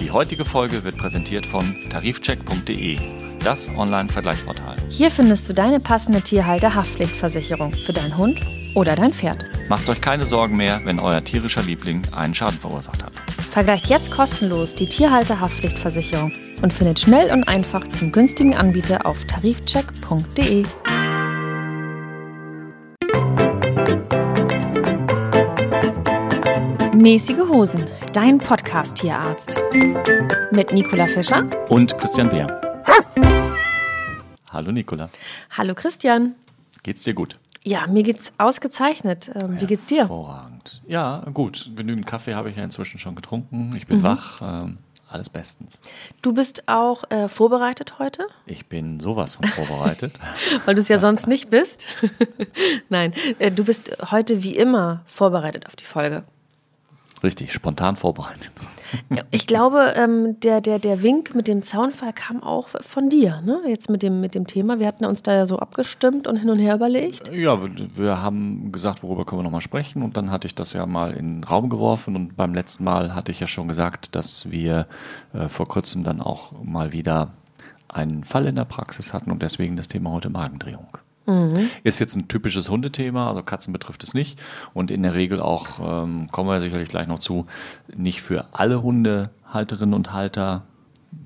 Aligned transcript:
Die 0.00 0.10
heutige 0.10 0.44
Folge 0.44 0.84
wird 0.84 0.96
präsentiert 0.96 1.46
von 1.46 1.76
tarifcheck.de, 1.90 2.98
das 3.44 3.68
Online-Vergleichsportal. 3.76 4.76
Hier 4.88 5.10
findest 5.10 5.48
du 5.48 5.52
deine 5.52 5.80
passende 5.80 6.20
Tierhalter-Haftpflichtversicherung 6.20 7.72
für 7.72 7.92
deinen 7.92 8.16
Hund 8.16 8.40
oder 8.74 8.96
dein 8.96 9.12
Pferd. 9.12 9.44
Macht 9.68 9.88
euch 9.88 10.00
keine 10.00 10.24
Sorgen 10.24 10.56
mehr, 10.56 10.80
wenn 10.84 10.98
euer 10.98 11.22
tierischer 11.22 11.62
Liebling 11.62 12.02
einen 12.12 12.34
Schaden 12.34 12.58
verursacht 12.58 13.02
hat. 13.02 13.12
Vergleicht 13.50 13.86
jetzt 13.86 14.10
kostenlos 14.10 14.74
die 14.74 14.88
Tierhalter-Haftpflichtversicherung 14.88 16.32
und 16.62 16.72
findet 16.72 17.00
schnell 17.00 17.30
und 17.32 17.44
einfach 17.44 17.86
zum 17.88 18.12
günstigen 18.12 18.54
Anbieter 18.54 19.04
auf 19.06 19.24
tarifcheck.de. 19.24 20.64
Mäßige 26.98 27.38
Hosen, 27.48 27.88
dein 28.12 28.38
Podcast-Tierarzt. 28.38 29.56
Mit 30.50 30.72
Nicola 30.72 31.06
Fischer 31.06 31.48
Und 31.68 31.96
Christian 31.96 32.28
Beer. 32.28 32.60
Hallo 34.50 34.72
Nicola, 34.72 35.08
Hallo 35.56 35.76
Christian. 35.76 36.34
geht's 36.82 37.04
dir 37.04 37.14
gut? 37.14 37.38
Ja, 37.62 37.86
mir 37.86 38.02
geht's 38.02 38.32
ausgezeichnet. 38.38 39.30
Ähm, 39.40 39.60
wie 39.60 39.66
geht's 39.66 39.86
dir? 39.86 40.00
Hervorragend. 40.08 40.82
Ja, 40.88 41.24
gut. 41.32 41.70
Genügend 41.76 42.04
Kaffee 42.08 42.34
habe 42.34 42.50
ich 42.50 42.56
ja 42.56 42.64
inzwischen 42.64 42.98
schon 42.98 43.14
getrunken. 43.14 43.70
Ich 43.76 43.86
bin 43.86 44.02
wach. 44.02 44.42
Ähm, 44.42 44.78
alles 45.08 45.28
bestens. 45.28 45.78
Du 46.20 46.32
bist 46.32 46.68
auch 46.68 47.04
äh, 47.12 47.28
vorbereitet 47.28 48.00
heute, 48.00 48.26
Ich 48.46 48.66
bin 48.66 48.98
sowas 48.98 49.36
von 49.36 49.46
vorbereitet. 49.46 50.18
weil 50.66 50.74
du 50.74 50.80
es 50.80 50.88
ja 50.88 50.98
sonst 50.98 51.28
nicht 51.28 51.48
bist. 51.48 51.86
Nein, 52.88 53.12
äh, 53.38 53.52
du 53.52 53.62
bist 53.64 53.96
heute 54.10 54.42
wie 54.42 54.56
immer 54.56 55.04
vorbereitet 55.06 55.68
auf 55.68 55.76
die 55.76 55.84
Folge. 55.84 56.24
Richtig, 57.22 57.52
spontan 57.52 57.96
vorbereitet. 57.96 58.52
Ich 59.30 59.46
glaube, 59.46 59.94
ähm, 59.96 60.38
der, 60.40 60.60
der, 60.60 60.78
der 60.78 61.02
Wink 61.02 61.34
mit 61.34 61.48
dem 61.48 61.62
Zaunfall 61.62 62.12
kam 62.12 62.42
auch 62.42 62.68
von 62.80 63.10
dir, 63.10 63.40
ne? 63.42 63.60
Jetzt 63.66 63.90
mit 63.90 64.02
dem, 64.02 64.20
mit 64.20 64.34
dem 64.34 64.46
Thema. 64.46 64.78
Wir 64.78 64.86
hatten 64.86 65.04
uns 65.04 65.22
da 65.22 65.34
ja 65.34 65.46
so 65.46 65.58
abgestimmt 65.58 66.26
und 66.26 66.36
hin 66.36 66.48
und 66.48 66.58
her 66.58 66.76
überlegt. 66.76 67.30
Ja, 67.32 67.62
wir, 67.62 67.70
wir 67.96 68.22
haben 68.22 68.72
gesagt, 68.72 69.02
worüber 69.02 69.24
können 69.24 69.40
wir 69.40 69.44
nochmal 69.44 69.60
sprechen. 69.60 70.02
Und 70.02 70.16
dann 70.16 70.30
hatte 70.30 70.46
ich 70.46 70.54
das 70.54 70.72
ja 70.72 70.86
mal 70.86 71.12
in 71.12 71.40
den 71.40 71.44
Raum 71.44 71.68
geworfen. 71.68 72.16
Und 72.16 72.36
beim 72.36 72.54
letzten 72.54 72.84
Mal 72.84 73.14
hatte 73.14 73.32
ich 73.32 73.40
ja 73.40 73.46
schon 73.46 73.68
gesagt, 73.68 74.14
dass 74.14 74.50
wir 74.50 74.86
äh, 75.34 75.48
vor 75.48 75.68
kurzem 75.68 76.04
dann 76.04 76.20
auch 76.20 76.52
mal 76.62 76.92
wieder 76.92 77.32
einen 77.88 78.24
Fall 78.24 78.46
in 78.46 78.56
der 78.56 78.64
Praxis 78.64 79.12
hatten 79.12 79.30
und 79.30 79.42
deswegen 79.42 79.76
das 79.76 79.88
Thema 79.88 80.10
heute 80.10 80.30
Magendrehung. 80.30 80.86
Ist 81.84 81.98
jetzt 81.98 82.16
ein 82.16 82.28
typisches 82.28 82.68
Hundethema, 82.70 83.28
also 83.28 83.42
Katzen 83.42 83.72
betrifft 83.72 84.02
es 84.04 84.14
nicht. 84.14 84.38
Und 84.74 84.90
in 84.90 85.02
der 85.02 85.14
Regel 85.14 85.40
auch, 85.40 86.04
ähm, 86.04 86.28
kommen 86.30 86.48
wir 86.48 86.60
sicherlich 86.60 86.88
gleich 86.88 87.06
noch 87.06 87.18
zu, 87.18 87.46
nicht 87.94 88.22
für 88.22 88.46
alle 88.52 88.82
Hundehalterinnen 88.82 89.94
und 89.94 90.12
Halter 90.12 90.62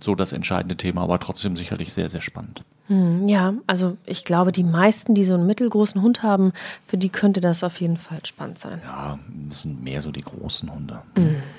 so 0.01 0.15
das 0.15 0.33
entscheidende 0.33 0.77
Thema, 0.77 1.03
aber 1.03 1.19
trotzdem 1.19 1.57
sicherlich 1.57 1.93
sehr, 1.93 2.09
sehr 2.09 2.21
spannend. 2.21 2.65
Hm, 2.89 3.29
Ja, 3.29 3.55
also 3.67 3.97
ich 4.07 4.25
glaube, 4.25 4.53
die 4.53 4.65
meisten, 4.65 5.15
die 5.15 5.25
so 5.25 5.35
einen 5.35 5.47
mittelgroßen 5.47 6.03
Hund 6.03 6.23
haben, 6.23 6.53
für 6.87 6.99
die 6.99 7.09
könnte 7.09 7.41
das 7.41 7.63
auf 7.65 7.81
jeden 7.81 7.97
Fall 7.97 8.19
spannend 8.27 8.59
sein. 8.59 8.81
Ja, 8.85 9.19
das 9.49 9.63
sind 9.63 9.83
mehr 9.83 10.03
so 10.03 10.11
die 10.11 10.21
großen 10.23 10.73
Hunde. 10.73 11.03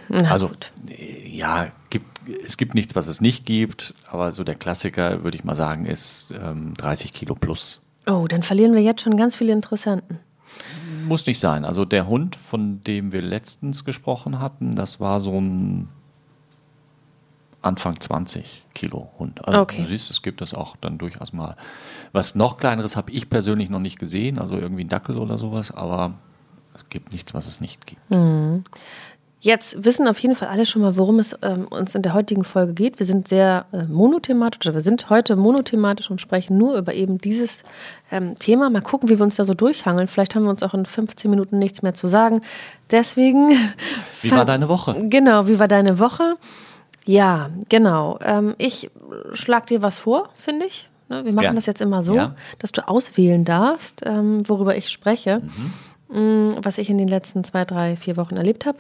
Na 0.10 0.32
also, 0.32 0.50
gut. 0.50 0.72
äh, 0.90 1.28
ja, 1.30 1.72
gibt, 1.90 2.06
es 2.46 2.58
gibt 2.58 2.76
nichts, 2.76 2.96
was 2.96 3.08
es 3.08 3.22
nicht 3.22 3.46
gibt, 3.46 3.94
aber 4.10 4.32
so 4.32 4.44
der 4.44 4.56
Klassiker, 4.56 5.24
würde 5.24 5.38
ich 5.38 5.44
mal 5.44 5.56
sagen, 5.56 5.86
ist 5.86 6.34
ähm, 6.42 6.74
30 6.76 7.14
Kilo 7.14 7.36
plus. 7.36 7.82
Oh, 8.06 8.28
dann 8.28 8.44
verlieren 8.44 8.74
wir 8.74 8.82
jetzt 8.82 9.02
schon 9.02 9.18
ganz 9.18 9.36
viele 9.36 9.54
Interessenten. 9.54 10.20
Muss 11.08 11.26
nicht 11.26 11.40
sein. 11.40 11.66
Also 11.66 11.86
der 11.86 12.08
Hund, 12.08 12.36
von 12.36 12.84
dem 12.84 13.12
wir 13.12 13.22
letztens 13.22 13.86
gesprochen 13.86 14.40
hatten, 14.40 14.72
das 14.72 15.00
war 15.00 15.20
so 15.20 15.40
ein 15.40 15.90
Anfang 17.62 18.00
20 18.00 18.66
Kilo 18.74 19.10
Hund. 19.18 19.46
Also 19.48 19.62
Okay. 19.62 19.82
du 19.82 19.88
siehst, 19.88 20.12
es 20.12 20.22
gibt 20.22 20.42
das 20.42 20.54
auch 20.54 20.76
dann 20.78 20.98
durchaus 20.98 21.32
mal. 21.34 21.56
Was 22.12 22.36
noch 22.36 22.58
kleineres 22.58 22.96
habe 22.98 23.12
ich 23.12 23.30
persönlich 23.30 23.70
noch 23.70 23.80
nicht 23.80 24.00
gesehen, 24.00 24.38
also 24.38 24.58
irgendwie 24.58 24.84
ein 24.84 24.90
Dackel 24.90 25.18
oder 25.18 25.38
sowas, 25.38 25.72
aber 25.72 26.14
es 26.76 26.90
gibt 26.90 27.14
nichts, 27.14 27.34
was 27.34 27.48
es 27.48 27.62
nicht 27.62 27.86
gibt. 27.88 28.02
Jetzt 29.46 29.84
wissen 29.84 30.08
auf 30.08 30.18
jeden 30.20 30.38
Fall 30.38 30.48
alle 30.48 30.66
schon 30.66 30.82
mal, 30.82 30.96
worum 30.96 31.20
es 31.20 31.36
ähm, 31.42 31.68
uns 31.68 31.94
in 31.96 32.02
der 32.02 32.14
heutigen 32.14 32.46
Folge 32.46 32.74
geht. 32.74 33.00
Wir 33.00 33.06
sind 33.06 33.28
sehr 33.28 33.66
äh, 33.74 33.84
monothematisch 33.84 34.66
oder 34.66 34.74
wir 34.74 34.82
sind 34.82 35.10
heute 35.10 35.36
monothematisch 35.36 36.10
und 36.10 36.22
sprechen 36.22 36.58
nur 36.58 36.78
über 36.78 36.94
eben 36.94 37.18
dieses 37.18 37.64
ähm, 38.10 38.40
Thema. 38.40 38.70
Mal 38.70 38.80
gucken, 38.82 39.10
wie 39.10 39.20
wir 39.20 39.24
uns 39.26 39.36
da 39.36 39.44
so 39.44 39.54
durchhangeln. 39.54 40.08
Vielleicht 40.08 40.36
haben 40.36 40.44
wir 40.44 40.50
uns 40.50 40.64
auch 40.64 40.74
in 40.74 40.86
15 40.86 41.30
Minuten 41.30 41.60
nichts 41.60 41.82
mehr 41.82 41.94
zu 41.94 42.08
sagen. 42.08 42.40
Deswegen. 42.90 43.50
Wie 44.22 44.32
war 44.32 44.46
deine 44.46 44.70
Woche? 44.70 44.94
Genau, 45.10 45.46
wie 45.46 45.60
war 45.60 45.68
deine 45.68 46.00
Woche? 46.00 46.36
Ja, 47.04 47.50
genau. 47.68 48.20
Ähm, 48.24 48.56
ich 48.60 48.92
schlag 49.34 49.68
dir 49.68 49.82
was 49.82 50.00
vor, 50.00 50.30
finde 50.36 50.68
ich. 50.68 50.90
Ne, 51.10 51.26
Wir 51.26 51.34
machen 51.34 51.42
Gern. 51.44 51.56
das 51.56 51.66
jetzt 51.66 51.82
immer 51.82 52.02
so, 52.02 52.16
Ja. 52.16 52.34
dass 52.60 52.72
du 52.72 52.88
auswählen 52.88 53.44
darfst, 53.44 54.04
ähm, 54.06 54.48
worüber 54.48 54.78
ich 54.78 54.90
spreche, 54.90 55.42
Mhm. 55.42 55.74
Mm, 56.10 56.50
was 56.62 56.78
ich 56.78 56.90
in 56.92 56.98
den 57.00 57.08
letzten 57.08 57.44
zwei, 57.44 57.66
drei, 57.66 57.96
vier 57.96 58.18
Wochen 58.18 58.38
erlebt 58.38 58.66
habe. 58.68 58.78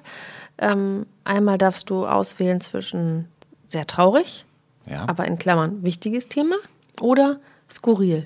Ähm, 0.57 1.05
einmal 1.23 1.57
darfst 1.57 1.89
du 1.89 2.05
auswählen 2.05 2.59
zwischen 2.61 3.27
sehr 3.67 3.87
traurig, 3.87 4.45
Ja, 4.85 5.05
aber 5.07 5.25
in 5.25 5.37
Klammern 5.39 5.83
wichtiges 5.83 6.27
Thema 6.29 6.55
oder 7.01 7.39
skurril. 7.69 8.25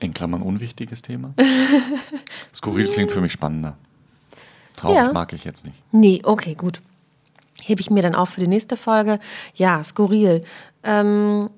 in 0.00 0.12
Klammern 0.12 0.42
unwichtiges 0.42 1.00
Thema. 1.02 1.32
Skurril 2.54 2.88
klingt 2.88 3.10
für 3.12 3.20
mich 3.22 3.32
spannender. 3.32 3.76
Traurig 4.76 4.96
Ja. 4.98 5.12
mag 5.12 5.32
ich 5.32 5.44
jetzt 5.44 5.64
nicht. 5.64 5.82
Nee, 5.92 6.20
okay, 6.24 6.54
gut. 6.54 6.82
Hebe 7.62 7.80
ich 7.80 7.88
mir 7.90 8.02
dann 8.02 8.14
auf 8.14 8.28
für 8.30 8.40
die 8.42 8.46
nächste 8.46 8.76
Folge. 8.76 9.18
Ja, 9.54 9.82
skurril. 9.82 10.44
Ähm, 10.84 11.48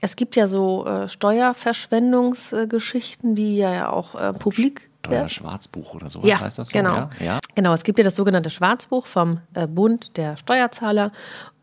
es 0.00 0.14
gibt 0.14 0.36
ja 0.36 0.46
so 0.46 0.86
äh, 0.86 1.08
Steuerverschwendungsgeschichten, 1.08 3.34
die 3.34 3.56
ja 3.56 3.90
auch 3.90 4.14
äh, 4.14 4.32
publik 4.32 4.87
Werden. 5.06 5.28
Schwarzbuch 5.28 5.94
oder 5.94 6.08
so, 6.08 6.20
Ja, 6.22 6.40
heißt 6.40 6.58
das 6.58 6.68
so? 6.68 6.78
genau. 6.78 6.96
Ja? 6.96 7.10
ja. 7.20 7.38
Genau, 7.54 7.72
es 7.72 7.84
gibt 7.84 7.98
ja 7.98 8.04
das 8.04 8.16
sogenannte 8.16 8.50
Schwarzbuch 8.50 9.06
vom 9.06 9.40
äh, 9.54 9.66
Bund 9.66 10.16
der 10.16 10.36
Steuerzahler. 10.36 11.12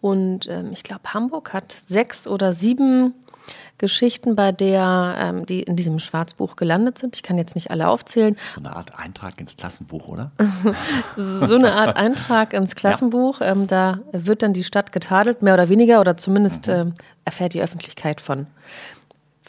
Und 0.01 0.47
ähm, 0.47 0.71
ich 0.71 0.83
glaube, 0.83 1.13
Hamburg 1.13 1.53
hat 1.53 1.75
sechs 1.85 2.27
oder 2.27 2.53
sieben 2.53 3.13
Geschichten, 3.77 4.35
bei 4.35 4.51
der 4.51 5.15
ähm, 5.19 5.45
die 5.45 5.61
in 5.61 5.75
diesem 5.75 5.99
Schwarzbuch 5.99 6.55
gelandet 6.55 6.97
sind. 6.97 7.15
Ich 7.15 7.23
kann 7.23 7.37
jetzt 7.37 7.55
nicht 7.55 7.71
alle 7.71 7.89
aufzählen. 7.89 8.37
So 8.53 8.61
eine 8.61 8.75
Art 8.75 8.97
Eintrag 8.97 9.39
ins 9.39 9.57
Klassenbuch, 9.57 10.07
oder? 10.07 10.31
so 11.17 11.55
eine 11.55 11.73
Art 11.73 11.97
Eintrag 11.97 12.53
ins 12.53 12.75
Klassenbuch. 12.75 13.41
Ähm, 13.41 13.67
da 13.67 13.99
wird 14.13 14.43
dann 14.43 14.53
die 14.53 14.63
Stadt 14.63 14.91
getadelt, 14.93 15.41
mehr 15.41 15.55
oder 15.55 15.67
weniger, 15.67 15.99
oder 15.99 16.15
zumindest 16.15 16.69
ähm, 16.69 16.93
erfährt 17.25 17.53
die 17.53 17.61
Öffentlichkeit 17.61 18.21
von 18.21 18.47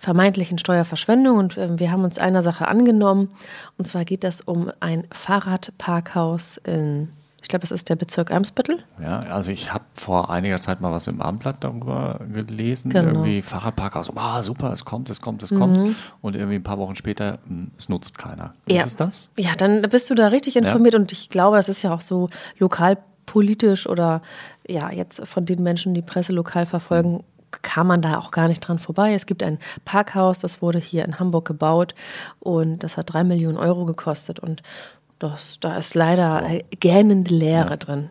vermeintlichen 0.07 0.57
Steuerverschwendung. 0.57 1.37
Und 1.37 1.59
ähm, 1.59 1.81
wir 1.81 1.91
haben 1.91 2.05
uns 2.05 2.17
einer 2.17 2.45
Sache 2.45 2.69
angenommen. 2.69 3.31
Und 3.77 3.89
zwar 3.89 4.05
geht 4.05 4.23
das 4.23 4.41
um 4.41 4.71
ein 4.79 5.03
Fahrradparkhaus 5.13 6.59
in, 6.59 7.09
ich 7.43 7.49
glaube, 7.49 7.65
es 7.65 7.73
ist 7.73 7.89
der 7.89 7.97
Bezirk 7.97 8.31
Eimsbüttel. 8.31 8.85
Ja, 9.03 9.19
also 9.19 9.51
ich 9.51 9.73
habe 9.73 9.83
vor 9.95 10.31
einiger 10.31 10.61
Zeit 10.61 10.81
mal 10.81 10.93
was 10.93 11.09
im 11.09 11.21
Abendblatt 11.21 11.57
darüber 11.65 12.21
gelesen. 12.33 12.91
Genau. 12.93 13.09
Irgendwie 13.09 13.43
Fahrradparkhaus, 13.43 14.17
ah 14.17 14.45
super, 14.45 14.73
es 14.73 14.85
kommt, 14.85 15.11
es 15.11 15.21
kommt, 15.21 15.43
es 15.43 15.51
Mhm. 15.51 15.59
kommt. 15.59 15.97
Und 16.23 16.37
irgendwie 16.37 16.55
ein 16.55 16.63
paar 16.63 16.79
Wochen 16.79 16.95
später, 16.95 17.41
hm, 17.49 17.73
es 17.77 17.89
nutzt 17.89 18.17
keiner. 18.17 18.53
Ja. 18.69 18.83
Ist 18.83 18.87
es 18.87 18.97
das? 18.97 19.29
Ja, 19.37 19.55
dann 19.59 19.83
bist 19.91 20.09
du 20.09 20.15
da 20.15 20.29
richtig 20.29 20.55
informiert 20.55 20.95
und 20.95 21.11
ich 21.11 21.31
glaube, 21.31 21.57
das 21.57 21.69
ist 21.69 21.83
ja 21.83 21.93
auch 21.93 22.01
so 22.01 22.29
lokalpolitisch 22.61 23.89
oder 23.89 24.23
ja, 24.69 24.89
jetzt 24.93 25.27
von 25.27 25.47
den 25.47 25.65
Menschen, 25.65 25.95
die 25.95 26.03
Presse 26.03 26.33
lokal 26.33 26.65
verfolgen, 26.65 27.25
kam 27.51 27.87
man 27.87 28.03
da 28.03 28.19
auch 28.19 28.31
gar 28.31 28.49
nicht 28.49 28.61
dran 28.61 28.79
vorbei. 28.79 29.15
Es 29.15 29.27
gibt 29.27 29.43
ein 29.43 29.59
Parkhaus, 29.85 30.39
das 30.39 30.63
wurde 30.63 30.79
hier 30.79 31.05
in 31.05 31.19
Hamburg 31.19 31.47
gebaut 31.47 31.95
und 32.41 32.83
das 32.83 32.97
hat 32.97 33.13
drei 33.13 33.25
Millionen 33.25 33.59
Euro 33.59 33.85
gekostet 33.85 34.39
und 34.39 34.63
das, 35.19 35.59
da 35.61 35.77
ist 35.77 35.95
leider 35.95 36.49
äh, 36.49 36.63
gähnende 36.79 37.35
Leere 37.35 37.79
drin. 37.79 38.11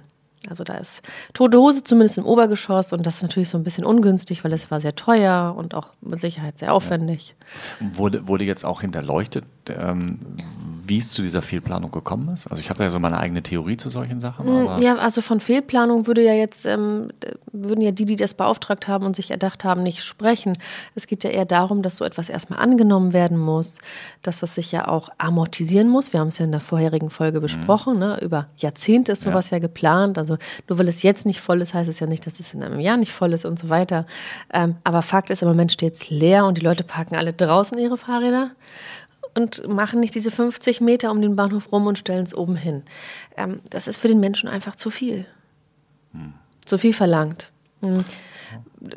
Also 0.50 0.64
da 0.64 0.76
ist 0.76 1.02
tote 1.34 1.58
Hose 1.58 1.84
zumindest 1.84 2.18
im 2.18 2.26
Obergeschoss 2.26 2.94
und 2.94 3.06
das 3.06 3.18
ist 3.18 3.22
natürlich 3.24 3.50
so 3.50 3.58
ein 3.58 3.64
bisschen 3.64 3.86
ungünstig, 3.86 4.44
weil 4.44 4.54
es 4.54 4.70
war 4.70 4.80
sehr 4.80 4.96
teuer 4.96 5.56
und 5.58 5.74
auch 5.74 5.94
mit 6.02 6.22
Sicherheit 6.22 6.60
sehr 6.60 6.74
aufwendig. 6.74 7.36
Wurde, 7.80 8.28
wurde 8.28 8.44
jetzt 8.44 8.64
auch 8.64 8.82
hinterleuchtet, 8.82 9.46
ähm, 9.70 10.20
wie 10.88 10.98
es 10.98 11.12
zu 11.12 11.22
dieser 11.22 11.42
Fehlplanung 11.42 11.92
gekommen 11.92 12.30
ist? 12.34 12.48
Also 12.48 12.62
ich 12.62 12.70
habe 12.70 12.78
da 12.78 12.84
ja 12.86 12.90
so 12.90 13.00
meine 13.00 13.18
eigene 13.18 13.42
Theorie 13.44 13.78
zu 13.78 13.90
solchen 13.90 14.20
Sachen. 14.20 14.48
Aber 14.48 14.78
Mm, 14.78 14.82
Ja, 14.82 14.96
also 14.96 15.22
von 15.22 15.40
Fehlplanung 15.40 16.08
würde 16.08 16.24
ja 16.24 16.34
jetzt, 16.34 16.66
ähm, 16.66 17.10
würden 17.52 17.82
ja 17.82 17.92
die, 17.92 18.06
die 18.06 18.16
das 18.16 18.34
beauftragt 18.34 18.88
haben 18.88 19.06
und 19.06 19.16
sich 19.16 19.32
erdacht 19.32 19.64
haben, 19.64 19.84
nicht 19.84 20.04
sprechen. 20.04 20.58
Es 20.96 21.08
geht 21.08 21.24
ja 21.24 21.30
eher 21.30 21.46
darum, 21.46 21.82
dass 21.82 21.98
so 21.98 22.06
etwas 22.06 22.30
erstmal 22.30 22.60
angenommen 22.60 23.14
werden 23.14 23.38
muss, 23.38 23.80
dass 24.22 24.40
das 24.40 24.56
sich 24.56 24.72
ja 24.72 24.88
auch 24.88 25.10
amortisieren 25.18 25.90
muss. 25.90 26.14
Wir 26.14 26.20
haben 26.20 26.28
es 26.30 26.38
ja 26.38 26.46
in 26.46 26.52
der 26.52 26.62
vorherigen 26.62 27.10
Folge 27.10 27.42
besprochen. 27.42 28.00
Ne? 28.00 28.20
Über 28.22 28.48
Jahrzehnte 28.58 29.12
ist 29.12 29.24
sowas 29.24 29.50
ja. 29.50 29.60
geplant. 29.60 30.18
Also 30.18 30.38
nur 30.68 30.80
weil 30.80 30.88
es 30.88 31.04
jetzt 31.04 31.26
nicht 31.26 31.42
voll 31.42 31.62
ist, 31.62 31.74
heißt 31.74 31.90
es 31.90 32.00
ja 32.00 32.08
nicht, 32.08 32.26
dass 32.28 32.40
es 32.40 32.54
in 32.54 32.64
einem 32.64 32.80
Jahr 32.80 32.98
nicht 32.98 33.12
voll 33.12 33.34
ist 33.34 33.46
und 33.46 33.60
so 33.60 33.70
weiter. 33.70 34.06
Ähm, 34.54 34.76
aber 34.84 35.02
Fakt 35.02 35.30
ist, 35.30 35.42
im 35.42 35.48
Moment 35.48 35.72
steht 35.72 35.96
es 35.96 36.10
leer 36.10 36.46
und 36.46 36.58
die 36.58 36.62
Leute 36.62 36.84
parken 36.84 37.16
alle 37.16 37.34
draußen 37.34 37.78
ihre 37.78 37.98
Fahrräder 37.98 38.52
und 39.36 39.68
machen 39.68 40.00
nicht 40.00 40.16
diese 40.16 40.32
50 40.32 40.82
Meter 40.82 41.12
um 41.12 41.22
den 41.22 41.36
Bahnhof 41.36 41.72
rum 41.72 41.88
und 41.88 42.00
stellen 42.00 42.24
es 42.24 42.36
oben 42.36 42.56
hin. 42.56 42.84
Ähm, 43.38 43.60
das 43.70 43.88
ist 43.88 43.98
für 43.98 44.08
den 44.08 44.20
Menschen 44.20 44.50
einfach 44.50 44.76
zu 44.76 44.90
viel. 44.90 45.26
Hm. 46.14 46.34
Zu 46.66 46.78
viel 46.78 46.94
verlangt. 46.94 47.52
Hm. 47.82 48.04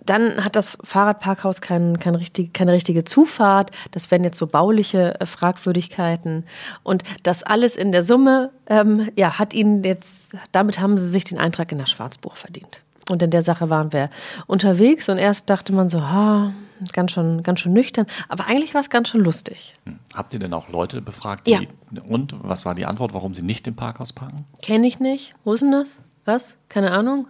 Dann 0.04 0.44
hat 0.44 0.54
das 0.54 0.76
Fahrradparkhaus 0.84 1.60
kein, 1.60 1.98
kein 1.98 2.14
richtig, 2.14 2.52
keine 2.52 2.72
richtige 2.72 3.04
Zufahrt. 3.04 3.70
Das 3.90 4.10
wären 4.10 4.24
jetzt 4.24 4.38
so 4.38 4.46
bauliche 4.46 5.20
äh, 5.20 5.26
Fragwürdigkeiten. 5.26 6.44
Und 6.82 7.02
das 7.22 7.42
alles 7.42 7.76
in 7.76 7.90
der 7.90 8.02
Summe, 8.02 8.50
ähm, 8.68 9.10
ja, 9.16 9.38
hat 9.38 9.54
ihnen 9.54 9.82
jetzt, 9.82 10.32
damit 10.52 10.78
haben 10.78 10.98
sie 10.98 11.08
sich 11.08 11.24
den 11.24 11.38
Eintrag 11.38 11.72
in 11.72 11.78
das 11.78 11.90
Schwarzbuch 11.90 12.36
verdient. 12.36 12.80
Und 13.10 13.22
in 13.22 13.30
der 13.30 13.42
Sache 13.42 13.70
waren 13.70 13.92
wir 13.92 14.10
unterwegs 14.46 15.08
und 15.08 15.18
erst 15.18 15.48
dachte 15.48 15.72
man 15.72 15.88
so, 15.88 16.02
ha, 16.02 16.52
ganz 16.92 17.12
schon, 17.12 17.42
ganz 17.42 17.60
schon 17.60 17.72
nüchtern. 17.72 18.06
Aber 18.28 18.46
eigentlich 18.46 18.74
war 18.74 18.80
es 18.80 18.90
ganz 18.90 19.08
schön 19.08 19.22
lustig. 19.22 19.74
Hm. 19.84 19.98
Habt 20.14 20.32
ihr 20.32 20.38
denn 20.38 20.52
auch 20.54 20.68
Leute 20.68 21.00
befragt? 21.00 21.46
Die, 21.46 21.52
ja. 21.52 21.60
Und 22.08 22.34
was 22.38 22.64
war 22.64 22.74
die 22.74 22.86
Antwort, 22.86 23.14
warum 23.14 23.34
sie 23.34 23.42
nicht 23.42 23.66
im 23.66 23.76
Parkhaus 23.76 24.12
parken? 24.12 24.44
Kenne 24.62 24.86
ich 24.86 25.00
nicht. 25.00 25.34
Wo 25.44 25.52
ist 25.52 25.60
denn 25.60 25.72
das? 25.72 26.00
Was? 26.24 26.56
Keine 26.68 26.90
Ahnung. 26.92 27.26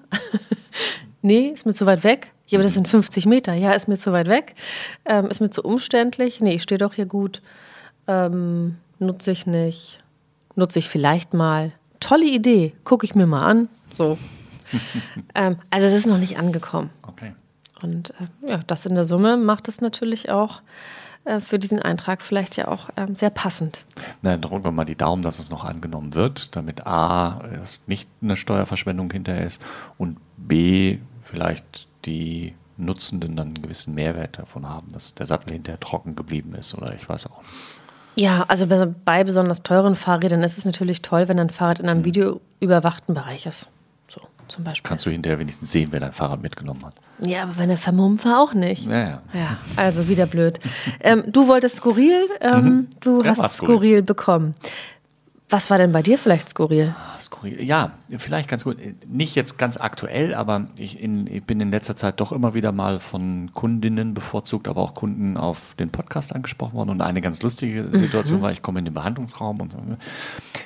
nee, 1.22 1.48
ist 1.48 1.66
mir 1.66 1.72
zu 1.72 1.86
weit 1.86 2.04
weg. 2.04 2.32
Ja, 2.48 2.58
aber 2.58 2.64
das 2.64 2.74
sind 2.74 2.88
50 2.88 3.26
Meter. 3.26 3.52
Ja, 3.54 3.72
ist 3.72 3.88
mir 3.88 3.98
zu 3.98 4.12
weit 4.12 4.28
weg. 4.28 4.54
Ähm, 5.04 5.26
ist 5.26 5.40
mir 5.40 5.50
zu 5.50 5.62
umständlich. 5.62 6.40
Nee, 6.40 6.54
ich 6.54 6.62
stehe 6.62 6.78
doch 6.78 6.94
hier 6.94 7.06
gut. 7.06 7.42
Ähm, 8.06 8.76
nutze 8.98 9.30
ich 9.30 9.46
nicht. 9.46 10.02
Nutze 10.54 10.78
ich 10.78 10.88
vielleicht 10.88 11.34
mal. 11.34 11.72
Tolle 12.00 12.24
Idee. 12.24 12.72
Gucke 12.84 13.04
ich 13.04 13.14
mir 13.14 13.26
mal 13.26 13.44
an. 13.44 13.68
So. 13.92 14.18
ähm, 15.34 15.56
also 15.70 15.86
es 15.86 15.92
ist 15.92 16.06
noch 16.06 16.18
nicht 16.18 16.38
angekommen. 16.38 16.90
Okay. 17.02 17.34
Und 17.82 18.10
äh, 18.10 18.50
ja, 18.50 18.60
das 18.66 18.86
in 18.86 18.94
der 18.94 19.04
Summe 19.04 19.36
macht 19.36 19.68
es 19.68 19.80
natürlich 19.80 20.30
auch 20.30 20.62
äh, 21.24 21.40
für 21.40 21.58
diesen 21.58 21.80
Eintrag 21.80 22.22
vielleicht 22.22 22.56
ja 22.56 22.68
auch 22.68 22.88
ähm, 22.96 23.14
sehr 23.14 23.30
passend. 23.30 23.82
Na, 24.22 24.32
dann 24.32 24.42
drücken 24.42 24.64
wir 24.64 24.72
mal 24.72 24.84
die 24.84 24.96
Daumen, 24.96 25.22
dass 25.22 25.38
es 25.38 25.50
noch 25.50 25.64
angenommen 25.64 26.14
wird, 26.14 26.56
damit 26.56 26.86
A, 26.86 27.40
es 27.62 27.86
nicht 27.86 28.08
eine 28.22 28.36
Steuerverschwendung 28.36 29.10
hinterher 29.10 29.46
ist 29.46 29.60
und 29.98 30.18
B, 30.36 30.98
vielleicht 31.22 31.88
die 32.04 32.54
Nutzenden 32.78 33.36
dann 33.36 33.48
einen 33.48 33.62
gewissen 33.62 33.94
Mehrwert 33.94 34.38
davon 34.38 34.68
haben, 34.68 34.92
dass 34.92 35.14
der 35.14 35.26
Sattel 35.26 35.52
hinterher 35.52 35.80
trocken 35.80 36.16
geblieben 36.16 36.54
ist 36.54 36.74
oder 36.74 36.94
ich 36.94 37.08
weiß 37.08 37.26
auch. 37.26 37.42
Ja, 38.14 38.44
also 38.48 38.66
bei 39.04 39.22
besonders 39.22 39.62
teuren 39.62 39.94
Fahrrädern 39.94 40.42
ist 40.42 40.58
es 40.58 40.64
natürlich 40.64 41.02
toll, 41.02 41.28
wenn 41.28 41.38
ein 41.38 41.50
Fahrrad 41.50 41.78
in 41.78 41.88
einem 41.88 42.00
mhm. 42.00 42.06
videoüberwachten 42.06 43.14
Bereich 43.14 43.46
ist. 43.46 43.68
Zum 44.48 44.64
Beispiel. 44.64 44.88
Kannst 44.88 45.06
du 45.06 45.10
hinterher 45.10 45.38
wenigstens 45.38 45.70
sehen, 45.70 45.88
wer 45.90 46.00
dein 46.00 46.12
Fahrrad 46.12 46.42
mitgenommen 46.42 46.84
hat. 46.86 46.94
Ja, 47.20 47.42
aber 47.42 47.58
wenn 47.58 47.70
er 47.70 47.76
vermummt 47.76 48.24
war, 48.24 48.40
auch 48.40 48.54
nicht. 48.54 48.86
Ja, 48.86 48.98
ja. 48.98 49.22
ja 49.34 49.56
also 49.76 50.08
wieder 50.08 50.26
blöd. 50.26 50.58
ähm, 51.00 51.24
du 51.26 51.46
wolltest 51.48 51.76
skurril, 51.76 52.26
ähm, 52.40 52.64
mhm. 52.64 52.86
du 53.00 53.18
ja, 53.18 53.36
hast 53.36 53.54
skurril. 53.54 53.76
skurril 53.76 54.02
bekommen. 54.02 54.54
Was 55.50 55.70
war 55.70 55.78
denn 55.78 55.92
bei 55.92 56.02
dir 56.02 56.18
vielleicht 56.18 56.50
skurril? 56.50 56.94
Ah, 56.94 57.18
skurril? 57.18 57.64
Ja, 57.64 57.92
vielleicht 58.18 58.50
ganz 58.50 58.64
gut. 58.64 58.76
Nicht 59.06 59.34
jetzt 59.34 59.56
ganz 59.56 59.78
aktuell, 59.78 60.34
aber 60.34 60.66
ich, 60.78 61.00
in, 61.00 61.26
ich, 61.26 61.42
bin 61.42 61.58
in 61.58 61.70
letzter 61.70 61.96
Zeit 61.96 62.20
doch 62.20 62.32
immer 62.32 62.52
wieder 62.52 62.70
mal 62.70 63.00
von 63.00 63.50
Kundinnen 63.54 64.12
bevorzugt, 64.12 64.68
aber 64.68 64.82
auch 64.82 64.94
Kunden 64.94 65.38
auf 65.38 65.74
den 65.78 65.88
Podcast 65.88 66.34
angesprochen 66.34 66.74
worden. 66.74 66.90
Und 66.90 67.00
eine 67.00 67.22
ganz 67.22 67.40
lustige 67.40 67.88
Situation 67.92 68.40
mhm. 68.40 68.42
war, 68.42 68.52
ich 68.52 68.60
komme 68.60 68.80
in 68.80 68.84
den 68.84 68.92
Behandlungsraum 68.92 69.62
und 69.62 69.72
sage, 69.72 69.96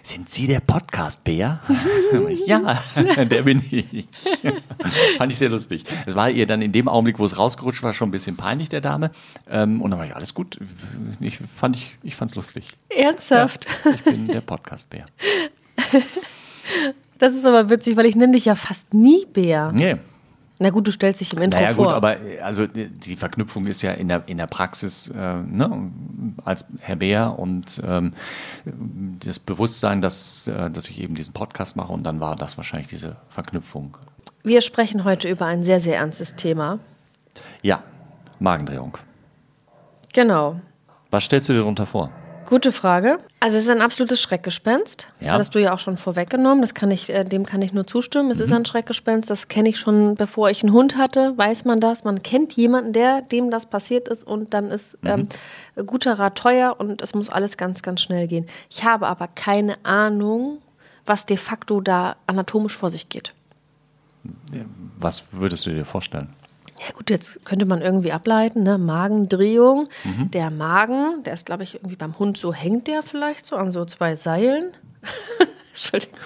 sind 0.03 0.29
Sie 0.29 0.49
der 0.49 0.59
Podcast-Bär? 0.59 1.61
ja, 2.47 2.83
der 3.25 3.43
bin 3.43 3.63
ich. 3.71 4.09
Fand 5.17 5.31
ich 5.31 5.39
sehr 5.39 5.51
lustig. 5.51 5.85
Es 6.07 6.17
war 6.17 6.29
ihr 6.29 6.49
dann 6.49 6.61
in 6.61 6.73
dem 6.73 6.89
Augenblick, 6.89 7.21
wo 7.21 7.25
es 7.25 7.39
rausgerutscht 7.39 7.85
war, 7.85 7.95
schon 7.95 8.09
ein 8.09 8.13
bisschen 8.13 8.37
peinlich, 8.37 8.69
der 8.69 8.81
Dame. 8.81 9.13
Ähm, 9.49 9.81
und 9.81 9.93
dann 9.93 10.01
war 10.01 10.07
ich, 10.07 10.17
alles 10.17 10.35
gut. 10.35 10.59
Ich 11.21 11.39
fand 11.39 11.77
es 11.77 11.83
ich, 12.03 12.15
ich 12.19 12.35
lustig. 12.35 12.69
Ernsthaft? 12.89 13.69
Ja, 13.85 13.93
ich 13.93 14.03
bin 14.03 14.27
der 14.27 14.41
Podcast 14.41 14.72
Podcast-Bär. 14.73 15.07
das 17.19 17.35
ist 17.35 17.47
aber 17.47 17.69
witzig, 17.71 17.97
weil 17.97 18.07
ich 18.07 18.17
nenne 18.17 18.33
dich 18.33 18.47
ja 18.47 18.55
fast 18.55 18.95
nie 18.95 19.27
Bär. 19.27 19.73
Nee. 19.73 19.97
Na 20.59 20.71
gut, 20.71 20.87
du 20.87 20.93
stellst 20.93 21.21
dich 21.21 21.33
im 21.33 21.43
Intro 21.43 21.59
naja, 21.59 21.75
vor. 21.75 21.87
gut, 21.87 21.95
aber 21.95 22.17
also 22.43 22.67
die 22.69 23.17
Verknüpfung 23.17 23.67
ist 23.67 23.83
ja 23.83 23.93
in 23.93 24.07
der, 24.07 24.23
in 24.27 24.37
der 24.37 24.47
Praxis 24.47 25.09
äh, 25.09 25.37
ne, 25.43 25.91
als 26.45 26.65
Herr 26.79 26.97
Bär 26.97 27.37
und 27.37 27.83
ähm, 27.85 28.13
das 28.65 29.41
Bewusstsein, 29.41 30.01
dass, 30.01 30.47
äh, 30.47 30.71
dass 30.71 30.89
ich 30.89 31.01
eben 31.01 31.17
diesen 31.17 31.35
Podcast 31.35 31.75
mache 31.77 31.93
und 31.93 32.05
dann 32.05 32.21
war 32.21 32.37
das 32.37 32.57
wahrscheinlich 32.57 32.89
diese 32.89 33.17
Verknüpfung. 33.29 33.97
Wir 34.45 34.61
sprechen 34.61 35.03
heute 35.03 35.29
über 35.29 35.47
ein 35.47 35.65
sehr, 35.65 35.81
sehr 35.81 35.97
ernstes 35.97 36.37
Thema. 36.37 36.79
Ja, 37.63 37.83
Magendrehung. 38.39 38.99
Genau. 40.13 40.61
Was 41.11 41.25
stellst 41.25 41.49
du 41.49 41.55
dir 41.55 41.61
darunter 41.61 41.87
vor? 41.87 42.13
Gute 42.53 42.71
Frage. 42.71 43.17
Also 43.41 43.57
es 43.57 43.65
ist 43.65 43.71
ein 43.71 43.81
absolutes 43.81 44.21
Schreckgespenst. 44.21 45.09
Das 45.21 45.29
ja. 45.29 45.33
hattest 45.33 45.55
du 45.55 45.59
ja 45.59 45.73
auch 45.73 45.79
schon 45.79 45.97
vorweggenommen. 45.97 46.61
Das 46.61 46.75
kann 46.75 46.91
ich, 46.91 47.09
äh, 47.09 47.25
dem 47.25 47.47
kann 47.47 47.63
ich 47.63 47.73
nur 47.73 47.87
zustimmen. 47.87 48.31
Es 48.31 48.37
mhm. 48.37 48.45
ist 48.45 48.53
ein 48.53 48.67
Schreckgespenst. 48.67 49.31
Das 49.31 49.49
kenne 49.49 49.71
ich 49.71 49.81
schon, 49.81 50.17
bevor 50.17 50.51
ich 50.51 50.63
einen 50.63 50.75
Hund 50.75 50.99
hatte. 50.99 51.33
Weiß 51.39 51.65
man 51.65 51.81
das? 51.81 52.05
Man 52.05 52.23
kennt 52.23 52.53
jemanden, 52.53 52.93
der 52.93 53.23
dem 53.23 53.51
das 53.51 53.65
passiert 53.65 54.07
ist 54.07 54.23
und 54.23 54.53
dann 54.53 54.67
ist 54.71 55.03
mhm. 55.03 55.29
ähm, 55.77 55.87
guter 55.87 56.19
Rat 56.19 56.37
teuer 56.37 56.77
und 56.79 57.01
es 57.01 57.15
muss 57.15 57.31
alles 57.31 57.57
ganz, 57.57 57.81
ganz 57.81 58.03
schnell 58.03 58.27
gehen. 58.27 58.45
Ich 58.69 58.85
habe 58.85 59.07
aber 59.07 59.29
keine 59.29 59.83
Ahnung, 59.83 60.59
was 61.07 61.25
de 61.25 61.39
facto 61.39 61.81
da 61.81 62.17
anatomisch 62.27 62.77
vor 62.77 62.91
sich 62.91 63.09
geht. 63.09 63.33
Was 64.99 65.33
würdest 65.33 65.65
du 65.65 65.71
dir 65.71 65.87
vorstellen? 65.87 66.35
Ja 66.87 66.93
gut, 66.95 67.11
jetzt 67.11 67.45
könnte 67.45 67.65
man 67.65 67.81
irgendwie 67.81 68.13
ableiten, 68.13 68.65
ne? 68.65 68.77
Magendrehung. 68.77 69.89
Mhm. 70.05 70.31
Der 70.33 70.51
Magen, 70.51 71.23
der 71.25 71.35
ist, 71.35 71.47
glaube 71.47 71.63
ich, 71.63 71.77
irgendwie 71.77 71.97
beim 71.97 72.19
Hund 72.19 72.37
so, 72.37 72.53
hängt 72.53 72.89
der 72.89 73.03
vielleicht 73.03 73.47
so 73.47 73.57
an 73.57 73.71
so 73.71 73.85
zwei 73.85 74.17
Seilen. 74.17 74.73
Entschuldigung. 75.73 76.19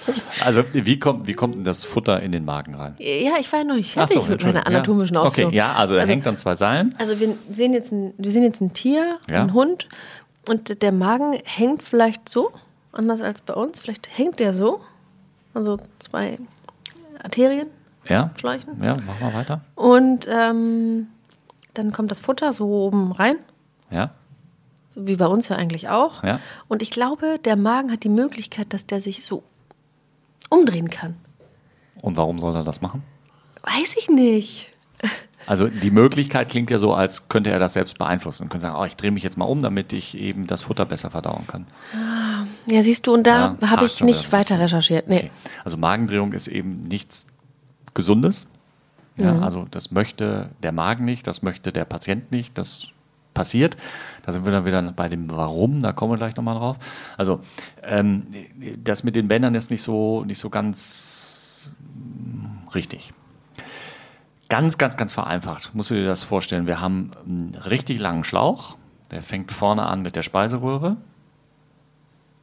Also 0.45 0.65
wie 0.73 0.99
kommt, 0.99 1.27
wie 1.27 1.35
kommt 1.35 1.55
denn 1.55 1.65
das 1.65 1.85
Futter 1.85 2.21
in 2.21 2.33
den 2.33 2.45
Magen 2.45 2.75
rein? 2.75 2.97
Ja, 2.99 3.35
ich 3.39 3.53
war 3.53 3.61
ja 3.61 3.65
noch 3.65 3.77
nicht 3.77 3.93
fertig 3.93 4.17
so, 4.17 4.25
mit 4.25 4.43
meiner 4.43 4.67
anatomischen 4.67 5.15
ja. 5.15 5.23
Ausführung. 5.23 5.49
Okay, 5.51 5.57
ja, 5.57 5.75
also 5.75 5.95
er 5.95 6.01
also, 6.01 6.13
hängt 6.13 6.27
an 6.27 6.37
zwei 6.37 6.57
Seilen. 6.57 6.95
Also 6.99 7.21
wir 7.21 7.37
sehen 7.51 7.73
jetzt 7.73 7.93
ein, 7.93 8.13
wir 8.19 8.33
sehen 8.33 8.43
jetzt 8.43 8.61
ein 8.61 8.73
Tier, 8.73 9.19
ja. 9.31 9.43
ein 9.43 9.53
Hund 9.53 9.89
und 10.49 10.83
der 10.83 10.91
Magen 10.91 11.39
hängt 11.45 11.85
vielleicht 11.85 12.29
so, 12.29 12.51
anders 12.93 13.21
als 13.21 13.41
bei 13.41 13.55
uns. 13.55 13.81
Vielleicht 13.81 14.19
hängt 14.19 14.41
der 14.41 14.53
so, 14.53 14.81
also 15.55 15.77
zwei 16.01 16.39
Arterien 17.23 17.69
ja. 18.09 18.31
schleichen. 18.39 18.83
Ja, 18.83 18.95
machen 18.95 19.21
wir 19.21 19.35
weiter. 19.35 19.61
Und 19.75 20.29
ähm, 20.29 21.09
dann 21.75 21.93
kommt 21.93 22.11
das 22.11 22.21
Futter 22.21 22.53
so 22.53 22.67
oben 22.67 23.13
rein. 23.13 23.37
Ja. 23.91 24.11
Wie 24.95 25.17
bei 25.17 25.27
uns 25.27 25.49
ja 25.49 25.57
eigentlich 25.57 25.89
auch. 25.89 26.25
Ja. 26.25 26.41
Und 26.69 26.83
ich 26.83 26.91
glaube, 26.91 27.39
der 27.45 27.57
Magen 27.57 27.93
hat 27.93 28.05
die 28.05 28.09
Möglichkeit, 28.09 28.73
dass 28.73 28.87
der 28.87 29.01
sich 29.01 29.25
so 29.25 29.43
umdrehen 30.49 30.91
kann. 30.91 31.17
Und 32.01 32.17
warum 32.17 32.39
soll 32.39 32.55
er 32.55 32.65
das 32.65 32.81
machen? 32.81 33.03
Weiß 33.63 33.97
ich 33.99 34.09
nicht. 34.09 34.73
Also 35.49 35.69
die 35.69 35.93
Möglichkeit 35.93 36.51
klingt 36.51 36.73
ja 36.73 36.79
so, 36.79 36.93
als 36.93 37.29
könnte 37.29 37.51
er 37.51 37.61
das 37.61 37.75
selbst 37.75 37.99
beeinflussen 37.99 38.45
und 38.45 38.49
könnte 38.49 38.63
sagen, 38.63 38.77
oh, 38.81 38.85
ich 38.85 38.97
drehe 38.97 39.13
mich 39.13 39.23
jetzt 39.23 39.39
mal 39.39 39.45
um, 39.45 39.63
damit 39.63 39.93
ich 39.93 40.19
eben 40.19 40.49
das 40.49 40.65
Futter 40.65 40.85
besser 40.85 41.11
verdauen 41.11 41.47
kann. 41.47 41.67
Ja, 42.69 42.83
siehst 42.83 43.07
du, 43.07 43.15
und 43.15 43.29
da 43.29 43.57
ja, 43.61 43.71
habe 43.71 43.87
ich 43.87 44.03
nicht 44.03 44.33
weiter 44.33 44.59
recherchiert. 44.59 45.09
Nee. 45.09 45.17
Okay. 45.19 45.31
Also 45.65 45.77
Magendrehung 45.77 46.33
ist 46.33 46.49
eben 46.49 46.83
nichts 46.85 47.29
Gesundes. 47.97 48.47
Ja, 49.17 49.35
mhm. 49.35 49.43
Also 49.43 49.67
das 49.71 49.91
möchte 49.91 50.51
der 50.63 50.71
Magen 50.71 51.05
nicht, 51.05 51.27
das 51.27 51.43
möchte 51.43 51.73
der 51.73 51.85
Patient 51.85 52.31
nicht, 52.31 52.57
das 52.57 52.89
passiert. 53.35 53.77
Da 54.25 54.33
sind 54.33 54.45
wir 54.45 54.53
dann 54.53 54.65
wieder 54.65 54.81
bei 54.93 55.09
dem 55.09 55.31
Warum, 55.31 55.83
da 55.83 55.93
kommen 55.93 56.13
wir 56.13 56.19
gleich 56.19 56.37
nochmal 56.37 56.57
drauf. 56.57 56.77
Also 57.17 57.41
ähm, 57.83 58.27
das 58.83 59.03
mit 59.03 59.17
den 59.17 59.27
Bändern 59.27 59.55
ist 59.55 59.71
nicht 59.71 59.83
so, 59.83 60.25
nicht 60.25 60.39
so 60.39 60.51
ganz 60.51 61.75
richtig. 62.75 63.13
Ganz, 64.49 64.79
ganz, 64.79 64.97
ganz 64.97 65.13
vereinfacht. 65.13 65.75
Musst 65.75 65.91
du 65.91 65.95
dir 65.95 66.07
das 66.07 66.23
vorstellen. 66.23 66.67
Wir 66.67 66.81
haben 66.81 67.11
einen 67.25 67.55
richtig 67.55 67.99
langen 67.99 68.23
Schlauch, 68.23 68.77
der 69.11 69.23
fängt 69.23 69.51
vorne 69.51 69.87
an 69.87 70.03
mit 70.03 70.15
der 70.15 70.23
Speiseröhre. 70.23 70.97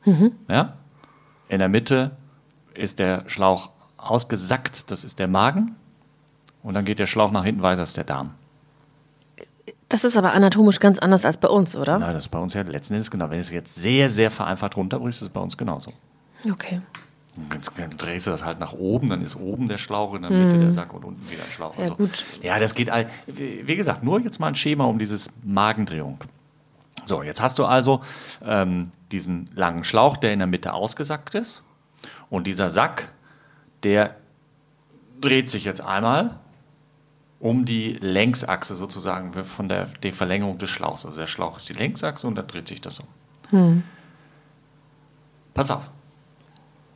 Mhm. 0.05 0.33
Ja? 0.49 0.73
In 1.47 1.59
der 1.59 1.69
Mitte 1.69 2.11
ist 2.73 2.99
der 2.99 3.23
Schlauch 3.27 3.69
ausgesackt, 4.09 4.91
das 4.91 5.03
ist 5.03 5.19
der 5.19 5.27
Magen. 5.27 5.75
Und 6.61 6.75
dann 6.75 6.85
geht 6.85 6.99
der 6.99 7.07
Schlauch 7.07 7.31
nach 7.31 7.43
hinten 7.43 7.61
weiter, 7.61 7.77
das 7.77 7.89
ist 7.89 7.97
der 7.97 8.05
Darm. 8.05 8.31
Das 9.89 10.03
ist 10.03 10.17
aber 10.17 10.33
anatomisch 10.33 10.79
ganz 10.79 10.97
anders 10.97 11.25
als 11.25 11.37
bei 11.37 11.47
uns, 11.47 11.75
oder? 11.75 11.99
Nein, 11.99 12.13
das 12.13 12.25
ist 12.25 12.29
bei 12.29 12.39
uns 12.39 12.53
ja 12.53 12.63
letzten 12.63 12.95
Endes 12.95 13.11
genau. 13.11 13.25
Wenn 13.25 13.37
du 13.37 13.41
es 13.41 13.51
jetzt 13.51 13.75
sehr, 13.75 14.09
sehr 14.09 14.31
vereinfacht 14.31 14.75
runterbrichst, 14.75 15.21
ist 15.21 15.27
es 15.27 15.33
bei 15.33 15.39
uns 15.39 15.55
genauso. 15.55 15.93
Okay. 16.51 16.81
Dann 17.77 17.89
drehst 17.97 18.27
du 18.27 18.31
das 18.31 18.45
halt 18.45 18.59
nach 18.59 18.73
oben, 18.73 19.09
dann 19.09 19.21
ist 19.21 19.35
oben 19.35 19.67
der 19.67 19.77
Schlauch, 19.77 20.13
in 20.13 20.21
der 20.21 20.31
Mitte 20.31 20.55
mm. 20.55 20.59
der 20.61 20.71
Sack 20.71 20.93
und 20.93 21.03
unten 21.03 21.29
wieder 21.31 21.43
ein 21.43 21.51
Schlauch. 21.51 21.75
Ja, 21.75 21.81
also, 21.81 21.95
gut. 21.95 22.23
ja, 22.43 22.59
das 22.59 22.75
geht, 22.75 22.91
wie 23.27 23.75
gesagt, 23.75 24.03
nur 24.03 24.19
jetzt 24.19 24.39
mal 24.39 24.47
ein 24.47 24.55
Schema 24.55 24.85
um 24.85 24.99
dieses 24.99 25.31
Magendrehung. 25.43 26.19
So, 27.05 27.23
jetzt 27.23 27.41
hast 27.41 27.59
du 27.59 27.65
also 27.65 28.01
ähm, 28.45 28.91
diesen 29.11 29.49
langen 29.55 29.83
Schlauch, 29.83 30.17
der 30.17 30.33
in 30.33 30.39
der 30.39 30.47
Mitte 30.47 30.73
ausgesackt 30.73 31.35
ist. 31.35 31.63
Und 32.29 32.47
dieser 32.47 32.69
Sack 32.69 33.09
der 33.83 34.15
dreht 35.21 35.49
sich 35.49 35.65
jetzt 35.65 35.81
einmal 35.81 36.39
um 37.39 37.65
die 37.65 37.93
Längsachse 37.93 38.75
sozusagen 38.75 39.33
von 39.43 39.67
der, 39.67 39.85
der 40.01 40.13
Verlängerung 40.13 40.57
des 40.57 40.69
Schlauchs. 40.69 41.05
Also 41.05 41.19
der 41.19 41.27
Schlauch 41.27 41.57
ist 41.57 41.67
die 41.67 41.73
Längsachse 41.73 42.25
und 42.25 42.35
dann 42.35 42.47
dreht 42.47 42.67
sich 42.67 42.79
das 42.79 42.99
um. 42.99 43.07
Hm. 43.49 43.83
Pass 45.53 45.69
auf. 45.69 45.89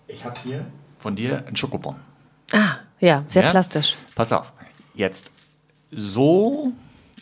Ich 0.08 0.24
habe 0.24 0.40
hier 0.44 0.66
von 1.00 1.16
dir 1.16 1.46
einen 1.46 1.56
Schokobon. 1.56 1.98
Ah, 2.54 2.78
Ja, 3.00 3.24
sehr 3.28 3.44
ja? 3.44 3.52
plastisch. 3.52 3.96
Pass 4.16 4.32
auf. 4.32 4.54
Jetzt 4.94 5.32
so, 5.92 6.72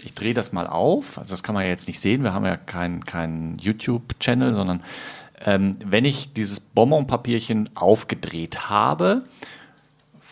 ich 0.03 0.13
drehe 0.13 0.33
das 0.35 0.53
mal 0.53 0.67
auf. 0.67 1.17
Also 1.17 1.33
das 1.33 1.41
kann 1.43 1.55
man 1.55 1.63
ja 1.63 1.69
jetzt 1.69 1.87
nicht 1.87 1.99
sehen. 1.99 2.23
Wir 2.23 2.31
haben 2.33 2.45
ja 2.45 2.57
keinen 2.57 3.05
kein 3.05 3.55
YouTube-Channel, 3.57 4.53
sondern 4.53 4.83
ähm, 5.43 5.77
wenn 5.85 6.05
ich 6.05 6.33
dieses 6.33 6.59
Bonbonpapierchen 6.59 7.69
aufgedreht 7.75 8.69
habe, 8.69 9.23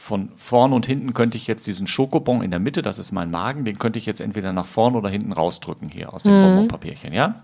von 0.03 0.31
vorn 0.35 0.73
und 0.73 0.85
hinten 0.85 1.13
könnte 1.13 1.37
ich 1.37 1.47
jetzt 1.47 1.65
diesen 1.65 1.87
Schokobon 1.87 2.41
in 2.41 2.51
der 2.51 2.59
Mitte, 2.59 2.81
das 2.81 2.99
ist 2.99 3.13
mein 3.13 3.31
Magen, 3.31 3.63
den 3.63 3.79
könnte 3.79 3.97
ich 3.97 4.05
jetzt 4.05 4.19
entweder 4.19 4.51
nach 4.51 4.65
vorn 4.65 4.95
oder 4.95 5.09
hinten 5.09 5.31
rausdrücken 5.31 5.87
hier 5.87 6.13
aus 6.13 6.23
dem 6.23 6.37
mhm. 6.37 6.43
Bonbonpapierchen, 6.43 7.13
ja? 7.13 7.41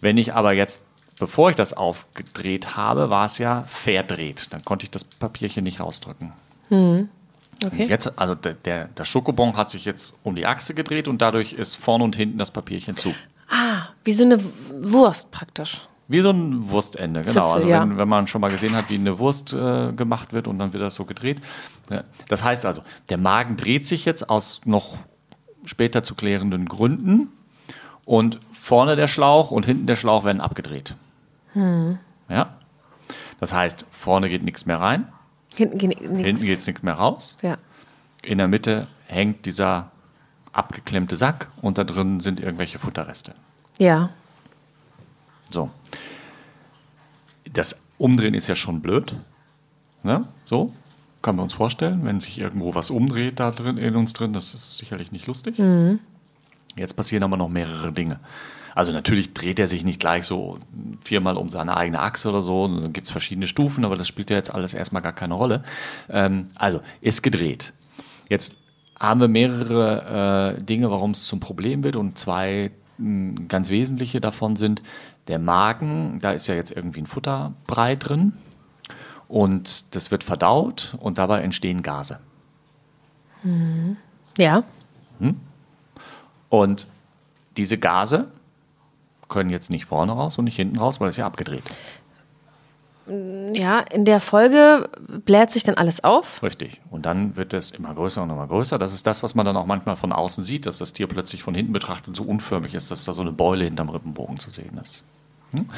Wenn 0.00 0.16
ich 0.16 0.34
aber 0.34 0.54
jetzt, 0.54 0.82
bevor 1.18 1.50
ich 1.50 1.56
das 1.56 1.74
aufgedreht 1.74 2.76
habe, 2.76 3.10
war 3.10 3.26
es 3.26 3.36
ja 3.36 3.64
verdreht. 3.66 4.46
Dann 4.50 4.64
konnte 4.64 4.84
ich 4.84 4.90
das 4.90 5.04
Papierchen 5.04 5.64
nicht 5.64 5.80
rausdrücken. 5.80 6.32
Mhm. 6.70 7.10
Okay. 7.64 7.82
Und 7.82 7.88
jetzt, 7.90 8.18
also 8.18 8.34
der, 8.34 8.54
der, 8.54 8.86
der 8.86 9.04
Schokobon 9.04 9.56
hat 9.56 9.68
sich 9.70 9.84
jetzt 9.84 10.16
um 10.22 10.34
die 10.34 10.46
Achse 10.46 10.72
gedreht 10.72 11.08
und 11.08 11.20
dadurch 11.20 11.52
ist 11.52 11.74
vorne 11.74 12.04
und 12.04 12.16
hinten 12.16 12.38
das 12.38 12.52
Papierchen 12.52 12.96
zu. 12.96 13.14
Ah, 13.50 13.88
wie 14.04 14.14
so 14.14 14.24
eine 14.24 14.38
Wurst 14.80 15.30
praktisch. 15.30 15.82
Wie 16.08 16.22
so 16.22 16.30
ein 16.30 16.70
Wurstende, 16.70 17.20
genau. 17.20 17.32
Zipfel, 17.32 17.42
also 17.42 17.68
wenn, 17.68 17.90
ja. 17.90 17.98
wenn, 17.98 18.08
man 18.08 18.26
schon 18.26 18.40
mal 18.40 18.50
gesehen 18.50 18.74
hat, 18.74 18.88
wie 18.88 18.94
eine 18.94 19.18
Wurst 19.18 19.52
äh, 19.52 19.92
gemacht 19.92 20.32
wird 20.32 20.48
und 20.48 20.58
dann 20.58 20.72
wird 20.72 20.82
das 20.82 20.94
so 20.94 21.04
gedreht. 21.04 21.38
Ja. 21.90 22.04
Das 22.28 22.42
heißt 22.42 22.64
also, 22.64 22.82
der 23.10 23.18
Magen 23.18 23.56
dreht 23.58 23.86
sich 23.86 24.06
jetzt 24.06 24.30
aus 24.30 24.62
noch 24.64 24.96
später 25.64 26.02
zu 26.02 26.14
klärenden 26.14 26.66
Gründen 26.66 27.28
und 28.06 28.40
vorne 28.52 28.96
der 28.96 29.06
Schlauch 29.06 29.50
und 29.50 29.66
hinten 29.66 29.86
der 29.86 29.96
Schlauch 29.96 30.24
werden 30.24 30.40
abgedreht. 30.40 30.96
Hm. 31.52 31.98
Ja. 32.30 32.54
Das 33.38 33.52
heißt, 33.52 33.84
vorne 33.90 34.30
geht 34.30 34.42
nichts 34.42 34.64
mehr 34.64 34.80
rein. 34.80 35.08
Hinten 35.54 35.78
geht 35.78 36.10
nichts 36.10 36.66
nichts 36.66 36.82
mehr 36.82 36.94
raus. 36.94 37.36
Ja. 37.42 37.58
In 38.22 38.38
der 38.38 38.48
Mitte 38.48 38.86
hängt 39.06 39.44
dieser 39.44 39.90
abgeklemmte 40.52 41.16
Sack 41.16 41.48
und 41.60 41.78
da 41.78 41.84
drin 41.84 42.20
sind 42.20 42.40
irgendwelche 42.40 42.78
Futterreste. 42.78 43.34
Ja. 43.78 44.10
So. 45.50 45.70
Das 47.52 47.82
Umdrehen 47.96 48.34
ist 48.34 48.48
ja 48.48 48.56
schon 48.56 48.80
blöd. 48.80 49.14
Ne? 50.02 50.26
So, 50.44 50.72
können 51.22 51.38
wir 51.38 51.42
uns 51.42 51.54
vorstellen, 51.54 52.04
wenn 52.04 52.20
sich 52.20 52.38
irgendwo 52.38 52.74
was 52.74 52.90
umdreht 52.90 53.40
da 53.40 53.50
drin 53.50 53.78
in 53.78 53.96
uns 53.96 54.12
drin, 54.12 54.32
das 54.32 54.54
ist 54.54 54.78
sicherlich 54.78 55.12
nicht 55.12 55.26
lustig. 55.26 55.58
Mhm. 55.58 55.98
Jetzt 56.76 56.94
passieren 56.94 57.24
aber 57.24 57.36
noch 57.36 57.48
mehrere 57.48 57.92
Dinge. 57.92 58.20
Also 58.74 58.92
natürlich 58.92 59.34
dreht 59.34 59.58
er 59.58 59.66
sich 59.66 59.84
nicht 59.84 59.98
gleich 59.98 60.24
so 60.24 60.58
viermal 61.02 61.36
um 61.36 61.48
seine 61.48 61.76
eigene 61.76 61.98
Achse 61.98 62.28
oder 62.28 62.42
so. 62.42 62.68
Dann 62.68 62.92
gibt 62.92 63.06
es 63.08 63.10
verschiedene 63.10 63.48
Stufen, 63.48 63.84
aber 63.84 63.96
das 63.96 64.06
spielt 64.06 64.30
ja 64.30 64.36
jetzt 64.36 64.54
alles 64.54 64.72
erstmal 64.72 65.02
gar 65.02 65.12
keine 65.12 65.34
Rolle. 65.34 65.64
Ähm, 66.08 66.50
also 66.54 66.80
ist 67.00 67.22
gedreht. 67.22 67.72
Jetzt 68.28 68.54
haben 69.00 69.18
wir 69.20 69.26
mehrere 69.26 70.56
äh, 70.58 70.62
Dinge, 70.62 70.92
warum 70.92 71.10
es 71.10 71.24
zum 71.24 71.40
Problem 71.40 71.82
wird 71.82 71.96
und 71.96 72.18
zwei 72.18 72.70
mh, 72.98 73.46
ganz 73.48 73.70
wesentliche 73.70 74.20
davon 74.20 74.54
sind, 74.54 74.82
der 75.28 75.38
Magen, 75.38 76.18
da 76.20 76.32
ist 76.32 76.46
ja 76.48 76.54
jetzt 76.54 76.70
irgendwie 76.70 77.02
ein 77.02 77.06
Futterbrei 77.06 77.96
drin 77.96 78.32
und 79.28 79.94
das 79.94 80.10
wird 80.10 80.24
verdaut 80.24 80.96
und 81.00 81.18
dabei 81.18 81.42
entstehen 81.42 81.82
Gase. 81.82 82.18
Mhm. 83.42 83.96
Ja. 84.36 84.64
Hm? 85.20 85.38
Und 86.48 86.88
diese 87.56 87.78
Gase 87.78 88.28
können 89.28 89.50
jetzt 89.50 89.70
nicht 89.70 89.84
vorne 89.84 90.12
raus 90.12 90.38
und 90.38 90.44
nicht 90.44 90.56
hinten 90.56 90.78
raus, 90.78 91.00
weil 91.00 91.10
es 91.10 91.16
ja 91.18 91.26
abgedreht. 91.26 91.64
Ja, 93.54 93.80
in 93.80 94.04
der 94.04 94.20
Folge 94.20 94.88
bläht 95.24 95.50
sich 95.50 95.64
dann 95.64 95.76
alles 95.76 96.04
auf. 96.04 96.42
Richtig. 96.42 96.82
Und 96.90 97.06
dann 97.06 97.36
wird 97.36 97.54
es 97.54 97.70
immer 97.70 97.94
größer 97.94 98.22
und 98.22 98.28
immer 98.28 98.46
größer. 98.46 98.78
Das 98.78 98.92
ist 98.92 99.06
das, 99.06 99.22
was 99.22 99.34
man 99.34 99.46
dann 99.46 99.56
auch 99.56 99.64
manchmal 99.64 99.96
von 99.96 100.12
außen 100.12 100.44
sieht, 100.44 100.66
dass 100.66 100.78
das 100.78 100.92
Tier 100.92 101.06
plötzlich 101.06 101.42
von 101.42 101.54
hinten 101.54 101.72
betrachtet 101.72 102.14
so 102.14 102.24
unförmig 102.24 102.74
ist, 102.74 102.90
dass 102.90 103.04
da 103.04 103.14
so 103.14 103.22
eine 103.22 103.32
Beule 103.32 103.64
hinterm 103.64 103.88
Rippenbogen 103.88 104.38
zu 104.38 104.50
sehen 104.50 104.78
ist. 104.78 105.04
Hm? 105.52 105.68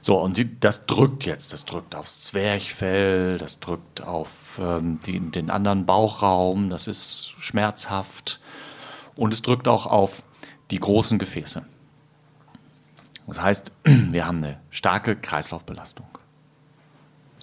So, 0.00 0.18
und 0.18 0.34
sie, 0.34 0.58
das 0.58 0.86
drückt 0.86 1.24
jetzt. 1.24 1.52
Das 1.52 1.64
drückt 1.64 1.94
aufs 1.94 2.24
Zwerchfell, 2.24 3.38
das 3.38 3.60
drückt 3.60 4.02
auf 4.02 4.60
ähm, 4.60 4.98
die, 5.06 5.20
den 5.20 5.48
anderen 5.48 5.86
Bauchraum, 5.86 6.70
das 6.70 6.88
ist 6.88 7.34
schmerzhaft. 7.38 8.40
Und 9.14 9.32
es 9.32 9.42
drückt 9.42 9.68
auch 9.68 9.86
auf 9.86 10.22
die 10.70 10.80
großen 10.80 11.18
Gefäße. 11.18 11.64
Das 13.26 13.40
heißt, 13.40 13.72
wir 13.84 14.26
haben 14.26 14.38
eine 14.38 14.58
starke 14.70 15.16
Kreislaufbelastung. 15.16 16.06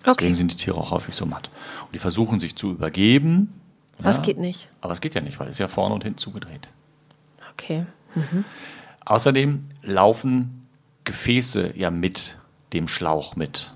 Okay. 0.02 0.16
Deswegen 0.20 0.36
sind 0.36 0.52
die 0.52 0.58
Tiere 0.58 0.78
auch 0.78 0.92
häufig 0.92 1.16
so 1.16 1.26
matt. 1.26 1.50
Und 1.86 1.94
die 1.94 2.00
versuchen 2.00 2.40
sich 2.40 2.56
zu 2.56 2.72
übergeben. 2.72 3.62
Was 4.00 4.18
ja, 4.18 4.24
geht 4.24 4.38
nicht? 4.38 4.70
Aber 4.82 4.94
es 4.94 5.02
geht 5.02 5.16
ja 5.16 5.22
nicht, 5.22 5.40
weil 5.40 5.50
es 5.50 5.58
ja 5.58 5.68
vorne 5.68 5.94
und 5.94 6.04
hinten 6.04 6.18
zugedreht. 6.18 6.70
Okay. 7.54 7.86
Mhm. 8.16 8.46
Außerdem 9.06 9.70
laufen 9.82 10.59
Gefäße 11.04 11.78
ja 11.78 11.92
mit 11.92 12.38
dem 12.74 12.88
Schlauch 12.88 13.36
mit. 13.36 13.74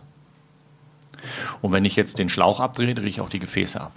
Und 1.61 1.71
wenn 1.71 1.85
ich 1.85 1.95
jetzt 1.95 2.19
den 2.19 2.29
Schlauch 2.29 2.59
abdrehe, 2.59 2.93
drehe 2.93 3.07
ich 3.07 3.21
auch 3.21 3.29
die 3.29 3.39
Gefäße 3.39 3.79
ab. 3.79 3.93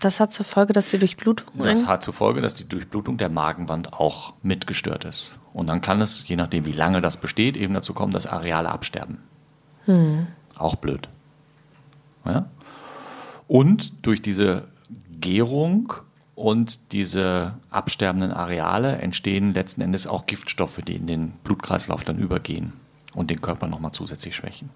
Das 0.00 0.18
hat 0.18 0.32
zur 0.32 0.46
Folge, 0.46 0.72
dass 0.72 0.88
die 0.88 0.98
Durchblutung. 0.98 1.62
Das 1.62 1.86
hat 1.86 2.02
zur 2.02 2.14
Folge, 2.14 2.40
dass 2.40 2.54
die 2.54 2.66
Durchblutung 2.66 3.18
der 3.18 3.28
Magenwand 3.28 3.92
auch 3.92 4.32
mitgestört 4.42 5.04
ist. 5.04 5.38
Und 5.52 5.66
dann 5.66 5.82
kann 5.82 6.00
es, 6.00 6.26
je 6.26 6.36
nachdem 6.36 6.64
wie 6.64 6.72
lange 6.72 7.02
das 7.02 7.18
besteht, 7.18 7.56
eben 7.56 7.74
dazu 7.74 7.92
kommen, 7.92 8.12
dass 8.12 8.26
Areale 8.26 8.70
absterben. 8.70 9.18
Hm. 9.84 10.28
Auch 10.56 10.76
blöd. 10.76 11.08
Ja? 12.24 12.46
Und 13.46 14.06
durch 14.06 14.22
diese 14.22 14.68
Gärung 15.20 15.92
und 16.40 16.92
diese 16.92 17.52
absterbenden 17.68 18.32
Areale 18.32 18.96
entstehen 18.96 19.52
letzten 19.52 19.82
Endes 19.82 20.06
auch 20.06 20.24
Giftstoffe, 20.24 20.80
die 20.86 20.96
in 20.96 21.06
den 21.06 21.32
Blutkreislauf 21.44 22.02
dann 22.02 22.18
übergehen 22.18 22.72
und 23.14 23.28
den 23.28 23.42
Körper 23.42 23.66
nochmal 23.66 23.92
zusätzlich 23.92 24.34
schwächen. 24.34 24.70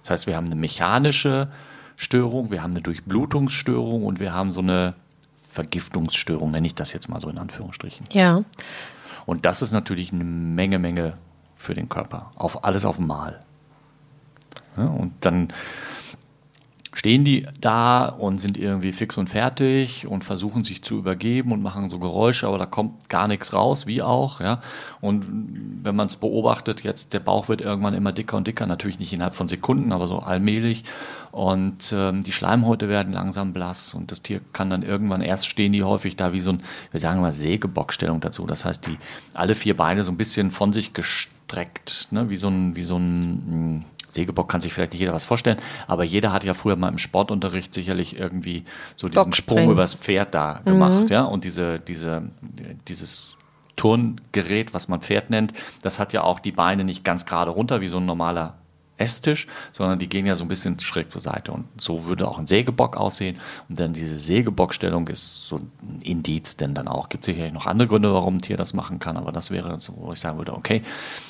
Das 0.00 0.10
heißt, 0.10 0.26
wir 0.26 0.36
haben 0.36 0.46
eine 0.46 0.56
mechanische 0.56 1.48
Störung, 1.96 2.50
wir 2.50 2.62
haben 2.62 2.72
eine 2.72 2.80
Durchblutungsstörung 2.80 4.04
und 4.04 4.18
wir 4.18 4.32
haben 4.32 4.50
so 4.50 4.60
eine 4.60 4.94
Vergiftungsstörung, 5.48 6.50
nenne 6.50 6.66
ich 6.66 6.74
das 6.74 6.92
jetzt 6.92 7.08
mal 7.08 7.20
so 7.20 7.28
in 7.28 7.38
Anführungsstrichen. 7.38 8.06
Ja. 8.10 8.42
Und 9.24 9.46
das 9.46 9.62
ist 9.62 9.72
natürlich 9.72 10.12
eine 10.12 10.24
Menge, 10.24 10.80
Menge 10.80 11.14
für 11.56 11.74
den 11.74 11.88
Körper. 11.88 12.32
Auf 12.34 12.64
alles 12.64 12.84
auf 12.84 12.98
einmal. 12.98 13.44
Ja, 14.76 14.86
und 14.86 15.12
dann 15.20 15.48
stehen 16.98 17.24
die 17.24 17.46
da 17.60 18.06
und 18.06 18.38
sind 18.38 18.58
irgendwie 18.58 18.90
fix 18.90 19.18
und 19.18 19.30
fertig 19.30 20.08
und 20.08 20.24
versuchen 20.24 20.64
sich 20.64 20.82
zu 20.82 20.98
übergeben 20.98 21.52
und 21.52 21.62
machen 21.62 21.90
so 21.90 22.00
Geräusche, 22.00 22.48
aber 22.48 22.58
da 22.58 22.66
kommt 22.66 23.08
gar 23.08 23.28
nichts 23.28 23.52
raus, 23.52 23.86
wie 23.86 24.02
auch, 24.02 24.40
ja. 24.40 24.60
Und 25.00 25.24
wenn 25.84 25.94
man 25.94 26.08
es 26.08 26.16
beobachtet, 26.16 26.82
jetzt 26.82 27.14
der 27.14 27.20
Bauch 27.20 27.48
wird 27.48 27.60
irgendwann 27.60 27.94
immer 27.94 28.10
dicker 28.10 28.36
und 28.36 28.48
dicker, 28.48 28.66
natürlich 28.66 28.98
nicht 28.98 29.12
innerhalb 29.12 29.36
von 29.36 29.46
Sekunden, 29.46 29.92
aber 29.92 30.08
so 30.08 30.18
allmählich. 30.18 30.82
Und 31.30 31.94
ähm, 31.96 32.22
die 32.22 32.32
Schleimhäute 32.32 32.88
werden 32.88 33.12
langsam 33.12 33.52
blass 33.52 33.94
und 33.94 34.10
das 34.10 34.22
Tier 34.22 34.40
kann 34.52 34.68
dann 34.68 34.82
irgendwann, 34.82 35.20
erst 35.20 35.46
stehen 35.46 35.72
die 35.72 35.84
häufig 35.84 36.16
da 36.16 36.32
wie 36.32 36.40
so 36.40 36.50
ein, 36.50 36.64
wir 36.90 36.98
sagen 36.98 37.20
mal 37.20 37.30
Sägebockstellung 37.30 38.20
dazu. 38.20 38.44
Das 38.44 38.64
heißt, 38.64 38.88
die 38.88 38.96
alle 39.34 39.54
vier 39.54 39.76
Beine 39.76 40.02
so 40.02 40.10
ein 40.10 40.16
bisschen 40.16 40.50
von 40.50 40.72
sich 40.72 40.94
gestreckt, 40.94 42.08
ne? 42.10 42.28
wie 42.28 42.36
so 42.36 42.48
ein, 42.48 42.74
wie 42.74 42.82
so 42.82 42.96
ein 42.96 43.84
hm, 43.84 43.84
Sägebock 44.08 44.48
kann 44.48 44.60
sich 44.60 44.72
vielleicht 44.72 44.92
nicht 44.92 45.00
jeder 45.00 45.12
was 45.12 45.24
vorstellen, 45.24 45.58
aber 45.86 46.04
jeder 46.04 46.32
hat 46.32 46.44
ja 46.44 46.54
früher 46.54 46.76
mal 46.76 46.88
im 46.88 46.98
Sportunterricht 46.98 47.74
sicherlich 47.74 48.18
irgendwie 48.18 48.64
so 48.96 49.08
diesen 49.08 49.32
Sprung 49.32 49.70
übers 49.70 49.94
Pferd 49.94 50.34
da 50.34 50.60
gemacht, 50.64 51.02
mhm. 51.02 51.08
ja, 51.08 51.24
und 51.24 51.44
diese, 51.44 51.78
diese, 51.78 52.22
dieses 52.88 53.38
Turngerät, 53.76 54.74
was 54.74 54.88
man 54.88 55.00
Pferd 55.00 55.30
nennt, 55.30 55.52
das 55.82 55.98
hat 55.98 56.12
ja 56.12 56.22
auch 56.22 56.40
die 56.40 56.52
Beine 56.52 56.84
nicht 56.84 57.04
ganz 57.04 57.26
gerade 57.26 57.50
runter 57.50 57.80
wie 57.80 57.88
so 57.88 57.98
ein 57.98 58.06
normaler 58.06 58.54
Esstisch, 58.98 59.46
sondern 59.70 59.98
die 59.98 60.08
gehen 60.08 60.26
ja 60.26 60.34
so 60.34 60.44
ein 60.44 60.48
bisschen 60.48 60.78
schräg 60.80 61.10
zur 61.10 61.20
Seite. 61.20 61.52
Und 61.52 61.66
so 61.80 62.06
würde 62.06 62.26
auch 62.26 62.38
ein 62.38 62.48
Sägebock 62.48 62.96
aussehen. 62.96 63.38
Und 63.68 63.78
dann 63.78 63.92
diese 63.92 64.18
Sägebockstellung 64.18 65.06
ist 65.06 65.46
so 65.46 65.56
ein 65.56 66.00
Indiz, 66.02 66.56
denn 66.56 66.74
dann 66.74 66.88
auch 66.88 67.08
gibt 67.08 67.22
es 67.24 67.26
sicherlich 67.26 67.54
noch 67.54 67.66
andere 67.66 67.88
Gründe, 67.88 68.12
warum 68.12 68.36
ein 68.36 68.42
Tier 68.42 68.56
das 68.56 68.74
machen 68.74 68.98
kann. 68.98 69.16
Aber 69.16 69.30
das 69.30 69.50
wäre 69.52 69.78
so, 69.78 69.94
wo 69.96 70.12
ich 70.12 70.18
sagen 70.18 70.38
würde, 70.38 70.52
okay, 70.52 70.82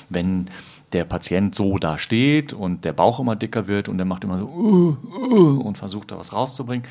wenn 0.09 0.49
der 0.93 1.03
Patient 1.03 1.53
so 1.53 1.77
da 1.77 1.97
steht 1.97 2.53
und 2.53 2.85
der 2.85 2.93
Bauch 2.93 3.19
immer 3.19 3.35
dicker 3.35 3.67
wird 3.67 3.89
und 3.89 3.97
der 3.97 4.05
macht 4.05 4.23
immer 4.23 4.39
so 4.39 4.45
uh, 4.45 4.97
uh, 5.13 5.61
und 5.61 5.77
versucht 5.77 6.11
da 6.11 6.17
was 6.17 6.33
rauszubringen, 6.33 6.87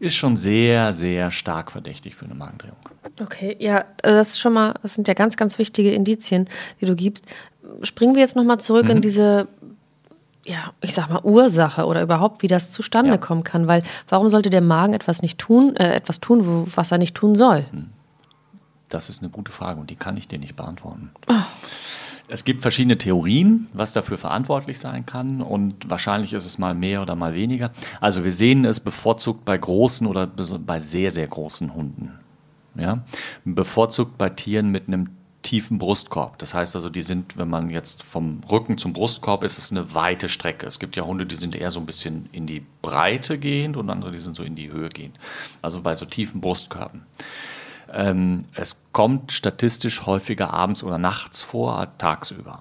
ist 0.00 0.16
schon 0.16 0.36
sehr, 0.36 0.92
sehr 0.92 1.30
stark 1.30 1.70
verdächtig 1.70 2.14
für 2.14 2.24
eine 2.24 2.34
Magendrehung. 2.34 2.76
Okay, 3.20 3.56
ja, 3.58 3.84
das 3.98 4.30
ist 4.30 4.40
schon 4.40 4.54
mal, 4.54 4.74
das 4.82 4.94
sind 4.94 5.06
ja 5.08 5.14
ganz, 5.14 5.36
ganz 5.36 5.58
wichtige 5.58 5.92
Indizien, 5.92 6.48
die 6.80 6.86
du 6.86 6.96
gibst. 6.96 7.26
Springen 7.82 8.14
wir 8.14 8.22
jetzt 8.22 8.34
nochmal 8.34 8.58
zurück 8.60 8.84
mhm. 8.84 8.92
in 8.92 9.02
diese, 9.02 9.46
ja, 10.46 10.72
ich 10.80 10.94
sag 10.94 11.10
mal, 11.10 11.20
Ursache 11.22 11.84
oder 11.84 12.00
überhaupt, 12.02 12.42
wie 12.42 12.46
das 12.46 12.70
zustande 12.70 13.12
ja. 13.12 13.18
kommen 13.18 13.44
kann, 13.44 13.66
weil 13.66 13.82
warum 14.08 14.30
sollte 14.30 14.48
der 14.48 14.62
Magen 14.62 14.94
etwas 14.94 15.20
nicht 15.20 15.38
tun, 15.38 15.76
äh, 15.76 15.94
etwas 15.94 16.18
tun, 16.18 16.46
wo, 16.46 16.66
was 16.74 16.90
er 16.90 16.98
nicht 16.98 17.14
tun 17.14 17.34
soll? 17.34 17.66
Das 18.88 19.10
ist 19.10 19.22
eine 19.22 19.30
gute 19.30 19.52
Frage 19.52 19.80
und 19.80 19.90
die 19.90 19.96
kann 19.96 20.16
ich 20.16 20.28
dir 20.28 20.38
nicht 20.38 20.56
beantworten. 20.56 21.10
Oh. 21.28 21.34
Es 22.30 22.44
gibt 22.44 22.62
verschiedene 22.62 22.96
Theorien, 22.96 23.68
was 23.72 23.92
dafür 23.92 24.16
verantwortlich 24.16 24.78
sein 24.78 25.04
kann 25.04 25.42
und 25.42 25.90
wahrscheinlich 25.90 26.32
ist 26.32 26.46
es 26.46 26.58
mal 26.58 26.74
mehr 26.74 27.02
oder 27.02 27.16
mal 27.16 27.34
weniger. 27.34 27.72
Also 28.00 28.24
wir 28.24 28.32
sehen 28.32 28.64
es 28.64 28.80
bevorzugt 28.80 29.44
bei 29.44 29.58
großen 29.58 30.06
oder 30.06 30.26
bei 30.26 30.78
sehr, 30.78 31.10
sehr 31.10 31.26
großen 31.26 31.74
Hunden. 31.74 32.12
Ja? 32.76 33.04
Bevorzugt 33.44 34.16
bei 34.16 34.30
Tieren 34.30 34.70
mit 34.70 34.86
einem 34.86 35.10
tiefen 35.42 35.78
Brustkorb. 35.78 36.38
Das 36.38 36.54
heißt 36.54 36.76
also, 36.76 36.90
die 36.90 37.02
sind, 37.02 37.36
wenn 37.36 37.48
man 37.48 37.70
jetzt 37.70 38.02
vom 38.02 38.40
Rücken 38.50 38.78
zum 38.78 38.92
Brustkorb 38.92 39.42
ist, 39.42 39.58
es 39.58 39.70
eine 39.70 39.94
weite 39.94 40.28
Strecke. 40.28 40.66
Es 40.66 40.78
gibt 40.78 40.96
ja 40.96 41.04
Hunde, 41.04 41.26
die 41.26 41.36
sind 41.36 41.56
eher 41.56 41.70
so 41.70 41.80
ein 41.80 41.86
bisschen 41.86 42.28
in 42.32 42.46
die 42.46 42.64
Breite 42.82 43.38
gehend 43.38 43.76
und 43.76 43.88
andere, 43.88 44.12
die 44.12 44.18
sind 44.18 44.36
so 44.36 44.42
in 44.42 44.54
die 44.54 44.70
Höhe 44.70 44.90
gehend. 44.90 45.16
Also 45.62 45.80
bei 45.80 45.94
so 45.94 46.04
tiefen 46.04 46.40
Brustkörben. 46.40 47.02
Ähm, 47.92 48.44
es 48.54 48.84
kommt 48.92 49.32
statistisch 49.32 50.06
häufiger 50.06 50.52
abends 50.52 50.84
oder 50.84 50.98
nachts 50.98 51.42
vor 51.42 51.88
tagsüber. 51.98 52.60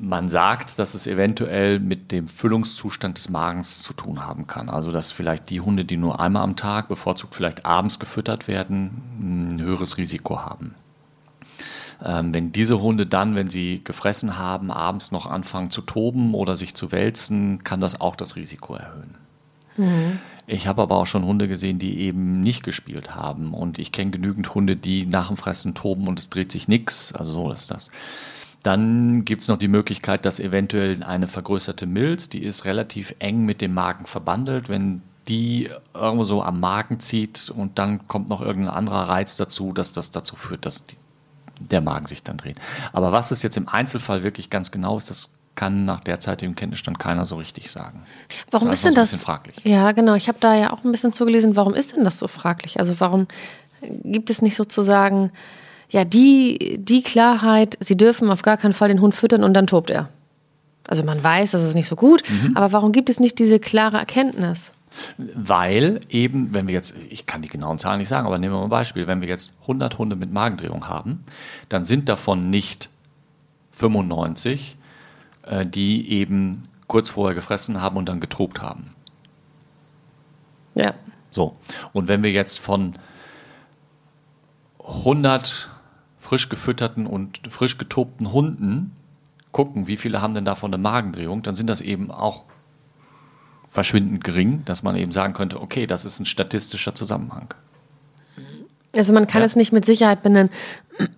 Man 0.00 0.28
sagt, 0.28 0.78
dass 0.78 0.94
es 0.94 1.08
eventuell 1.08 1.80
mit 1.80 2.12
dem 2.12 2.28
Füllungszustand 2.28 3.18
des 3.18 3.30
Magens 3.30 3.82
zu 3.82 3.92
tun 3.92 4.24
haben 4.24 4.46
kann. 4.46 4.68
Also 4.68 4.92
dass 4.92 5.10
vielleicht 5.10 5.50
die 5.50 5.60
Hunde, 5.60 5.84
die 5.84 5.96
nur 5.96 6.20
einmal 6.20 6.44
am 6.44 6.54
Tag, 6.54 6.88
bevorzugt 6.88 7.34
vielleicht 7.34 7.66
abends 7.66 7.98
gefüttert 7.98 8.46
werden, 8.46 9.50
ein 9.50 9.60
höheres 9.60 9.98
Risiko 9.98 10.40
haben. 10.40 10.76
Ähm, 12.04 12.32
wenn 12.32 12.52
diese 12.52 12.80
Hunde 12.80 13.06
dann, 13.06 13.34
wenn 13.34 13.50
sie 13.50 13.82
gefressen 13.82 14.38
haben, 14.38 14.70
abends 14.70 15.10
noch 15.10 15.26
anfangen 15.26 15.70
zu 15.70 15.80
toben 15.80 16.34
oder 16.34 16.56
sich 16.56 16.74
zu 16.74 16.92
wälzen, 16.92 17.64
kann 17.64 17.80
das 17.80 18.00
auch 18.00 18.14
das 18.14 18.36
Risiko 18.36 18.76
erhöhen. 18.76 19.16
Mhm. 19.76 20.18
Ich 20.50 20.66
habe 20.66 20.80
aber 20.80 20.96
auch 20.96 21.06
schon 21.06 21.26
Hunde 21.26 21.46
gesehen, 21.46 21.78
die 21.78 22.00
eben 22.00 22.40
nicht 22.40 22.62
gespielt 22.62 23.14
haben. 23.14 23.52
Und 23.52 23.78
ich 23.78 23.92
kenne 23.92 24.10
genügend 24.10 24.54
Hunde, 24.54 24.76
die 24.76 25.04
nach 25.04 25.28
dem 25.28 25.36
Fressen 25.36 25.74
toben 25.74 26.08
und 26.08 26.18
es 26.18 26.30
dreht 26.30 26.50
sich 26.50 26.68
nichts. 26.68 27.12
Also 27.12 27.34
so 27.34 27.52
ist 27.52 27.70
das. 27.70 27.90
Dann 28.62 29.26
gibt 29.26 29.42
es 29.42 29.48
noch 29.48 29.58
die 29.58 29.68
Möglichkeit, 29.68 30.24
dass 30.24 30.40
eventuell 30.40 31.02
eine 31.02 31.26
vergrößerte 31.26 31.84
Milz, 31.84 32.30
die 32.30 32.42
ist 32.42 32.64
relativ 32.64 33.14
eng 33.18 33.44
mit 33.44 33.60
dem 33.60 33.74
Magen 33.74 34.06
verbandelt. 34.06 34.70
Wenn 34.70 35.02
die 35.28 35.68
irgendwo 35.92 36.24
so 36.24 36.42
am 36.42 36.60
Magen 36.60 36.98
zieht 36.98 37.50
und 37.50 37.78
dann 37.78 38.08
kommt 38.08 38.30
noch 38.30 38.40
irgendein 38.40 38.72
anderer 38.72 39.06
Reiz 39.06 39.36
dazu, 39.36 39.74
dass 39.74 39.92
das 39.92 40.12
dazu 40.12 40.34
führt, 40.34 40.64
dass 40.64 40.86
die, 40.86 40.96
der 41.60 41.82
Magen 41.82 42.06
sich 42.06 42.22
dann 42.22 42.38
dreht. 42.38 42.56
Aber 42.94 43.12
was 43.12 43.32
es 43.32 43.42
jetzt 43.42 43.58
im 43.58 43.68
Einzelfall 43.68 44.22
wirklich 44.22 44.48
ganz 44.48 44.70
genau 44.70 44.96
ist, 44.96 45.10
das 45.10 45.30
kann 45.58 45.84
nach 45.84 45.98
derzeitigem 45.98 46.54
Kenntnisstand 46.54 47.00
keiner 47.00 47.24
so 47.24 47.34
richtig 47.34 47.72
sagen. 47.72 48.02
Warum 48.52 48.68
das 48.68 48.78
ist, 48.78 48.84
ist 48.84 48.88
denn 48.90 48.94
das? 48.94 49.12
Ein 49.12 49.18
fraglich. 49.18 49.56
Ja, 49.64 49.90
genau. 49.90 50.14
Ich 50.14 50.28
habe 50.28 50.38
da 50.38 50.54
ja 50.54 50.72
auch 50.72 50.84
ein 50.84 50.92
bisschen 50.92 51.10
zugelesen. 51.10 51.56
Warum 51.56 51.74
ist 51.74 51.96
denn 51.96 52.04
das 52.04 52.16
so 52.16 52.28
fraglich? 52.28 52.78
Also 52.78 53.00
warum 53.00 53.26
gibt 53.82 54.30
es 54.30 54.40
nicht 54.40 54.54
sozusagen 54.54 55.32
ja 55.90 56.04
die 56.04 56.78
die 56.78 57.02
Klarheit? 57.02 57.76
Sie 57.80 57.96
dürfen 57.96 58.30
auf 58.30 58.42
gar 58.42 58.56
keinen 58.56 58.72
Fall 58.72 58.88
den 58.88 59.00
Hund 59.00 59.16
füttern 59.16 59.42
und 59.42 59.52
dann 59.52 59.66
tobt 59.66 59.90
er. 59.90 60.08
Also 60.86 61.02
man 61.02 61.24
weiß, 61.24 61.50
das 61.50 61.64
ist 61.64 61.74
nicht 61.74 61.88
so 61.88 61.96
gut, 61.96 62.22
mhm. 62.30 62.56
aber 62.56 62.70
warum 62.70 62.92
gibt 62.92 63.10
es 63.10 63.18
nicht 63.18 63.40
diese 63.40 63.58
klare 63.58 63.98
Erkenntnis? 63.98 64.70
Weil 65.16 66.00
eben, 66.08 66.54
wenn 66.54 66.68
wir 66.68 66.74
jetzt, 66.74 66.94
ich 67.10 67.26
kann 67.26 67.42
die 67.42 67.48
genauen 67.48 67.80
Zahlen 67.80 67.98
nicht 67.98 68.08
sagen, 68.08 68.28
aber 68.28 68.38
nehmen 68.38 68.54
wir 68.54 68.58
mal 68.58 68.64
ein 68.64 68.70
Beispiel, 68.70 69.08
wenn 69.08 69.20
wir 69.20 69.28
jetzt 69.28 69.54
100 69.62 69.98
Hunde 69.98 70.14
mit 70.14 70.32
Magendrehung 70.32 70.86
haben, 70.86 71.24
dann 71.68 71.84
sind 71.84 72.08
davon 72.08 72.48
nicht 72.48 72.90
95 73.72 74.76
äh, 74.76 74.77
die 75.64 76.10
eben 76.10 76.64
kurz 76.86 77.10
vorher 77.10 77.34
gefressen 77.34 77.80
haben 77.80 77.96
und 77.96 78.08
dann 78.08 78.20
getobt 78.20 78.60
haben. 78.62 78.94
Ja. 80.74 80.94
So, 81.30 81.56
und 81.92 82.08
wenn 82.08 82.22
wir 82.22 82.32
jetzt 82.32 82.58
von 82.58 82.94
100 84.86 85.70
frisch 86.18 86.48
gefütterten 86.48 87.06
und 87.06 87.40
frisch 87.48 87.78
getobten 87.78 88.32
Hunden 88.32 88.96
gucken, 89.52 89.86
wie 89.86 89.96
viele 89.96 90.22
haben 90.22 90.34
denn 90.34 90.44
davon 90.44 90.72
eine 90.72 90.82
Magendrehung, 90.82 91.42
dann 91.42 91.54
sind 91.54 91.68
das 91.68 91.80
eben 91.80 92.10
auch 92.10 92.44
verschwindend 93.68 94.24
gering, 94.24 94.64
dass 94.64 94.82
man 94.82 94.96
eben 94.96 95.12
sagen 95.12 95.34
könnte, 95.34 95.60
okay, 95.60 95.86
das 95.86 96.04
ist 96.04 96.20
ein 96.20 96.26
statistischer 96.26 96.94
Zusammenhang. 96.94 97.52
Also 98.96 99.12
man 99.12 99.26
kann 99.26 99.42
ja. 99.42 99.46
es 99.46 99.56
nicht 99.56 99.72
mit 99.72 99.84
Sicherheit 99.84 100.22
benennen. 100.22 100.50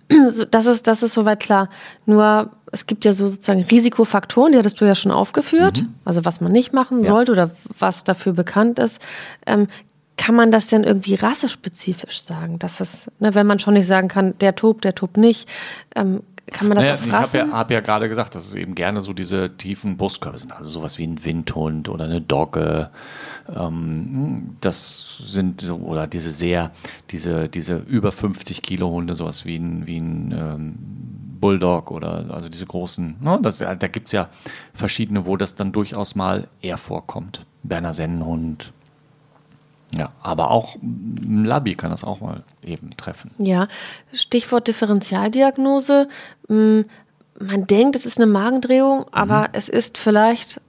Das 0.51 0.65
ist, 0.67 0.85
das 0.85 1.01
ist 1.01 1.13
soweit 1.13 1.39
klar. 1.39 1.69
Nur 2.05 2.51
es 2.71 2.87
gibt 2.87 3.05
ja 3.05 3.13
so 3.13 3.27
sozusagen 3.27 3.63
Risikofaktoren, 3.63 4.53
die 4.53 4.57
hattest 4.57 4.79
du 4.79 4.85
ja 4.85 4.95
schon 4.95 5.11
aufgeführt, 5.11 5.81
mhm. 5.81 5.93
also 6.05 6.25
was 6.25 6.41
man 6.41 6.51
nicht 6.51 6.73
machen 6.73 7.01
ja. 7.01 7.07
sollte 7.07 7.31
oder 7.31 7.51
was 7.77 8.03
dafür 8.03 8.33
bekannt 8.33 8.79
ist. 8.79 9.01
Ähm, 9.45 9.67
kann 10.17 10.35
man 10.35 10.51
das 10.51 10.67
denn 10.67 10.83
irgendwie 10.83 11.15
rassespezifisch 11.15 12.21
sagen? 12.21 12.59
Dass 12.59 12.79
es, 12.79 13.09
ne, 13.19 13.33
wenn 13.33 13.47
man 13.47 13.59
schon 13.59 13.73
nicht 13.73 13.87
sagen 13.87 14.07
kann, 14.07 14.37
der 14.39 14.55
tobt, 14.55 14.83
der 14.83 14.93
tobt 14.93 15.17
nicht, 15.17 15.49
ähm, 15.95 16.21
kann 16.51 16.67
man 16.67 16.75
das 16.75 16.85
naja? 16.85 16.99
Ich 17.03 17.11
habe 17.11 17.37
ja, 17.37 17.47
hab 17.51 17.71
ja 17.71 17.79
gerade 17.79 18.09
gesagt, 18.09 18.35
dass 18.35 18.45
es 18.45 18.55
eben 18.55 18.75
gerne 18.75 19.01
so 19.01 19.13
diese 19.13 19.55
tiefen 19.55 19.95
Brustkörbe 19.97 20.37
sind. 20.37 20.51
Also 20.51 20.69
sowas 20.69 20.97
wie 20.97 21.07
ein 21.07 21.23
Windhund 21.23 21.87
oder 21.87 22.05
eine 22.05 22.19
Dogge. 22.19 22.89
Ähm, 23.55 24.57
das 24.59 25.17
sind 25.25 25.61
so, 25.61 25.77
oder 25.77 26.07
diese 26.07 26.29
sehr, 26.29 26.71
diese, 27.09 27.47
diese 27.47 27.77
über 27.77 28.11
50 28.11 28.61
Kilo 28.61 28.89
Hunde, 28.89 29.15
sowas 29.15 29.45
wie 29.45 29.55
ein, 29.55 29.87
wie 29.87 29.97
ein 29.97 30.31
ähm, 30.37 30.77
Bulldog 31.41 31.91
oder 31.91 32.25
also 32.29 32.47
diese 32.47 32.65
großen. 32.65 33.17
Ne, 33.19 33.39
das, 33.41 33.57
da 33.57 33.75
gibt 33.75 34.07
es 34.07 34.13
ja 34.13 34.29
verschiedene, 34.73 35.25
wo 35.25 35.35
das 35.35 35.55
dann 35.55 35.71
durchaus 35.71 36.15
mal 36.15 36.47
eher 36.61 36.77
vorkommt. 36.77 37.45
Berner 37.63 37.93
Sennenhund, 37.93 38.71
ja, 39.93 40.11
aber 40.21 40.51
auch 40.51 40.75
ein 40.75 41.43
Labi 41.43 41.75
kann 41.75 41.91
das 41.91 42.03
auch 42.03 42.21
mal 42.21 42.43
eben 42.65 42.95
treffen. 42.95 43.31
Ja, 43.37 43.67
Stichwort 44.13 44.67
Differentialdiagnose. 44.67 46.07
Hm, 46.47 46.85
man 47.39 47.67
denkt, 47.67 47.95
es 47.95 48.05
ist 48.05 48.17
eine 48.17 48.27
Magendrehung, 48.27 49.05
aber 49.11 49.41
mhm. 49.41 49.47
es 49.53 49.67
ist 49.67 49.97
vielleicht, 49.97 50.61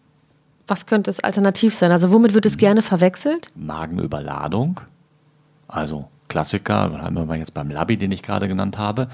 was 0.66 0.86
könnte 0.86 1.10
es 1.10 1.20
alternativ 1.20 1.74
sein? 1.74 1.92
Also 1.92 2.12
womit 2.12 2.34
wird 2.34 2.46
es 2.46 2.54
mhm. 2.54 2.58
gerne 2.58 2.82
verwechselt? 2.82 3.52
Magenüberladung. 3.54 4.80
Also 5.68 6.08
Klassiker, 6.32 7.02
haben 7.02 7.28
wir 7.28 7.36
jetzt 7.36 7.52
beim 7.52 7.68
Labi, 7.68 7.98
den 7.98 8.10
ich 8.10 8.22
gerade 8.22 8.48
genannt 8.48 8.78
habe, 8.78 9.08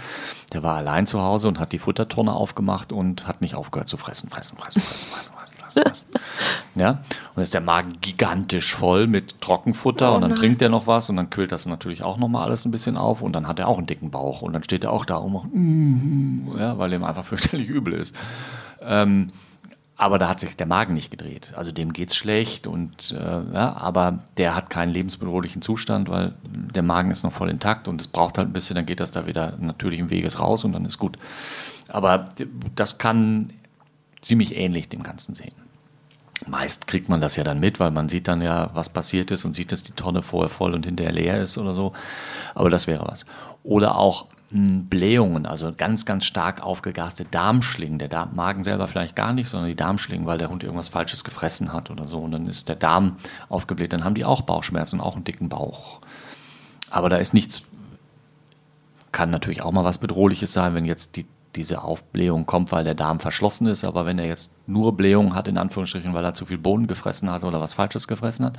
der 0.53 0.63
war 0.63 0.77
allein 0.77 1.05
zu 1.05 1.21
Hause 1.21 1.49
und 1.49 1.59
hat 1.59 1.73
die 1.73 1.81
Futtertonne 1.81 2.33
aufgemacht 2.33 2.93
und 2.93 3.27
hat 3.27 3.41
nicht 3.41 3.57
aufgehört 3.57 3.89
zu 3.89 3.97
fressen, 3.97 4.31
fressen, 4.31 4.57
fressen, 4.57 4.81
fressen, 4.81 5.09
fressen, 5.09 5.35
fressen 5.35 5.59
was. 5.85 6.07
ja, 6.75 7.03
und 7.35 7.43
ist 7.43 7.55
der 7.55 7.61
Magen 7.61 7.95
gigantisch 8.01 8.73
voll 8.73 9.07
mit 9.07 9.41
Trockenfutter 9.41 10.13
oh 10.13 10.15
und 10.15 10.21
dann 10.23 10.31
nein. 10.31 10.39
trinkt 10.39 10.63
er 10.63 10.69
noch 10.69 10.87
was 10.87 11.11
und 11.11 11.17
dann 11.17 11.31
kühlt 11.31 11.53
das 11.53 11.67
natürlich 11.67 12.03
auch 12.03 12.19
nochmal 12.19 12.45
alles 12.45 12.65
ein 12.65 12.71
bisschen 12.71 12.97
auf 12.97 13.23
und 13.23 13.33
dann 13.33 13.47
hat 13.47 13.59
er 13.59 13.69
auch 13.69 13.79
einen 13.79 13.87
dicken 13.87 14.11
Bauch 14.11 14.43
und 14.43 14.53
dann 14.53 14.63
steht 14.63 14.85
er 14.85 14.93
auch 14.93 15.05
da 15.05 15.17
und 15.17 15.33
macht, 15.33 15.49
mm, 15.53 16.59
ja, 16.59 16.79
weil 16.79 16.93
ihm 16.93 17.05
einfach 17.05 17.25
fürchterlich 17.25 17.69
übel 17.69 17.95
ist. 17.95 18.15
Ähm, 18.81 19.29
aber 19.99 20.19
da 20.19 20.29
hat 20.29 20.39
sich 20.39 20.57
der 20.57 20.69
Magen 20.69 20.95
nicht 20.95 21.11
gedreht. 21.11 21.53
Also 21.57 21.73
dem 21.73 21.93
geht 21.93 22.11
es 22.11 22.17
schlecht 22.17 22.69
und 22.69 23.11
äh, 23.11 23.53
ja, 23.53 23.77
aber 23.77 24.21
der 24.37 24.55
hat 24.55 24.71
keinen 24.71 24.93
lebensbedrohlichen 24.93 25.61
Zustand, 25.61 26.09
weil 26.09 26.35
der 26.49 26.85
Magen 26.85 27.11
ist 27.11 27.25
noch 27.25 27.33
voll 27.33 27.51
intakt 27.51 27.89
und 27.89 28.01
es 28.01 28.07
braucht 28.07 28.39
halt 28.39 28.49
ein 28.49 28.53
bisschen, 28.53 28.77
dann 28.77 28.87
geht 28.87 29.01
das 29.01 29.11
da 29.11 29.27
wieder 29.27 29.57
natürlichen 29.59 30.09
Weges 30.09 30.39
raus 30.39 30.65
und 30.65 30.73
dann 30.73 30.85
ist 30.85 30.99
gut. 30.99 31.19
Aber 31.89 32.29
das 32.77 32.99
kann 32.99 33.53
ziemlich 34.21 34.55
ähnlich 34.55 34.89
dem 34.89 35.03
Ganzen 35.03 35.35
sehen. 35.35 35.55
Meist 36.47 36.87
kriegt 36.87 37.09
man 37.09 37.21
das 37.21 37.35
ja 37.35 37.43
dann 37.43 37.59
mit, 37.59 37.81
weil 37.81 37.91
man 37.91 38.09
sieht 38.09 38.29
dann 38.29 38.41
ja, 38.41 38.71
was 38.75 38.89
passiert 38.89 39.33
ist 39.33 39.45
und 39.45 39.55
sieht, 39.55 39.73
dass 39.73 39.83
die 39.83 39.93
Tonne 39.93 40.23
vorher 40.23 40.49
voll 40.49 40.75
und 40.75 40.87
hinterher 40.87 41.13
leer 41.13 41.43
ist 41.43 41.59
oder 41.59 41.75
so. 41.75 41.93
Aber 42.55 42.71
das 42.71 42.87
wäre 42.87 43.05
was. 43.05 43.27
Oder 43.65 43.97
auch 43.97 44.27
Blähungen, 44.51 45.45
also 45.45 45.71
ganz, 45.77 46.07
ganz 46.07 46.25
stark 46.25 46.63
aufgegaste 46.63 47.27
Darmschlingen. 47.27 47.99
Der 47.99 48.09
Darm, 48.09 48.35
Magen 48.35 48.63
selber 48.63 48.89
vielleicht 48.89 49.15
gar 49.15 49.35
nicht, 49.35 49.49
sondern 49.49 49.69
die 49.69 49.77
Darmschlingen, 49.77 50.27
weil 50.27 50.39
der 50.39 50.49
Hund 50.49 50.63
irgendwas 50.63 50.89
Falsches 50.89 51.23
gefressen 51.23 51.73
hat 51.73 51.91
oder 51.91 52.09
so. 52.09 52.19
Und 52.21 52.33
dann 52.33 52.47
ist 52.47 52.69
der 52.69 52.77
Darm 52.77 53.17
aufgebläht. 53.51 53.93
Dann 53.93 54.05
haben 54.05 54.15
die 54.15 54.25
auch 54.25 54.41
Bauchschmerzen 54.41 55.01
und 55.01 55.07
auch 55.07 55.17
einen 55.17 55.25
dicken 55.25 55.51
Bauch. 55.51 56.01
Aber 56.91 57.11
da 57.11 57.19
ist 57.19 57.35
nichts, 57.35 57.65
kann 59.13 59.29
natürlich 59.31 59.61
auch 59.61 59.73
mal 59.73 59.85
was 59.85 59.99
Bedrohliches 59.99 60.53
sein, 60.53 60.75
wenn 60.75 60.87
jetzt 60.87 61.17
die 61.17 61.27
diese 61.59 61.83
Aufblähung 61.83 62.47
kommt, 62.47 62.73
weil 62.73 62.85
der 62.85 62.95
Darm 62.95 63.21
verschlossen 63.21 63.67
ist. 63.67 63.85
Aber 63.85 64.07
wenn 64.07 64.19
er 64.19 64.27
jetzt 64.27 64.69
nur 64.69 64.97
Blähung 64.97 65.35
hat, 65.35 65.49
in 65.49 65.59
Anführungsstrichen, 65.59 66.15
weil 66.15 66.25
er 66.25 66.35
zu 66.35 66.47
viel 66.47 66.59
Bohnen 66.59 66.87
gefressen 66.87 67.31
hat 67.31 67.45
oder 67.45 67.61
was 67.61 67.75
Falsches 67.75 68.09
gefressen 68.09 68.47
hat, 68.47 68.59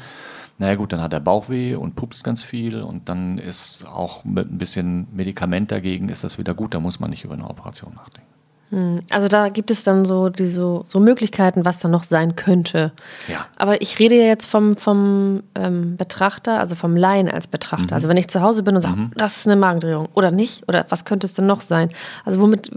naja 0.57 0.75
gut, 0.75 0.93
dann 0.93 1.01
hat 1.01 1.13
er 1.13 1.21
Bauchweh 1.21 1.75
und 1.75 1.95
pupst 1.95 2.23
ganz 2.23 2.43
viel 2.43 2.81
und 2.81 3.09
dann 3.09 3.37
ist 3.37 3.87
auch 3.87 4.25
mit 4.25 4.51
ein 4.51 4.57
bisschen 4.57 5.07
Medikament 5.13 5.71
dagegen 5.71 6.09
ist 6.09 6.23
das 6.23 6.37
wieder 6.37 6.53
gut. 6.53 6.73
Da 6.73 6.79
muss 6.79 6.99
man 6.99 7.09
nicht 7.09 7.23
über 7.23 7.33
eine 7.33 7.49
Operation 7.49 7.93
nachdenken. 7.95 8.38
Hm, 8.71 9.01
also 9.09 9.27
da 9.27 9.49
gibt 9.49 9.71
es 9.71 9.83
dann 9.83 10.05
so 10.05 10.29
diese 10.29 10.81
so 10.83 10.99
Möglichkeiten, 10.99 11.65
was 11.65 11.79
da 11.79 11.87
noch 11.87 12.03
sein 12.03 12.35
könnte. 12.35 12.91
Ja. 13.27 13.47
Aber 13.57 13.81
ich 13.81 13.97
rede 13.97 14.15
ja 14.15 14.25
jetzt 14.25 14.45
vom, 14.45 14.75
vom 14.77 15.41
ähm, 15.55 15.97
Betrachter, 15.97 16.59
also 16.59 16.75
vom 16.75 16.95
Laien 16.95 17.29
als 17.29 17.47
Betrachter. 17.47 17.87
Mhm. 17.87 17.93
Also 17.93 18.09
wenn 18.09 18.17
ich 18.17 18.27
zu 18.27 18.41
Hause 18.41 18.61
bin 18.61 18.75
und 18.75 18.81
sage, 18.81 18.95
mhm. 18.95 19.11
das 19.15 19.37
ist 19.37 19.47
eine 19.47 19.55
Magendrehung 19.55 20.09
oder 20.13 20.29
nicht, 20.29 20.67
oder 20.67 20.85
was 20.89 21.03
könnte 21.03 21.25
es 21.25 21.33
denn 21.33 21.47
noch 21.47 21.61
sein? 21.61 21.89
Also 22.25 22.39
womit, 22.39 22.71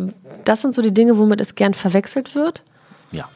das 0.44 0.62
sind 0.62 0.74
so 0.74 0.80
die 0.80 0.94
Dinge, 0.94 1.18
womit 1.18 1.40
es 1.40 1.54
gern 1.54 1.74
verwechselt 1.74 2.34
wird? 2.34 2.62
Ja. 3.10 3.28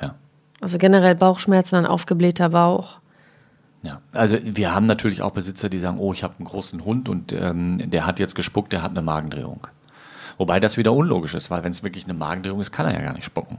Ja. 0.00 0.14
Also 0.60 0.78
generell 0.78 1.16
Bauchschmerzen, 1.16 1.76
ein 1.76 1.86
aufgeblähter 1.86 2.50
Bauch. 2.50 2.98
Ja, 3.82 4.00
also 4.12 4.38
wir 4.40 4.72
haben 4.72 4.86
natürlich 4.86 5.22
auch 5.22 5.32
Besitzer, 5.32 5.68
die 5.68 5.78
sagen, 5.78 5.98
oh, 5.98 6.12
ich 6.12 6.22
habe 6.22 6.36
einen 6.36 6.44
großen 6.44 6.84
Hund 6.84 7.08
und 7.08 7.32
ähm, 7.32 7.90
der 7.90 8.06
hat 8.06 8.20
jetzt 8.20 8.36
gespuckt, 8.36 8.72
der 8.72 8.82
hat 8.82 8.92
eine 8.92 9.02
Magendrehung. 9.02 9.66
Wobei 10.38 10.60
das 10.60 10.76
wieder 10.76 10.92
unlogisch 10.92 11.34
ist, 11.34 11.50
weil 11.50 11.64
wenn 11.64 11.70
es 11.70 11.82
wirklich 11.82 12.04
eine 12.04 12.14
Magendrehung 12.14 12.60
ist, 12.60 12.72
kann 12.72 12.86
er 12.86 12.94
ja 12.94 13.02
gar 13.02 13.14
nicht 13.14 13.24
spucken. 13.24 13.58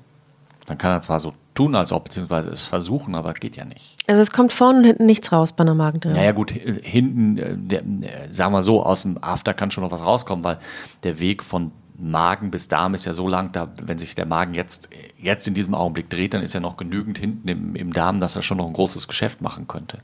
Dann 0.65 0.77
kann 0.77 0.91
er 0.91 1.01
zwar 1.01 1.19
so 1.19 1.33
tun, 1.55 1.75
als 1.75 1.91
ob, 1.91 2.05
beziehungsweise 2.05 2.49
es 2.49 2.63
versuchen, 2.65 3.15
aber 3.15 3.31
es 3.31 3.39
geht 3.39 3.57
ja 3.57 3.65
nicht. 3.65 3.97
Also 4.07 4.21
es 4.21 4.31
kommt 4.31 4.53
vorne 4.53 4.79
und 4.79 4.85
hinten 4.85 5.05
nichts 5.05 5.31
raus 5.31 5.51
bei 5.51 5.63
einer 5.63 5.75
Magendrehung. 5.75 6.15
Naja 6.15 6.31
gut, 6.31 6.51
hinten, 6.51 7.37
äh, 7.37 7.57
der, 7.57 7.81
äh, 7.81 8.33
sagen 8.33 8.53
wir 8.53 8.61
so, 8.61 8.83
aus 8.83 9.01
dem 9.01 9.21
After 9.21 9.53
kann 9.53 9.71
schon 9.71 9.83
noch 9.83 9.91
was 9.91 10.05
rauskommen, 10.05 10.43
weil 10.43 10.59
der 11.03 11.19
Weg 11.19 11.43
von 11.43 11.71
Magen 11.97 12.49
bis 12.49 12.67
Darm 12.69 12.93
ist 12.93 13.05
ja 13.05 13.13
so 13.13 13.27
lang, 13.27 13.51
da, 13.51 13.69
wenn 13.81 13.97
sich 13.97 14.15
der 14.15 14.25
Magen 14.25 14.53
jetzt, 14.53 14.89
jetzt 15.17 15.47
in 15.47 15.53
diesem 15.53 15.75
Augenblick 15.75 16.09
dreht, 16.09 16.33
dann 16.33 16.41
ist 16.41 16.53
ja 16.53 16.59
noch 16.59 16.77
genügend 16.77 17.17
hinten 17.17 17.47
im, 17.47 17.75
im 17.75 17.93
Darm, 17.93 18.19
dass 18.19 18.35
er 18.35 18.41
schon 18.41 18.57
noch 18.57 18.67
ein 18.67 18.73
großes 18.73 19.07
Geschäft 19.07 19.41
machen 19.41 19.67
könnte. 19.67 19.99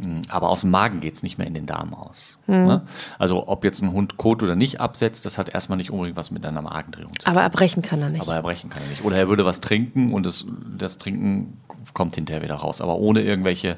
Hm, 0.00 0.22
aber 0.28 0.48
aus 0.48 0.62
dem 0.62 0.70
Magen 0.70 1.00
geht 1.00 1.14
es 1.14 1.22
nicht 1.22 1.38
mehr 1.38 1.46
in 1.46 1.54
den 1.54 1.66
Darm 1.66 1.94
aus. 1.94 2.38
Mhm. 2.46 2.66
Ne? 2.66 2.82
Also 3.18 3.48
ob 3.48 3.64
jetzt 3.64 3.82
ein 3.82 3.92
Hund 3.92 4.16
Kot 4.16 4.42
oder 4.42 4.56
nicht 4.56 4.80
absetzt, 4.80 5.26
das 5.26 5.38
hat 5.38 5.48
erstmal 5.48 5.78
nicht 5.78 5.90
unbedingt 5.90 6.16
was 6.16 6.30
mit 6.30 6.44
einer 6.44 6.62
Magendrehung 6.62 7.08
zu 7.08 7.24
tun. 7.24 7.30
Aber 7.30 7.42
erbrechen 7.42 7.82
kann 7.82 8.00
er 8.02 8.10
nicht. 8.10 8.22
Aber 8.22 8.34
erbrechen 8.34 8.70
kann 8.70 8.82
er 8.82 8.88
nicht. 8.88 9.04
Oder 9.04 9.16
er 9.16 9.28
würde 9.28 9.44
was 9.44 9.60
trinken 9.60 10.12
und 10.12 10.26
das, 10.26 10.46
das 10.76 10.98
Trinken 10.98 11.58
kommt 11.94 12.14
hinterher 12.14 12.42
wieder 12.42 12.56
raus. 12.56 12.80
Aber 12.80 12.98
ohne 12.98 13.22
irgendwelche 13.22 13.76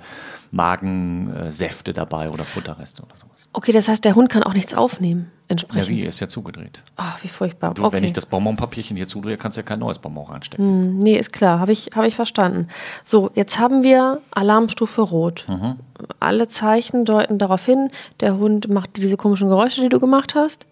Magensäfte 0.55 1.93
dabei 1.93 2.31
oder 2.31 2.45
Futterreste 2.45 3.03
oder 3.03 3.17
sowas. 3.17 3.49
Okay, 3.53 3.73
das 3.73 3.89
heißt, 3.89 4.05
der 4.05 4.15
Hund 4.15 4.31
kann 4.31 4.45
auch 4.45 4.55
nichts 4.55 4.73
aufnehmen, 4.73 5.33
entsprechend. 5.49 5.89
Ja, 5.89 6.05
wie, 6.05 6.07
ist 6.07 6.21
ja 6.21 6.29
zugedreht. 6.29 6.81
Ach, 6.97 7.23
wie 7.25 7.29
furchtbar. 7.29 7.75
Du, 7.75 7.83
okay. 7.83 7.97
Wenn 7.97 8.05
ich 8.05 8.13
das 8.13 8.27
Bonbonpapierchen 8.27 8.97
hier 8.97 9.09
zudrehe, 9.09 9.37
kannst 9.37 9.59
du 9.59 9.63
ja 9.63 9.67
kein 9.67 9.81
neues 9.81 9.99
Bonbon 9.99 10.27
reinstecken. 10.27 10.65
Hm, 10.65 10.99
nee, 10.99 11.17
ist 11.17 11.33
klar, 11.33 11.59
habe 11.59 11.73
ich, 11.73 11.91
hab 11.97 12.05
ich 12.05 12.15
verstanden. 12.15 12.69
So, 13.03 13.31
jetzt 13.35 13.59
haben 13.59 13.83
wir 13.83 14.21
Alarmstufe 14.31 15.03
Rot. 15.03 15.45
Mhm. 15.49 15.77
Alle 16.21 16.47
Zeichen 16.47 17.05
deuten 17.05 17.39
darauf 17.39 17.65
hin, 17.65 17.91
der 18.21 18.37
Hund 18.37 18.69
macht 18.69 18.97
diese 18.97 19.17
komischen 19.17 19.49
Geräusche, 19.49 19.81
die 19.81 19.89
du 19.89 19.99
gemacht 19.99 20.37
hast. 20.37 20.67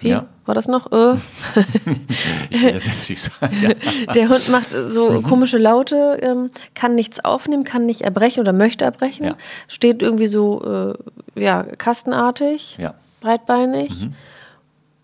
Wie? 0.00 0.10
Ja. 0.10 0.26
War 0.46 0.54
das 0.54 0.68
noch? 0.68 0.92
Äh? 0.92 1.14
ich 2.50 2.62
will 2.62 2.72
das 2.72 2.86
jetzt 2.86 3.10
nicht 3.10 3.20
sagen. 3.20 3.56
Ja. 3.62 4.12
Der 4.14 4.28
Hund 4.28 4.48
macht 4.48 4.70
so 4.70 5.10
mhm. 5.10 5.22
komische 5.24 5.58
Laute, 5.58 6.18
ähm, 6.22 6.50
kann 6.74 6.94
nichts 6.94 7.24
aufnehmen, 7.24 7.64
kann 7.64 7.84
nicht 7.84 8.02
erbrechen 8.02 8.40
oder 8.40 8.52
möchte 8.52 8.84
erbrechen. 8.84 9.26
Ja. 9.26 9.36
Steht 9.66 10.02
irgendwie 10.02 10.28
so, 10.28 10.94
äh, 11.36 11.42
ja, 11.42 11.64
kastenartig, 11.64 12.78
breitbeinig. 13.20 14.06
Mhm. 14.06 14.14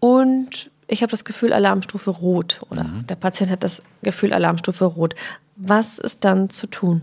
Und 0.00 0.70
ich 0.86 1.02
habe 1.02 1.10
das 1.10 1.24
Gefühl 1.24 1.52
Alarmstufe 1.52 2.10
Rot. 2.10 2.60
Oder 2.70 2.84
mhm. 2.84 3.06
der 3.06 3.16
Patient 3.16 3.50
hat 3.50 3.64
das 3.64 3.82
Gefühl 4.02 4.32
Alarmstufe 4.32 4.84
Rot. 4.84 5.14
Was 5.56 5.98
ist 5.98 6.24
dann 6.24 6.50
zu 6.50 6.66
tun? 6.66 7.02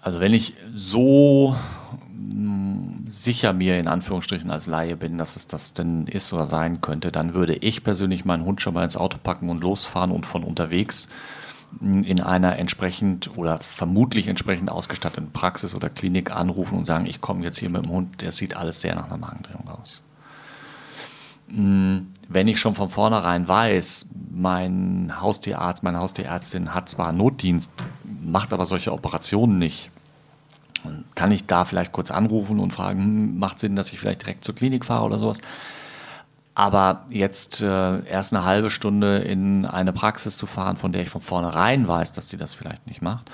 Also 0.00 0.20
wenn 0.20 0.34
ich 0.34 0.54
so 0.74 1.56
sicher 3.04 3.52
mir 3.52 3.78
in 3.78 3.86
Anführungsstrichen 3.86 4.50
als 4.50 4.66
Laie 4.66 4.96
bin, 4.96 5.18
dass 5.18 5.36
es 5.36 5.46
das 5.46 5.74
denn 5.74 6.06
ist 6.06 6.32
oder 6.32 6.46
sein 6.46 6.80
könnte, 6.80 7.12
dann 7.12 7.34
würde 7.34 7.54
ich 7.54 7.84
persönlich 7.84 8.24
meinen 8.24 8.44
Hund 8.44 8.60
schon 8.60 8.74
mal 8.74 8.84
ins 8.84 8.96
Auto 8.96 9.18
packen 9.22 9.50
und 9.50 9.62
losfahren 9.62 10.10
und 10.10 10.26
von 10.26 10.42
unterwegs 10.42 11.08
in 11.80 12.20
einer 12.20 12.56
entsprechend 12.58 13.36
oder 13.36 13.58
vermutlich 13.58 14.28
entsprechend 14.28 14.70
ausgestatteten 14.70 15.32
Praxis 15.32 15.74
oder 15.74 15.90
Klinik 15.90 16.30
anrufen 16.30 16.78
und 16.78 16.84
sagen, 16.84 17.06
ich 17.06 17.20
komme 17.20 17.44
jetzt 17.44 17.58
hier 17.58 17.68
mit 17.68 17.84
dem 17.84 17.90
Hund, 17.90 18.22
der 18.22 18.32
sieht 18.32 18.56
alles 18.56 18.80
sehr 18.80 18.94
nach 18.94 19.06
einer 19.06 19.16
Magendrehung 19.16 19.68
aus. 19.68 20.02
Hm, 21.48 22.12
wenn 22.28 22.48
ich 22.48 22.58
schon 22.58 22.74
von 22.74 22.90
vornherein 22.90 23.46
weiß, 23.46 24.10
mein 24.30 25.20
Haustierarzt, 25.20 25.82
meine 25.82 25.98
Haustierärztin 25.98 26.74
hat 26.74 26.88
zwar 26.88 27.12
Notdienst, 27.12 27.70
macht 28.22 28.52
aber 28.52 28.66
solche 28.66 28.92
Operationen 28.92 29.58
nicht, 29.58 29.90
kann 31.14 31.30
ich 31.30 31.46
da 31.46 31.64
vielleicht 31.64 31.92
kurz 31.92 32.10
anrufen 32.10 32.60
und 32.60 32.72
fragen, 32.72 33.00
hm, 33.00 33.38
macht 33.38 33.58
Sinn, 33.58 33.76
dass 33.76 33.92
ich 33.92 34.00
vielleicht 34.00 34.22
direkt 34.22 34.44
zur 34.44 34.54
Klinik 34.54 34.84
fahre 34.84 35.04
oder 35.04 35.18
sowas. 35.18 35.40
Aber 36.54 37.06
jetzt 37.08 37.62
äh, 37.62 38.04
erst 38.06 38.32
eine 38.32 38.44
halbe 38.44 38.70
Stunde 38.70 39.18
in 39.18 39.66
eine 39.66 39.92
Praxis 39.92 40.36
zu 40.36 40.46
fahren, 40.46 40.76
von 40.76 40.92
der 40.92 41.02
ich 41.02 41.10
von 41.10 41.20
vornherein 41.20 41.88
weiß, 41.88 42.12
dass 42.12 42.28
sie 42.28 42.36
das 42.36 42.54
vielleicht 42.54 42.86
nicht 42.86 43.02
macht, 43.02 43.30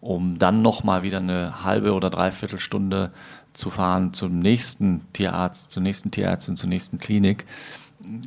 um 0.00 0.38
dann 0.38 0.62
nochmal 0.62 1.02
wieder 1.02 1.18
eine 1.18 1.64
halbe 1.64 1.92
oder 1.94 2.10
dreiviertel 2.10 2.60
Stunde 2.60 3.10
zu 3.52 3.70
fahren 3.70 4.12
zum 4.14 4.38
nächsten 4.38 5.12
Tierarzt, 5.12 5.72
zur 5.72 5.82
nächsten 5.82 6.12
Tierärztin, 6.12 6.56
zur 6.56 6.68
nächsten 6.68 6.98
Klinik, 6.98 7.44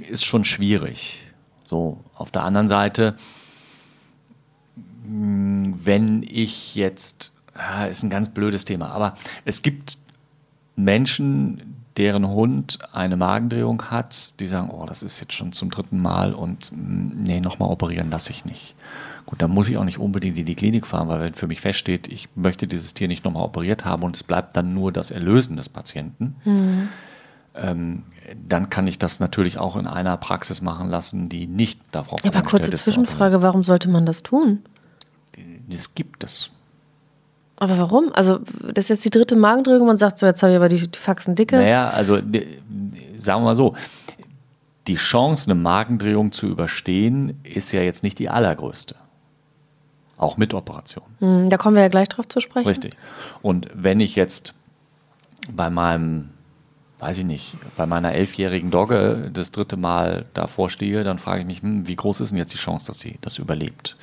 ist 0.10 0.26
schon 0.26 0.44
schwierig. 0.44 1.22
So, 1.64 2.04
auf 2.14 2.30
der 2.30 2.44
anderen 2.44 2.68
Seite, 2.68 3.16
hm, 5.06 5.80
wenn 5.84 6.22
ich 6.24 6.76
jetzt 6.76 7.33
ja, 7.56 7.86
ist 7.86 8.04
ein 8.04 8.10
ganz 8.10 8.30
blödes 8.30 8.66
Thema. 8.66 8.90
Aber 8.90 9.16
es 9.46 9.62
gibt 9.62 9.98
Menschen, 10.76 11.76
deren 11.98 12.28
Hund 12.28 12.80
eine 12.92 13.18
Magendrehung 13.18 13.84
hat, 13.92 14.40
die 14.40 14.48
sagen, 14.48 14.70
oh, 14.72 14.86
das 14.86 15.04
ist 15.04 15.20
jetzt 15.20 15.34
schon 15.34 15.52
zum 15.52 15.70
dritten 15.70 16.02
Mal 16.02 16.34
und 16.34 16.72
mm, 16.72 17.24
nee, 17.24 17.40
nochmal 17.40 17.70
operieren 17.70 18.10
lasse 18.10 18.32
ich 18.32 18.46
nicht. 18.46 18.76
Gut, 19.26 19.42
dann 19.42 19.52
muss 19.52 19.70
ich 19.70 19.78
auch 19.78 19.84
nicht 19.84 20.00
unbedingt 20.00 20.38
in 20.38 20.46
die 20.46 20.56
Klinik 20.56 20.86
fahren, 20.88 21.08
weil 21.08 21.20
wenn 21.22 21.34
für 21.34 21.48
mich 21.48 21.62
feststeht, 21.62 22.08
ich 22.08 22.30
möchte 22.36 22.68
dieses 22.68 22.94
Tier 22.94 23.08
nicht 23.08 23.24
nochmal 23.24 23.44
operiert 23.44 23.86
haben 23.86 24.04
und 24.04 24.16
es 24.16 24.24
bleibt 24.24 24.58
dann 24.58 24.74
nur 24.74 24.92
das 24.92 25.12
Erlösen 25.12 25.56
des 25.56 25.70
Patienten, 25.70 26.36
mhm. 26.44 26.90
ähm, 27.56 28.04
dann 28.48 28.70
kann 28.70 28.88
ich 28.88 29.00
das 29.00 29.20
natürlich 29.20 29.60
auch 29.60 29.76
in 29.76 29.88
einer 29.88 30.18
Praxis 30.18 30.62
machen 30.62 30.90
lassen, 30.90 31.30
die 31.30 31.48
nicht 31.48 31.80
davor 31.92 32.18
Aber 32.24 32.42
kurze 32.42 32.74
Zwischenfrage, 32.74 33.42
warum 33.42 33.64
sollte 33.64 33.88
man 33.90 34.06
das 34.06 34.24
tun? 34.24 34.64
Das 35.70 35.96
gibt 35.96 36.24
es. 36.24 36.50
Aber 37.58 37.78
warum? 37.78 38.12
Also, 38.14 38.40
das 38.62 38.86
ist 38.86 38.90
jetzt 38.90 39.06
die 39.06 39.10
dritte 39.10 39.36
Magendrehung, 39.36 39.86
man 39.86 39.98
sagt 39.98 40.20
so, 40.20 40.26
jetzt 40.26 40.42
habe 40.44 40.54
ich 40.54 40.58
aber 40.58 40.70
die, 40.70 40.88
die 40.90 41.00
Faxen 41.00 41.36
dicke. 41.36 41.56
Naja, 41.56 41.90
also 41.90 42.16
sagen 43.20 43.42
wir 43.42 43.46
mal 43.46 43.56
so, 43.56 43.74
die 44.88 44.96
Chance, 44.96 45.50
eine 45.50 45.60
Magendrehung 45.60 46.32
zu 46.32 46.48
überstehen, 46.48 47.40
ist 47.44 47.72
ja 47.72 47.82
jetzt 47.82 48.04
nicht 48.04 48.20
die 48.20 48.30
allergrößte. 48.30 48.96
Auch 50.18 50.38
mit 50.38 50.54
Operation. 50.54 51.06
Hm, 51.20 51.50
da 51.50 51.58
kommen 51.58 51.76
wir 51.76 51.84
ja 51.84 51.90
gleich 51.90 52.10
drauf 52.10 52.28
zu 52.28 52.40
sprechen. 52.40 52.68
Richtig. 52.68 52.96
Und 53.42 53.68
wenn 53.74 54.00
ich 54.00 54.16
jetzt 54.16 54.54
bei 55.52 55.70
meinem, 55.70 56.30
weiß 57.00 57.20
ich 57.20 57.26
nicht, 57.26 57.58
bei 57.76 57.86
meiner 57.86 58.14
elfjährigen 58.14 58.72
Dogge 58.72 59.30
das 59.34 59.52
dritte 59.52 59.78
Mal 59.78 60.26
davor 60.34 60.70
stehe, 60.70 61.04
dann 61.04 61.20
frage 61.20 61.42
ich 61.42 61.48
mich, 61.48 61.62
hm, 61.62 61.88
wie 61.88 61.96
groß 61.96 62.22
ist 62.22 62.32
denn 62.32 62.38
jetzt 62.38 62.54
die 62.54 62.58
Chance, 62.58 62.86
dass 62.86 63.00
sie 63.00 63.18
das 63.22 63.38
überlebt? 63.38 63.96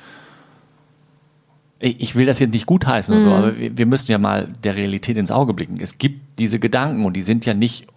Ich 1.81 2.15
will 2.15 2.27
das 2.27 2.39
jetzt 2.39 2.53
nicht 2.53 2.67
gutheißen 2.67 3.15
mhm. 3.15 3.21
oder 3.21 3.29
so, 3.29 3.37
mhm. 3.37 3.43
aber 3.43 3.77
wir 3.77 3.85
müssen 3.85 4.11
ja 4.11 4.17
mal 4.17 4.53
der 4.63 4.75
Realität 4.75 5.17
ins 5.17 5.31
Auge 5.31 5.53
blicken. 5.53 5.79
Es 5.81 5.97
gibt 5.97 6.39
diese 6.39 6.59
Gedanken 6.59 7.03
und 7.03 7.13
die 7.13 7.23
sind 7.23 7.45
ja 7.45 7.53
nicht 7.53 7.87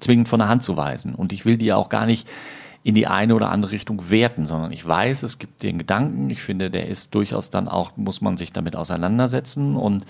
zwingend 0.00 0.28
von 0.28 0.38
der 0.38 0.48
Hand 0.48 0.62
zu 0.62 0.76
weisen. 0.76 1.14
Und 1.14 1.32
ich 1.32 1.44
will 1.44 1.58
die 1.58 1.72
auch 1.72 1.88
gar 1.88 2.06
nicht 2.06 2.28
in 2.84 2.94
die 2.94 3.06
eine 3.06 3.34
oder 3.34 3.50
andere 3.50 3.72
Richtung 3.72 4.10
werten, 4.10 4.44
sondern 4.44 4.72
ich 4.72 4.84
weiß, 4.84 5.22
es 5.22 5.38
gibt 5.38 5.62
den 5.62 5.78
Gedanken. 5.78 6.30
Ich 6.30 6.42
finde, 6.42 6.70
der 6.70 6.88
ist 6.88 7.14
durchaus 7.14 7.50
dann 7.50 7.68
auch, 7.68 7.96
muss 7.96 8.20
man 8.20 8.36
sich 8.36 8.52
damit 8.52 8.74
auseinandersetzen. 8.74 9.76
Und 9.76 10.04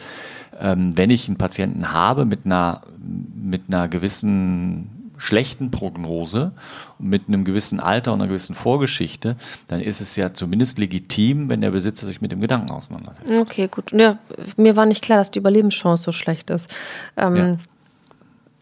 ähm, 0.58 0.96
wenn 0.96 1.10
ich 1.10 1.28
einen 1.28 1.36
Patienten 1.36 1.92
habe 1.92 2.24
mit 2.24 2.46
einer, 2.46 2.82
mit 2.98 3.62
einer 3.68 3.88
gewissen 3.88 5.01
schlechten 5.22 5.70
Prognose 5.70 6.50
mit 6.98 7.28
einem 7.28 7.44
gewissen 7.44 7.78
Alter 7.78 8.12
und 8.12 8.20
einer 8.20 8.28
gewissen 8.28 8.56
Vorgeschichte, 8.56 9.36
dann 9.68 9.80
ist 9.80 10.00
es 10.00 10.16
ja 10.16 10.34
zumindest 10.34 10.80
legitim, 10.80 11.48
wenn 11.48 11.60
der 11.60 11.70
Besitzer 11.70 12.08
sich 12.08 12.20
mit 12.20 12.32
dem 12.32 12.40
Gedanken 12.40 12.72
auseinandersetzt. 12.72 13.32
Okay, 13.32 13.68
gut. 13.68 13.92
Ja, 13.92 14.18
mir 14.56 14.74
war 14.74 14.84
nicht 14.84 15.00
klar, 15.00 15.18
dass 15.18 15.30
die 15.30 15.38
Überlebenschance 15.38 16.02
so 16.02 16.10
schlecht 16.10 16.50
ist. 16.50 16.68
Ähm, 17.16 17.36
ja. 17.36 17.56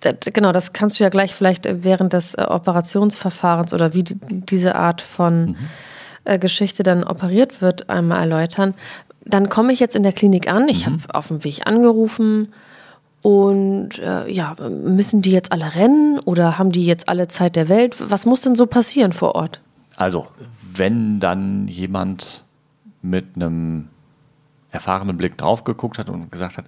Das, 0.00 0.14
genau, 0.32 0.52
das 0.52 0.74
kannst 0.74 1.00
du 1.00 1.04
ja 1.04 1.08
gleich 1.08 1.34
vielleicht 1.34 1.66
während 1.66 2.12
des 2.12 2.34
äh, 2.34 2.42
Operationsverfahrens 2.42 3.72
oder 3.72 3.94
wie 3.94 4.04
die, 4.04 4.16
diese 4.30 4.76
Art 4.76 5.00
von 5.00 5.46
mhm. 5.46 5.56
äh, 6.24 6.38
Geschichte 6.38 6.82
dann 6.82 7.04
operiert 7.04 7.62
wird, 7.62 7.88
einmal 7.88 8.20
erläutern. 8.20 8.74
Dann 9.24 9.48
komme 9.48 9.72
ich 9.72 9.80
jetzt 9.80 9.96
in 9.96 10.02
der 10.02 10.12
Klinik 10.12 10.50
an. 10.52 10.68
Ich 10.68 10.86
mhm. 10.86 10.92
habe 10.92 11.14
auf 11.14 11.28
dem 11.28 11.42
Weg 11.42 11.66
angerufen 11.66 12.48
und 13.22 13.98
äh, 13.98 14.30
ja, 14.30 14.56
müssen 14.60 15.22
die 15.22 15.30
jetzt 15.30 15.52
alle 15.52 15.74
rennen 15.74 16.18
oder 16.20 16.58
haben 16.58 16.72
die 16.72 16.86
jetzt 16.86 17.08
alle 17.08 17.28
Zeit 17.28 17.56
der 17.56 17.68
Welt? 17.68 17.96
Was 18.10 18.24
muss 18.24 18.42
denn 18.42 18.54
so 18.54 18.66
passieren 18.66 19.12
vor 19.12 19.34
Ort? 19.34 19.60
Also, 19.96 20.26
wenn 20.74 21.20
dann 21.20 21.68
jemand 21.68 22.44
mit 23.02 23.36
einem 23.36 23.88
erfahrenen 24.70 25.16
Blick 25.16 25.36
drauf 25.36 25.64
geguckt 25.64 25.98
hat 25.98 26.08
und 26.08 26.30
gesagt 26.30 26.56
hat, 26.56 26.64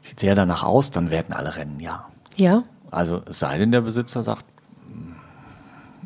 sieht 0.00 0.18
sehr 0.18 0.34
danach 0.34 0.64
aus, 0.64 0.90
dann 0.90 1.10
werden 1.10 1.32
alle 1.32 1.56
rennen, 1.56 1.78
ja. 1.80 2.06
Ja. 2.36 2.62
Also 2.90 3.22
es 3.26 3.38
sei 3.38 3.58
denn, 3.58 3.70
der 3.70 3.82
Besitzer 3.82 4.22
sagt, 4.22 4.44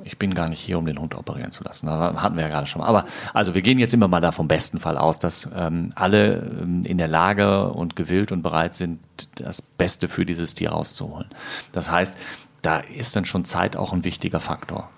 ich 0.04 0.18
bin 0.18 0.34
gar 0.34 0.48
nicht 0.48 0.60
hier, 0.60 0.78
um 0.78 0.86
den 0.86 0.98
Hund 0.98 1.14
operieren 1.14 1.52
zu 1.52 1.64
lassen. 1.64 1.86
Da 1.86 2.14
hatten 2.20 2.36
wir 2.36 2.42
ja 2.42 2.48
gerade 2.48 2.66
schon 2.66 2.80
mal. 2.80 2.88
Aber 2.88 3.04
also 3.32 3.54
wir 3.54 3.62
gehen 3.62 3.78
jetzt 3.78 3.94
immer 3.94 4.08
mal 4.08 4.20
da 4.20 4.32
vom 4.32 4.48
besten 4.48 4.78
Fall 4.78 4.98
aus, 4.98 5.18
dass 5.18 5.48
ähm, 5.54 5.92
alle 5.94 6.50
ähm, 6.60 6.82
in 6.84 6.98
der 6.98 7.08
Lage 7.08 7.68
und 7.68 7.96
gewillt 7.96 8.32
und 8.32 8.42
bereit 8.42 8.74
sind, 8.74 9.00
das 9.36 9.62
Beste 9.62 10.08
für 10.08 10.24
dieses 10.24 10.54
Tier 10.54 10.70
rauszuholen. 10.70 11.28
Das 11.72 11.90
heißt, 11.90 12.14
da 12.62 12.78
ist 12.78 13.16
dann 13.16 13.24
schon 13.24 13.44
Zeit 13.44 13.76
auch 13.76 13.92
ein 13.92 14.04
wichtiger 14.04 14.40
Faktor. 14.40 14.90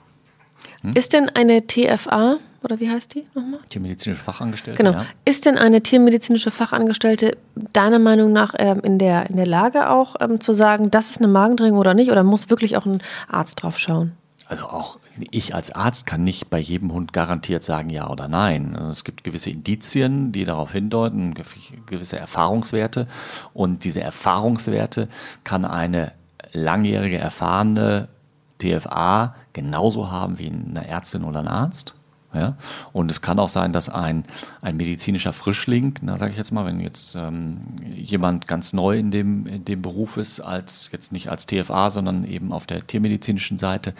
Hm? 0.82 0.92
Ist 0.94 1.12
denn 1.12 1.30
eine 1.34 1.66
TFA 1.66 2.36
oder 2.62 2.80
wie 2.80 2.90
heißt 2.90 3.14
die 3.14 3.26
nochmal? 3.34 3.60
Tiermedizinische 3.68 4.22
Fachangestellte. 4.22 4.82
Genau. 4.82 4.98
Ja. 4.98 5.06
Ist 5.24 5.44
denn 5.44 5.58
eine 5.58 5.82
tiermedizinische 5.82 6.50
Fachangestellte 6.50 7.36
deiner 7.72 7.98
Meinung 7.98 8.32
nach 8.32 8.54
ähm, 8.58 8.80
in, 8.82 8.98
der, 8.98 9.28
in 9.28 9.36
der 9.36 9.46
Lage 9.46 9.90
auch 9.90 10.16
ähm, 10.20 10.40
zu 10.40 10.52
sagen, 10.54 10.90
das 10.90 11.10
ist 11.10 11.18
eine 11.18 11.28
Magendrehung 11.28 11.78
oder 11.78 11.94
nicht? 11.94 12.10
Oder 12.10 12.24
muss 12.24 12.50
wirklich 12.50 12.76
auch 12.76 12.86
ein 12.86 13.02
Arzt 13.28 13.62
drauf 13.62 13.78
schauen? 13.78 14.12
Also 14.46 14.66
auch 14.66 14.98
ich 15.30 15.54
als 15.54 15.70
Arzt 15.70 16.06
kann 16.06 16.22
nicht 16.22 16.50
bei 16.50 16.58
jedem 16.58 16.92
Hund 16.92 17.12
garantiert 17.12 17.64
sagen 17.64 17.90
ja 17.90 18.08
oder 18.10 18.28
nein. 18.28 18.76
Also 18.76 18.90
es 18.90 19.04
gibt 19.04 19.24
gewisse 19.24 19.50
Indizien, 19.50 20.32
die 20.32 20.44
darauf 20.44 20.72
hindeuten, 20.72 21.34
gewisse 21.86 22.18
Erfahrungswerte. 22.18 23.06
Und 23.52 23.84
diese 23.84 24.02
Erfahrungswerte 24.02 25.08
kann 25.44 25.64
eine 25.64 26.12
langjährige, 26.52 27.18
erfahrene 27.18 28.08
TFA 28.58 29.34
genauso 29.52 30.10
haben 30.10 30.38
wie 30.38 30.50
eine 30.50 30.86
Ärztin 30.86 31.24
oder 31.24 31.40
ein 31.40 31.48
Arzt. 31.48 31.94
Ja? 32.34 32.56
Und 32.92 33.10
es 33.10 33.22
kann 33.22 33.38
auch 33.38 33.48
sein, 33.48 33.72
dass 33.72 33.88
ein, 33.88 34.24
ein 34.62 34.76
medizinischer 34.76 35.32
Frischling, 35.32 35.98
na 36.02 36.18
sage 36.18 36.32
ich 36.32 36.38
jetzt 36.38 36.50
mal, 36.50 36.66
wenn 36.66 36.80
jetzt 36.80 37.14
ähm, 37.14 37.60
jemand 37.82 38.46
ganz 38.46 38.72
neu 38.72 38.98
in 38.98 39.10
dem, 39.10 39.46
in 39.46 39.64
dem 39.64 39.82
Beruf 39.82 40.16
ist, 40.16 40.40
als 40.40 40.90
jetzt 40.92 41.12
nicht 41.12 41.28
als 41.28 41.46
TFA, 41.46 41.90
sondern 41.90 42.24
eben 42.24 42.52
auf 42.52 42.66
der 42.66 42.86
tiermedizinischen 42.86 43.58
Seite, 43.58 43.94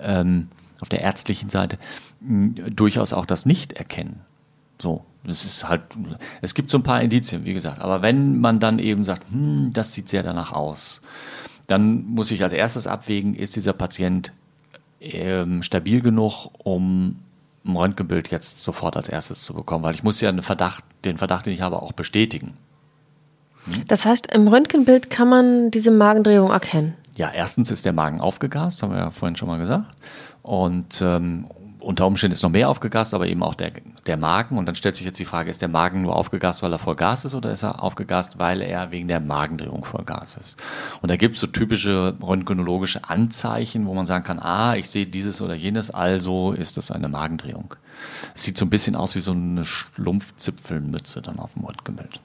ähm, 0.00 0.48
auf 0.80 0.88
der 0.88 1.00
ärztlichen 1.00 1.50
Seite, 1.50 1.78
mh, 2.20 2.70
durchaus 2.70 3.12
auch 3.12 3.26
das 3.26 3.46
nicht 3.46 3.72
erkennen. 3.72 4.20
So, 4.80 5.04
es 5.24 5.44
ist 5.44 5.68
halt, 5.68 5.82
es 6.40 6.54
gibt 6.54 6.70
so 6.70 6.78
ein 6.78 6.82
paar 6.82 7.00
Indizien, 7.00 7.44
wie 7.44 7.54
gesagt. 7.54 7.80
Aber 7.80 8.02
wenn 8.02 8.40
man 8.40 8.58
dann 8.58 8.78
eben 8.78 9.04
sagt, 9.04 9.30
hm, 9.30 9.72
das 9.72 9.92
sieht 9.92 10.08
sehr 10.08 10.22
danach 10.22 10.52
aus, 10.52 11.02
dann 11.66 12.04
muss 12.06 12.30
ich 12.30 12.42
als 12.42 12.52
erstes 12.52 12.86
abwägen, 12.86 13.34
ist 13.34 13.54
dieser 13.54 13.72
Patient 13.72 14.32
ähm, 15.00 15.62
stabil 15.62 16.00
genug, 16.00 16.48
um 16.58 17.16
ein 17.64 17.76
Röntgenbild 17.76 18.30
jetzt 18.30 18.60
sofort 18.60 18.96
als 18.96 19.08
erstes 19.08 19.42
zu 19.42 19.54
bekommen, 19.54 19.84
weil 19.84 19.94
ich 19.94 20.02
muss 20.02 20.20
ja 20.20 20.28
einen 20.28 20.42
Verdacht, 20.42 20.84
den 21.04 21.18
Verdacht, 21.18 21.46
den 21.46 21.52
ich 21.52 21.60
habe, 21.60 21.80
auch 21.80 21.92
bestätigen. 21.92 22.54
Hm? 23.66 23.84
Das 23.86 24.04
heißt, 24.04 24.32
im 24.34 24.48
Röntgenbild 24.48 25.10
kann 25.10 25.28
man 25.28 25.70
diese 25.70 25.90
Magendrehung 25.90 26.50
erkennen. 26.50 26.94
Ja, 27.16 27.30
erstens 27.30 27.70
ist 27.70 27.84
der 27.84 27.92
Magen 27.92 28.20
aufgegast, 28.20 28.82
haben 28.82 28.92
wir 28.92 28.98
ja 28.98 29.10
vorhin 29.10 29.36
schon 29.36 29.48
mal 29.48 29.58
gesagt. 29.58 29.84
Und 30.42 31.00
ähm, 31.02 31.46
unter 31.82 32.06
Umständen 32.06 32.34
ist 32.34 32.42
noch 32.42 32.50
mehr 32.50 32.68
aufgegast, 32.68 33.14
aber 33.14 33.26
eben 33.26 33.42
auch 33.42 33.54
der, 33.54 33.72
der 34.06 34.16
Magen. 34.16 34.56
Und 34.56 34.66
dann 34.66 34.74
stellt 34.74 34.96
sich 34.96 35.06
jetzt 35.06 35.18
die 35.18 35.24
Frage, 35.24 35.50
ist 35.50 35.62
der 35.62 35.68
Magen 35.68 36.02
nur 36.02 36.16
aufgegast, 36.16 36.62
weil 36.62 36.72
er 36.72 36.78
voll 36.78 36.96
Gas 36.96 37.24
ist 37.24 37.34
oder 37.34 37.50
ist 37.50 37.62
er 37.62 37.82
aufgegast, 37.82 38.38
weil 38.38 38.62
er 38.62 38.90
wegen 38.90 39.08
der 39.08 39.20
Magendrehung 39.20 39.84
voll 39.84 40.04
Gas 40.04 40.36
ist? 40.36 40.62
Und 41.00 41.10
da 41.10 41.16
gibt 41.16 41.34
es 41.34 41.40
so 41.40 41.46
typische 41.46 42.14
röntgenologische 42.22 43.08
Anzeichen, 43.08 43.86
wo 43.86 43.94
man 43.94 44.06
sagen 44.06 44.24
kann, 44.24 44.38
ah, 44.38 44.76
ich 44.76 44.88
sehe 44.88 45.06
dieses 45.06 45.42
oder 45.42 45.54
jenes, 45.54 45.90
also 45.90 46.52
ist 46.52 46.76
das 46.76 46.90
eine 46.90 47.08
Magendrehung. 47.08 47.74
Es 48.34 48.44
sieht 48.44 48.56
so 48.56 48.64
ein 48.64 48.70
bisschen 48.70 48.94
aus 48.94 49.14
wie 49.14 49.20
so 49.20 49.32
eine 49.32 49.64
Schlumpfzipfelmütze 49.64 51.20
dann 51.20 51.38
auf 51.38 51.54
dem 51.54 51.64
Röntgenbild. 51.64 52.20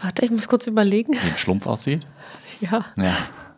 Warte, 0.00 0.24
ich 0.24 0.30
muss 0.30 0.46
kurz 0.48 0.66
überlegen. 0.66 1.12
Wie 1.12 1.18
ein 1.18 1.36
Schlumpf 1.36 1.66
aussieht? 1.66 2.06
Ja. 2.60 2.84
Ja. 2.96 3.14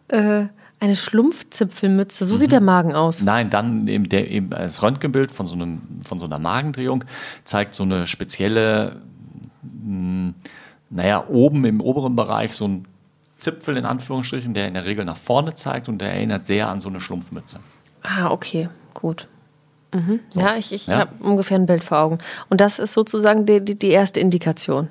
Äh, 0.09 0.49
eine 0.81 0.97
Schlumpfzipfelmütze, 0.97 2.25
so 2.25 2.35
mhm. 2.35 2.39
sieht 2.39 2.53
der 2.53 2.61
Magen 2.61 2.95
aus. 2.95 3.23
Nein, 3.23 3.51
dann 3.51 3.87
eben, 3.87 4.09
der, 4.09 4.31
eben 4.31 4.51
das 4.51 4.83
Röntgenbild 4.83 5.31
von 5.31 5.47
so, 5.47 5.55
einem, 5.55 5.83
von 6.03 6.19
so 6.19 6.25
einer 6.27 6.39
Magendrehung 6.39 7.05
zeigt 7.45 7.75
so 7.75 7.83
eine 7.83 8.07
spezielle, 8.07 8.97
mh, 9.63 9.85
hm, 9.85 10.35
naja, 10.89 11.25
oben 11.29 11.65
im 11.67 11.81
oberen 11.81 12.17
Bereich 12.17 12.55
so 12.55 12.67
ein 12.67 12.87
Zipfel 13.37 13.77
in 13.77 13.85
Anführungsstrichen, 13.85 14.55
der 14.55 14.69
in 14.69 14.75
der 14.75 14.85
Regel 14.85 15.05
nach 15.05 15.17
vorne 15.17 15.55
zeigt 15.55 15.89
und 15.89 15.99
der 15.99 16.13
erinnert 16.13 16.47
sehr 16.47 16.69
an 16.69 16.81
so 16.81 16.89
eine 16.89 17.01
Schlumpfmütze. 17.01 17.61
Ah, 18.03 18.31
okay, 18.31 18.69
gut. 18.95 19.29
Mhm. 19.95 20.21
So. 20.31 20.41
Ja, 20.41 20.57
ich, 20.57 20.73
ich 20.73 20.87
ja? 20.87 20.99
habe 20.99 21.13
ungefähr 21.23 21.59
ein 21.59 21.67
Bild 21.67 21.85
vor 21.85 21.99
Augen. 21.99 22.19
Und 22.49 22.61
das 22.61 22.79
ist 22.79 22.95
sozusagen 22.95 23.47
die, 23.47 23.65
die, 23.65 23.79
die 23.79 23.89
erste 23.89 24.21
Indikation 24.21 24.89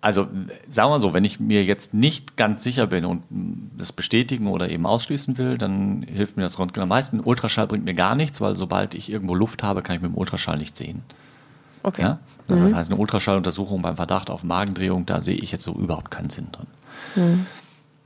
also 0.00 0.28
sagen 0.68 0.90
wir 0.90 1.00
so, 1.00 1.12
wenn 1.12 1.24
ich 1.24 1.40
mir 1.40 1.62
jetzt 1.64 1.92
nicht 1.92 2.36
ganz 2.36 2.64
sicher 2.64 2.86
bin 2.86 3.04
und 3.04 3.22
das 3.76 3.92
bestätigen 3.92 4.46
oder 4.46 4.70
eben 4.70 4.86
ausschließen 4.86 5.36
will, 5.36 5.58
dann 5.58 6.02
hilft 6.02 6.36
mir 6.36 6.42
das 6.42 6.58
Röntgen 6.58 6.82
am 6.82 6.88
meisten. 6.88 7.20
Ultraschall 7.20 7.66
bringt 7.66 7.84
mir 7.84 7.94
gar 7.94 8.14
nichts, 8.14 8.40
weil 8.40 8.56
sobald 8.56 8.94
ich 8.94 9.10
irgendwo 9.10 9.34
Luft 9.34 9.62
habe, 9.62 9.82
kann 9.82 9.96
ich 9.96 10.02
mit 10.02 10.12
dem 10.12 10.16
Ultraschall 10.16 10.56
nicht 10.56 10.78
sehen. 10.78 11.02
Okay. 11.82 12.02
Ja? 12.02 12.18
Also 12.48 12.64
mhm. 12.64 12.68
Das 12.68 12.78
heißt, 12.78 12.90
eine 12.90 13.00
Ultraschalluntersuchung 13.00 13.82
beim 13.82 13.96
Verdacht 13.96 14.30
auf 14.30 14.42
Magendrehung, 14.42 15.06
da 15.06 15.20
sehe 15.20 15.36
ich 15.36 15.52
jetzt 15.52 15.64
so 15.64 15.74
überhaupt 15.74 16.10
keinen 16.10 16.30
Sinn 16.30 16.48
drin. 16.50 16.66
Mhm. 17.16 17.46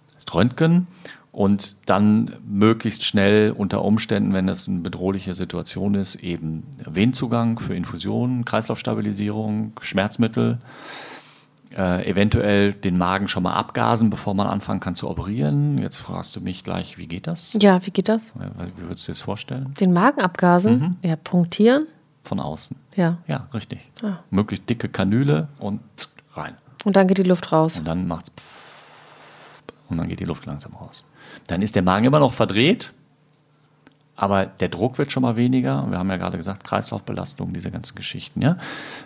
Das 0.09 0.19
ist 0.19 0.35
Röntgen 0.35 0.89
und 1.31 1.77
dann 1.87 2.37
möglichst 2.47 3.05
schnell 3.05 3.51
unter 3.51 3.85
Umständen, 3.85 4.33
wenn 4.33 4.49
es 4.49 4.69
eine 4.69 4.81
bedrohliche 4.81 5.35
Situation 5.35 5.95
ist, 5.95 6.17
eben 6.17 6.65
Venenzugang 6.85 7.59
für 7.59 7.75
Infusionen, 7.75 8.45
Kreislaufstabilisierung, 8.45 9.73
Schmerzmittel 9.81 10.59
äh, 11.77 12.09
eventuell 12.09 12.73
den 12.73 12.99
Magen 12.99 13.29
schon 13.29 13.43
mal 13.43 13.55
abgasen, 13.55 14.11
bevor 14.11 14.35
man 14.35 14.47
anfangen 14.47 14.81
kann 14.81 14.95
zu 14.95 15.09
operieren. 15.09 15.79
Jetzt 15.79 15.99
fragst 15.99 16.35
du 16.37 16.41
mich 16.41 16.65
gleich, 16.65 16.99
wie 16.99 17.07
geht 17.07 17.27
das? 17.27 17.57
Ja, 17.61 17.85
wie 17.85 17.91
geht 17.91 18.09
das? 18.09 18.33
Wie 18.35 18.83
würdest 18.83 19.09
du 19.09 19.13
dir 19.13 19.17
das 19.17 19.21
vorstellen? 19.21 19.75
Den 19.81 19.93
Magen 19.93 20.21
abgasen? 20.21 20.79
Mhm. 21.03 21.09
Ja, 21.09 21.17
punktieren? 21.17 21.87
Von 22.23 22.41
außen. 22.41 22.77
Ja. 22.97 23.19
Ja, 23.27 23.49
richtig. 23.53 23.91
Ah. 24.03 24.19
Möglichst 24.31 24.69
dicke 24.71 24.89
Kanüle 24.89 25.49
und 25.59 25.81
rein. 26.33 26.55
Und 26.85 26.97
dann 26.97 27.09
geht 27.09 27.19
die 27.19 27.23
Luft 27.23 27.53
raus. 27.53 27.79
Und 27.79 27.87
dann 27.87 28.07
macht's 28.07 28.31
und 29.89 29.99
dann 29.99 30.09
geht 30.09 30.21
die 30.21 30.25
Luft 30.25 30.47
langsam 30.47 30.75
raus. 30.75 31.05
Dann 31.47 31.63
ist 31.63 31.75
der 31.75 31.83
Magen 31.83 32.07
immer 32.07 32.19
noch 32.19 32.33
verdreht, 32.33 32.93
aber 34.17 34.47
der 34.47 34.69
Druck 34.69 34.99
wird 34.99 35.11
schon 35.11 35.23
mal 35.23 35.37
weniger. 35.37 35.87
Wir 35.91 35.99
haben 35.99 36.09
ja 36.09 36.17
gerade 36.17 36.37
gesagt, 36.37 36.65
Kreislaufbelastung, 36.65 37.53
diese 37.53 37.71
ganzen 37.71 37.97
Geschichten. 37.97 38.41
Ja? 38.41 38.59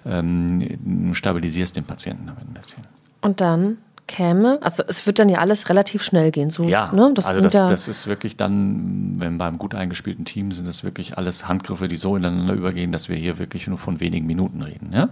Ähm, 0.04 1.14
stabilisierst 1.14 1.76
den 1.76 1.84
Patienten 1.84 2.26
damit 2.26 2.42
ein 2.42 2.54
bisschen. 2.54 2.82
Und 3.22 3.40
dann 3.40 3.78
käme, 4.06 4.58
also 4.62 4.82
es 4.86 5.06
wird 5.06 5.18
dann 5.18 5.28
ja 5.28 5.38
alles 5.38 5.68
relativ 5.68 6.02
schnell 6.02 6.30
gehen. 6.30 6.50
So, 6.50 6.64
ja, 6.64 6.90
ne? 6.92 7.10
das 7.14 7.26
also 7.26 7.40
das, 7.40 7.52
ja 7.52 7.68
das 7.68 7.88
ist 7.88 8.06
wirklich 8.06 8.36
dann, 8.36 9.20
wenn 9.20 9.38
beim 9.38 9.58
gut 9.58 9.74
eingespielten 9.74 10.24
Team 10.24 10.50
sind 10.50 10.66
das 10.66 10.82
wirklich 10.82 11.16
alles 11.16 11.46
Handgriffe, 11.46 11.88
die 11.88 11.96
so 11.96 12.16
ineinander 12.16 12.54
übergehen, 12.54 12.90
dass 12.90 13.08
wir 13.08 13.16
hier 13.16 13.38
wirklich 13.38 13.66
nur 13.66 13.78
von 13.78 14.00
wenigen 14.00 14.26
Minuten 14.26 14.62
reden. 14.62 14.90
Ja? 14.92 15.10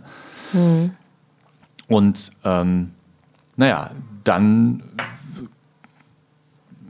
Mhm. 0.53 0.91
Und 1.89 2.33
ähm, 2.45 2.91
naja, 3.57 3.93
dann 4.25 4.83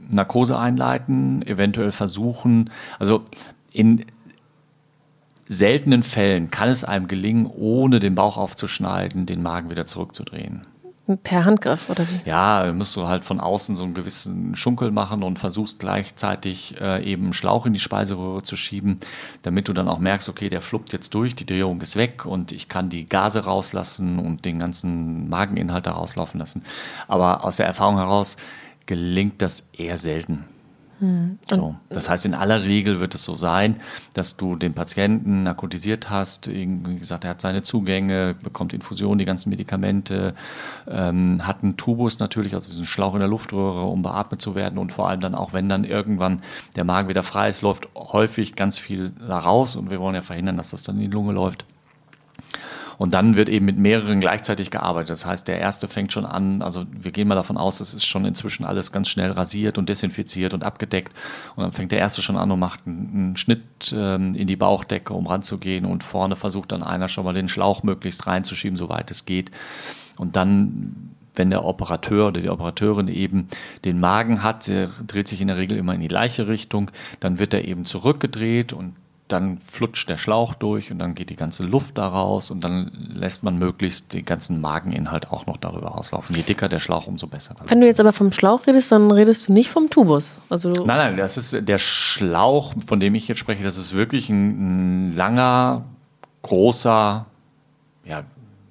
Narkose 0.09 0.57
einleiten, 0.57 1.41
eventuell 1.45 1.91
versuchen. 1.91 2.69
Also 2.99 3.25
in 3.73 4.05
seltenen 5.47 6.03
Fällen 6.03 6.51
kann 6.51 6.69
es 6.69 6.83
einem 6.83 7.07
gelingen, 7.07 7.45
ohne 7.45 7.99
den 7.99 8.15
Bauch 8.15 8.37
aufzuschneiden, 8.37 9.25
den 9.25 9.41
Magen 9.41 9.69
wieder 9.69 9.85
zurückzudrehen. 9.85 10.61
Per 11.23 11.45
Handgriff 11.45 11.89
oder 11.89 12.03
wie? 12.03 12.29
Ja, 12.29 12.73
musst 12.73 12.93
du 12.97 13.07
halt 13.07 13.23
von 13.23 13.39
außen 13.39 13.77
so 13.77 13.85
einen 13.85 13.93
gewissen 13.93 14.57
Schunkel 14.57 14.91
machen 14.91 15.23
und 15.23 15.39
versuchst 15.39 15.79
gleichzeitig 15.79 16.75
äh, 16.81 17.01
eben 17.09 17.23
einen 17.23 17.33
Schlauch 17.33 17.65
in 17.65 17.71
die 17.71 17.79
Speiseröhre 17.79 18.43
zu 18.43 18.57
schieben, 18.57 18.99
damit 19.41 19.69
du 19.69 19.73
dann 19.73 19.87
auch 19.87 19.99
merkst, 19.99 20.27
okay, 20.27 20.49
der 20.49 20.59
fluppt 20.59 20.91
jetzt 20.91 21.13
durch, 21.13 21.33
die 21.33 21.45
Drehung 21.45 21.79
ist 21.79 21.95
weg 21.95 22.25
und 22.25 22.51
ich 22.51 22.67
kann 22.67 22.89
die 22.89 23.05
Gase 23.05 23.45
rauslassen 23.45 24.19
und 24.19 24.43
den 24.43 24.59
ganzen 24.59 25.29
Mageninhalt 25.29 25.87
da 25.87 25.91
rauslaufen 25.91 26.41
lassen. 26.41 26.63
Aber 27.07 27.45
aus 27.45 27.55
der 27.55 27.67
Erfahrung 27.67 27.95
heraus, 27.95 28.35
gelingt 28.87 29.41
das 29.41 29.69
eher 29.73 29.97
selten. 29.97 30.45
Hm. 30.99 31.37
So. 31.47 31.75
Das 31.89 32.09
heißt, 32.09 32.25
in 32.25 32.33
aller 32.33 32.63
Regel 32.63 32.99
wird 32.99 33.13
es 33.13 33.23
so 33.23 33.35
sein, 33.35 33.79
dass 34.15 34.35
du 34.35 34.55
den 34.55 34.73
Patienten 34.73 35.43
narkotisiert 35.43 36.09
hast, 36.09 36.47
wie 36.47 36.97
gesagt, 36.97 37.23
er 37.23 37.31
hat 37.31 37.41
seine 37.41 37.61
Zugänge, 37.61 38.35
bekommt 38.41 38.73
Infusion, 38.73 39.19
die 39.19 39.25
ganzen 39.25 39.51
Medikamente, 39.51 40.33
ähm, 40.87 41.45
hat 41.45 41.63
einen 41.63 41.77
Tubus 41.77 42.17
natürlich, 42.17 42.55
also 42.55 42.71
diesen 42.71 42.87
Schlauch 42.87 43.13
in 43.13 43.19
der 43.19 43.29
Luftröhre, 43.29 43.83
um 43.83 44.01
beatmet 44.01 44.41
zu 44.41 44.55
werden 44.55 44.79
und 44.79 44.91
vor 44.91 45.07
allem 45.07 45.21
dann 45.21 45.35
auch, 45.35 45.53
wenn 45.53 45.69
dann 45.69 45.83
irgendwann 45.83 46.41
der 46.75 46.83
Magen 46.83 47.09
wieder 47.09 47.23
frei 47.23 47.49
ist, 47.49 47.61
läuft 47.61 47.87
häufig 47.95 48.55
ganz 48.55 48.79
viel 48.79 49.11
da 49.27 49.37
raus 49.37 49.75
und 49.75 49.91
wir 49.91 49.99
wollen 49.99 50.15
ja 50.15 50.21
verhindern, 50.23 50.57
dass 50.57 50.71
das 50.71 50.81
dann 50.81 50.95
in 50.95 51.01
die 51.01 51.15
Lunge 51.15 51.33
läuft. 51.33 51.65
Und 52.97 53.13
dann 53.13 53.35
wird 53.35 53.49
eben 53.49 53.65
mit 53.65 53.77
mehreren 53.77 54.19
gleichzeitig 54.19 54.71
gearbeitet. 54.71 55.11
Das 55.11 55.25
heißt, 55.25 55.47
der 55.47 55.59
erste 55.59 55.87
fängt 55.87 56.11
schon 56.11 56.25
an, 56.25 56.61
also 56.61 56.85
wir 56.91 57.11
gehen 57.11 57.27
mal 57.27 57.35
davon 57.35 57.57
aus, 57.57 57.77
das 57.77 57.93
ist 57.93 58.05
schon 58.05 58.25
inzwischen 58.25 58.65
alles 58.65 58.91
ganz 58.91 59.07
schnell 59.09 59.31
rasiert 59.31 59.77
und 59.77 59.87
desinfiziert 59.87 60.53
und 60.53 60.63
abgedeckt. 60.63 61.13
Und 61.55 61.63
dann 61.63 61.73
fängt 61.73 61.91
der 61.91 61.99
erste 61.99 62.21
schon 62.21 62.37
an 62.37 62.51
und 62.51 62.59
macht 62.59 62.81
einen, 62.85 63.37
Schnitt 63.37 63.61
ähm, 63.95 64.33
in 64.33 64.47
die 64.47 64.55
Bauchdecke, 64.55 65.13
um 65.13 65.27
ranzugehen. 65.27 65.85
Und 65.85 66.03
vorne 66.03 66.35
versucht 66.35 66.71
dann 66.71 66.81
einer 66.81 67.07
schon 67.07 67.23
mal 67.23 67.33
den 67.33 67.49
Schlauch 67.49 67.83
möglichst 67.83 68.25
reinzuschieben, 68.25 68.77
soweit 68.77 69.11
es 69.11 69.25
geht. 69.25 69.51
Und 70.17 70.35
dann 70.35 71.13
wenn 71.35 71.51
der 71.51 71.65
Operateur 71.65 72.29
oder 72.29 72.41
die 72.41 72.49
Operateurin 72.49 73.07
eben 73.07 73.45
den 73.85 73.99
Magen 73.99 74.41
hat, 74.41 74.67
dreht 75.05 75.27
sich 75.27 75.39
in 75.39 75.47
der 75.47 75.57
Regel 75.57 75.77
immer 75.77 75.93
in 75.93 76.01
die 76.01 76.07
gleiche 76.07 76.47
Richtung, 76.47 76.89
dann 77.19 77.37
wird 77.37 77.53
er 77.53 77.65
eben 77.65 77.85
zurückgedreht 77.85 78.73
und 78.73 78.95
dann 79.27 79.59
flutscht 79.59 80.09
der 80.09 80.17
Schlauch 80.17 80.53
durch 80.53 80.91
und 80.91 80.99
dann 80.99 81.15
geht 81.15 81.29
die 81.29 81.35
ganze 81.35 81.63
Luft 81.63 81.97
da 81.97 82.07
raus 82.07 82.51
und 82.51 82.61
dann 82.63 82.91
lässt 83.13 83.43
man 83.43 83.57
möglichst 83.59 84.13
den 84.13 84.25
ganzen 84.25 84.61
Mageninhalt 84.61 85.31
auch 85.31 85.45
noch 85.45 85.57
darüber 85.57 85.89
rauslaufen. 85.89 86.35
Je 86.35 86.43
dicker 86.43 86.69
der 86.69 86.79
Schlauch, 86.79 87.07
umso 87.07 87.27
besser. 87.27 87.55
Wenn 87.67 87.81
du 87.81 87.87
jetzt 87.87 87.99
aber 87.99 88.13
vom 88.13 88.31
Schlauch 88.31 88.65
redest, 88.67 88.91
dann 88.91 89.11
redest 89.11 89.47
du 89.47 89.53
nicht 89.53 89.69
vom 89.69 89.89
Tubus. 89.89 90.39
Also 90.49 90.69
nein, 90.69 90.85
nein, 90.85 91.17
das 91.17 91.37
ist 91.37 91.67
der 91.67 91.77
Schlauch, 91.77 92.73
von 92.85 92.99
dem 92.99 93.15
ich 93.15 93.27
jetzt 93.27 93.39
spreche, 93.39 93.63
das 93.63 93.77
ist 93.77 93.93
wirklich 93.93 94.29
ein, 94.29 95.09
ein 95.09 95.15
langer, 95.15 95.83
großer, 96.43 97.25
ja, 98.05 98.23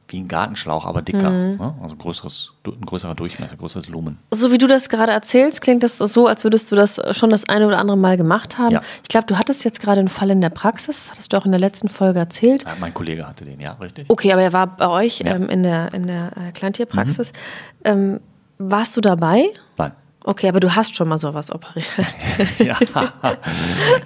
wie 0.08 0.20
ein 0.20 0.28
Gartenschlauch, 0.28 0.84
aber 0.84 1.02
dicker. 1.02 1.30
Mhm. 1.30 1.56
Ne? 1.56 1.74
Also 1.82 1.96
größeres, 1.96 2.52
ein 2.66 2.86
größerer 2.86 3.14
Durchmesser, 3.14 3.56
größeres 3.56 3.88
Lumen. 3.88 4.18
So 4.30 4.52
wie 4.52 4.58
du 4.58 4.66
das 4.66 4.88
gerade 4.88 5.12
erzählst, 5.12 5.60
klingt 5.60 5.82
das 5.82 5.98
so, 5.98 6.26
als 6.26 6.44
würdest 6.44 6.70
du 6.70 6.76
das 6.76 7.00
schon 7.16 7.30
das 7.30 7.48
eine 7.48 7.66
oder 7.66 7.78
andere 7.78 7.96
Mal 7.96 8.16
gemacht 8.16 8.58
haben. 8.58 8.72
Ja. 8.72 8.82
Ich 9.02 9.08
glaube, 9.08 9.26
du 9.26 9.36
hattest 9.36 9.64
jetzt 9.64 9.80
gerade 9.80 10.00
einen 10.00 10.08
Fall 10.08 10.30
in 10.30 10.40
der 10.40 10.50
Praxis, 10.50 11.04
das 11.04 11.10
hattest 11.10 11.32
du 11.32 11.36
auch 11.36 11.44
in 11.44 11.52
der 11.52 11.60
letzten 11.60 11.88
Folge 11.88 12.18
erzählt. 12.18 12.64
Ja, 12.64 12.74
mein 12.78 12.94
Kollege 12.94 13.26
hatte 13.26 13.44
den, 13.44 13.60
ja, 13.60 13.72
richtig. 13.72 14.08
Okay, 14.08 14.32
aber 14.32 14.42
er 14.42 14.52
war 14.52 14.76
bei 14.76 14.88
euch 14.88 15.20
ja. 15.20 15.34
ähm, 15.34 15.48
in 15.48 15.62
der, 15.62 15.92
in 15.92 16.06
der 16.06 16.30
äh, 16.36 16.52
Kleintierpraxis. 16.52 17.32
Mhm. 17.32 17.38
Ähm, 17.84 18.20
warst 18.58 18.96
du 18.96 19.00
dabei? 19.00 19.46
Nein. 19.76 19.92
Okay, 20.24 20.48
aber 20.48 20.58
du 20.58 20.74
hast 20.74 20.96
schon 20.96 21.08
mal 21.08 21.18
sowas 21.18 21.52
operiert. 21.52 21.86
ja. 22.58 22.76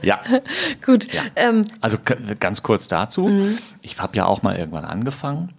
ja. 0.03 0.21
Gut. 0.85 1.11
Ja. 1.13 1.23
Ähm, 1.37 1.65
also 1.81 1.97
ganz 2.39 2.63
kurz 2.63 2.89
dazu. 2.89 3.27
Mhm. 3.27 3.59
Ich 3.81 3.99
habe 3.99 4.17
ja 4.19 4.27
auch 4.27 4.43
mal 4.43 4.57
irgendwann 4.57 4.85
angefangen 4.85 5.55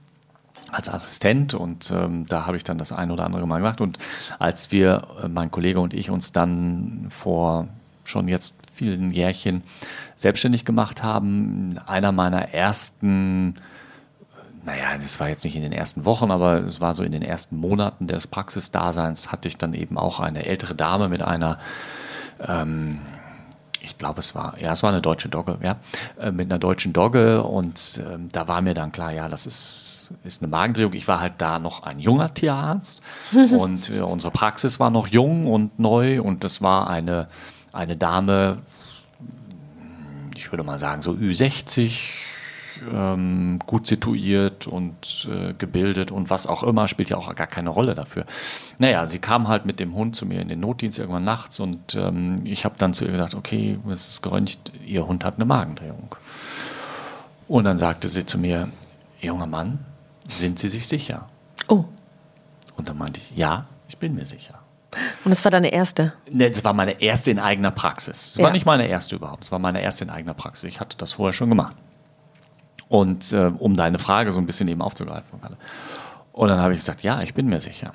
als 0.71 0.89
Assistent 0.89 1.53
und 1.53 1.91
ähm, 1.91 2.25
da 2.27 2.45
habe 2.45 2.57
ich 2.57 2.63
dann 2.63 2.77
das 2.77 2.91
ein 2.91 3.11
oder 3.11 3.25
andere 3.25 3.45
Mal 3.47 3.59
gemacht. 3.59 3.81
Und 3.81 3.97
als 4.39 4.71
wir, 4.71 5.07
äh, 5.23 5.27
mein 5.27 5.51
Kollege 5.51 5.79
und 5.79 5.93
ich, 5.93 6.09
uns 6.09 6.31
dann 6.31 7.07
vor 7.09 7.67
schon 8.03 8.27
jetzt 8.27 8.55
vielen 8.71 9.11
Jährchen 9.11 9.63
selbstständig 10.15 10.65
gemacht 10.65 11.03
haben, 11.03 11.79
einer 11.85 12.11
meiner 12.11 12.53
ersten, 12.53 13.55
naja, 14.63 14.97
das 14.99 15.19
war 15.19 15.29
jetzt 15.29 15.43
nicht 15.43 15.55
in 15.55 15.61
den 15.61 15.71
ersten 15.71 16.05
Wochen, 16.05 16.31
aber 16.31 16.59
es 16.59 16.79
war 16.79 16.93
so 16.93 17.03
in 17.03 17.11
den 17.11 17.21
ersten 17.21 17.57
Monaten 17.57 18.07
des 18.07 18.27
Praxisdaseins, 18.27 19.31
hatte 19.31 19.47
ich 19.47 19.57
dann 19.57 19.73
eben 19.73 19.97
auch 19.97 20.19
eine 20.19 20.45
ältere 20.45 20.75
Dame 20.75 21.09
mit 21.09 21.21
einer 21.21 21.59
ähm, 22.39 22.99
ich 23.83 23.97
glaube, 23.97 24.19
es 24.19 24.35
war, 24.35 24.59
ja, 24.59 24.71
es 24.71 24.83
war 24.83 24.91
eine 24.91 25.01
deutsche 25.01 25.29
Dogge, 25.29 25.57
ja, 25.63 25.77
äh, 26.19 26.31
mit 26.31 26.51
einer 26.51 26.59
deutschen 26.59 26.93
Dogge 26.93 27.43
und 27.43 28.01
ähm, 28.07 28.29
da 28.31 28.47
war 28.47 28.61
mir 28.61 28.73
dann 28.73 28.91
klar, 28.91 29.11
ja, 29.11 29.27
das 29.27 29.45
ist, 29.45 30.13
ist 30.23 30.41
eine 30.41 30.49
Magendrehung. 30.49 30.93
Ich 30.93 31.07
war 31.07 31.19
halt 31.19 31.33
da 31.39 31.59
noch 31.59 31.83
ein 31.83 31.99
junger 31.99 32.33
Tierarzt 32.33 33.01
und 33.57 33.89
äh, 33.89 34.01
unsere 34.01 34.31
Praxis 34.31 34.79
war 34.79 34.89
noch 34.89 35.07
jung 35.07 35.45
und 35.45 35.79
neu 35.79 36.21
und 36.21 36.43
das 36.43 36.61
war 36.61 36.89
eine, 36.89 37.27
eine 37.73 37.97
Dame, 37.97 38.59
ich 40.35 40.51
würde 40.51 40.63
mal 40.63 40.79
sagen, 40.79 41.01
so 41.01 41.11
Ü60, 41.11 41.91
ähm, 42.91 43.59
gut 43.65 43.87
situiert 43.87 44.67
und 44.67 45.27
äh, 45.31 45.53
gebildet 45.53 46.11
und 46.11 46.29
was 46.29 46.47
auch 46.47 46.63
immer, 46.63 46.87
spielt 46.87 47.09
ja 47.09 47.17
auch 47.17 47.33
gar 47.35 47.47
keine 47.47 47.69
Rolle 47.69 47.95
dafür. 47.95 48.25
Naja, 48.77 49.07
sie 49.07 49.19
kam 49.19 49.47
halt 49.47 49.65
mit 49.65 49.79
dem 49.79 49.93
Hund 49.95 50.15
zu 50.15 50.25
mir 50.25 50.41
in 50.41 50.49
den 50.49 50.59
Notdienst 50.59 50.99
irgendwann 50.99 51.23
nachts 51.23 51.59
und 51.59 51.95
ähm, 51.95 52.37
ich 52.43 52.65
habe 52.65 52.75
dann 52.77 52.93
zu 52.93 53.05
ihr 53.05 53.11
gesagt, 53.11 53.35
okay, 53.35 53.79
es 53.91 54.07
ist 54.07 54.21
geröntgt, 54.21 54.71
ihr 54.85 55.07
Hund 55.07 55.23
hat 55.23 55.35
eine 55.35 55.45
Magendrehung. 55.45 56.15
Und 57.47 57.65
dann 57.65 57.77
sagte 57.77 58.07
sie 58.07 58.25
zu 58.25 58.37
mir, 58.37 58.69
junger 59.19 59.47
Mann, 59.47 59.79
sind 60.29 60.59
Sie 60.59 60.69
sich 60.69 60.87
sicher? 60.87 61.27
Oh. 61.67 61.85
Und 62.77 62.89
dann 62.89 62.97
meinte 62.97 63.19
ich, 63.19 63.35
ja, 63.35 63.65
ich 63.89 63.97
bin 63.97 64.15
mir 64.15 64.25
sicher. 64.25 64.59
Und 65.23 65.31
es 65.31 65.43
war 65.43 65.51
deine 65.51 65.71
erste? 65.71 66.13
Ne, 66.29 66.49
es 66.49 66.63
war 66.63 66.73
meine 66.73 67.01
erste 67.01 67.31
in 67.31 67.39
eigener 67.39 67.71
Praxis. 67.71 68.27
Es 68.27 68.35
ja. 68.37 68.45
war 68.45 68.51
nicht 68.51 68.65
meine 68.65 68.87
erste 68.87 69.15
überhaupt, 69.15 69.45
es 69.45 69.51
war 69.51 69.59
meine 69.59 69.81
erste 69.81 70.03
in 70.03 70.09
eigener 70.09 70.33
Praxis. 70.33 70.65
Ich 70.65 70.79
hatte 70.79 70.97
das 70.97 71.13
vorher 71.13 71.33
schon 71.33 71.49
gemacht. 71.49 71.75
Und 72.91 73.31
äh, 73.31 73.49
um 73.57 73.77
deine 73.77 73.99
Frage 73.99 74.33
so 74.33 74.39
ein 74.39 74.45
bisschen 74.45 74.67
eben 74.67 74.81
aufzugreifen. 74.81 75.39
Und 76.33 76.49
dann 76.49 76.59
habe 76.59 76.73
ich 76.73 76.79
gesagt, 76.79 77.03
ja, 77.03 77.21
ich 77.21 77.33
bin 77.33 77.47
mir 77.47 77.61
sicher. 77.61 77.93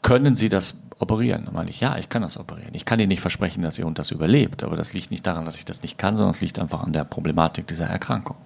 Können 0.00 0.36
Sie 0.36 0.48
das 0.48 0.76
operieren? 1.00 1.46
Dann 1.46 1.54
meine 1.54 1.70
ich, 1.70 1.80
ja, 1.80 1.98
ich 1.98 2.08
kann 2.08 2.22
das 2.22 2.38
operieren. 2.38 2.70
Ich 2.72 2.84
kann 2.84 3.00
Ihnen 3.00 3.08
nicht 3.08 3.20
versprechen, 3.20 3.62
dass 3.62 3.80
Ihr 3.80 3.84
Hund 3.84 3.98
das 3.98 4.12
überlebt, 4.12 4.62
aber 4.62 4.76
das 4.76 4.92
liegt 4.92 5.10
nicht 5.10 5.26
daran, 5.26 5.44
dass 5.44 5.58
ich 5.58 5.64
das 5.64 5.82
nicht 5.82 5.98
kann, 5.98 6.14
sondern 6.14 6.30
es 6.30 6.40
liegt 6.40 6.60
einfach 6.60 6.84
an 6.84 6.92
der 6.92 7.02
Problematik 7.02 7.66
dieser 7.66 7.86
Erkrankung. 7.86 8.36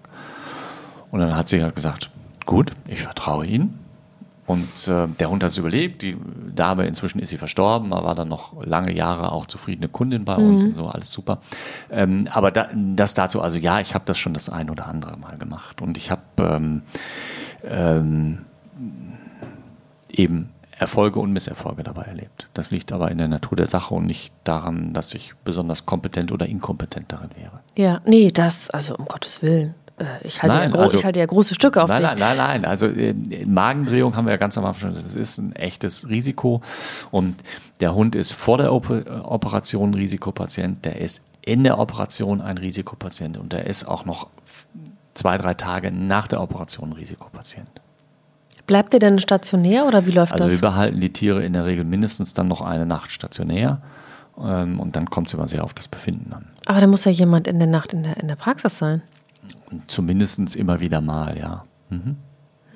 Und 1.10 1.20
dann 1.20 1.36
hat 1.36 1.48
sie 1.48 1.62
halt 1.62 1.74
gesagt, 1.74 2.10
gut, 2.46 2.72
ich 2.86 3.02
vertraue 3.02 3.44
Ihnen. 3.44 3.78
Und 4.48 4.88
äh, 4.88 5.06
der 5.08 5.28
Hund 5.28 5.44
hat 5.44 5.50
es 5.50 5.58
überlebt. 5.58 6.00
Die 6.00 6.16
Dame, 6.54 6.86
inzwischen 6.86 7.18
ist 7.18 7.28
sie 7.28 7.36
verstorben, 7.36 7.92
aber 7.92 8.08
war 8.08 8.14
dann 8.14 8.28
noch 8.28 8.64
lange 8.64 8.94
Jahre 8.94 9.30
auch 9.30 9.44
zufriedene 9.44 9.88
Kundin 9.88 10.24
bei 10.24 10.36
uns 10.36 10.62
mhm. 10.62 10.70
und 10.70 10.74
so, 10.74 10.86
alles 10.86 11.12
super. 11.12 11.40
Ähm, 11.90 12.26
aber 12.30 12.50
da, 12.50 12.70
das 12.74 13.12
dazu, 13.12 13.42
also 13.42 13.58
ja, 13.58 13.80
ich 13.80 13.94
habe 13.94 14.06
das 14.06 14.16
schon 14.16 14.32
das 14.32 14.48
ein 14.48 14.70
oder 14.70 14.86
andere 14.86 15.18
Mal 15.18 15.36
gemacht. 15.36 15.82
Und 15.82 15.98
ich 15.98 16.10
habe 16.10 16.22
ähm, 16.38 16.82
ähm, 17.62 18.46
eben 20.08 20.48
Erfolge 20.78 21.20
und 21.20 21.30
Misserfolge 21.30 21.82
dabei 21.82 22.04
erlebt. 22.04 22.48
Das 22.54 22.70
liegt 22.70 22.90
aber 22.90 23.10
in 23.10 23.18
der 23.18 23.28
Natur 23.28 23.54
der 23.54 23.66
Sache 23.66 23.94
und 23.94 24.06
nicht 24.06 24.32
daran, 24.44 24.94
dass 24.94 25.12
ich 25.12 25.34
besonders 25.44 25.84
kompetent 25.84 26.32
oder 26.32 26.46
inkompetent 26.46 27.12
darin 27.12 27.30
wäre. 27.36 27.60
Ja, 27.76 28.00
nee, 28.06 28.32
das, 28.32 28.70
also 28.70 28.96
um 28.96 29.04
Gottes 29.04 29.42
Willen. 29.42 29.74
Äh, 29.98 30.04
ich 30.22 30.42
halte, 30.42 30.56
nein, 30.56 30.72
ja, 30.72 30.80
also, 30.80 30.96
ich 30.96 31.04
halte 31.04 31.20
ja 31.20 31.26
große 31.26 31.54
Stücke 31.54 31.82
auf 31.82 31.88
nein, 31.88 32.02
dich. 32.02 32.10
Nein, 32.18 32.36
nein, 32.36 32.36
nein. 32.36 32.64
Also 32.64 32.86
äh, 32.86 33.14
Magendrehung 33.46 34.16
haben 34.16 34.26
wir 34.26 34.32
ja 34.32 34.36
ganz 34.36 34.56
am 34.58 34.64
Anfang 34.64 34.94
schon. 34.94 35.02
Das 35.02 35.14
ist 35.14 35.38
ein 35.38 35.54
echtes 35.56 36.08
Risiko. 36.08 36.62
Und 37.10 37.36
der 37.80 37.94
Hund 37.94 38.14
ist 38.14 38.32
vor 38.32 38.58
der 38.58 38.72
Operation 38.72 39.90
ein 39.90 39.94
Risikopatient. 39.94 40.84
Der 40.84 41.00
ist 41.00 41.22
in 41.42 41.64
der 41.64 41.78
Operation 41.78 42.40
ein 42.40 42.58
Risikopatient. 42.58 43.38
Und 43.38 43.52
der 43.52 43.66
ist 43.66 43.84
auch 43.86 44.04
noch 44.04 44.28
zwei, 45.14 45.38
drei 45.38 45.54
Tage 45.54 45.90
nach 45.90 46.28
der 46.28 46.40
Operation 46.40 46.90
ein 46.90 46.92
Risikopatient. 46.92 47.68
Bleibt 48.66 48.92
ihr 48.92 49.00
denn 49.00 49.18
stationär 49.18 49.86
oder 49.86 50.06
wie 50.06 50.10
läuft 50.10 50.32
also 50.32 50.44
das? 50.44 50.52
Also 50.52 50.62
wir 50.62 50.68
behalten 50.68 51.00
die 51.00 51.12
Tiere 51.12 51.42
in 51.42 51.54
der 51.54 51.64
Regel 51.64 51.84
mindestens 51.84 52.34
dann 52.34 52.48
noch 52.48 52.60
eine 52.60 52.86
Nacht 52.86 53.10
stationär. 53.10 53.80
Ähm, 54.38 54.78
und 54.78 54.94
dann 54.94 55.10
kommt 55.10 55.28
es 55.28 55.34
immer 55.34 55.46
sehr 55.46 55.64
auf 55.64 55.74
das 55.74 55.88
Befinden 55.88 56.32
an. 56.32 56.46
Aber 56.66 56.80
da 56.80 56.86
muss 56.86 57.04
ja 57.04 57.10
jemand 57.10 57.48
in 57.48 57.58
der 57.58 57.66
Nacht 57.66 57.92
in 57.92 58.02
der, 58.02 58.18
in 58.18 58.28
der 58.28 58.36
Praxis 58.36 58.78
sein. 58.78 59.02
Zumindest 59.86 60.56
immer 60.56 60.80
wieder 60.80 61.00
mal, 61.00 61.38
ja. 61.38 61.64
Mhm. 61.90 62.16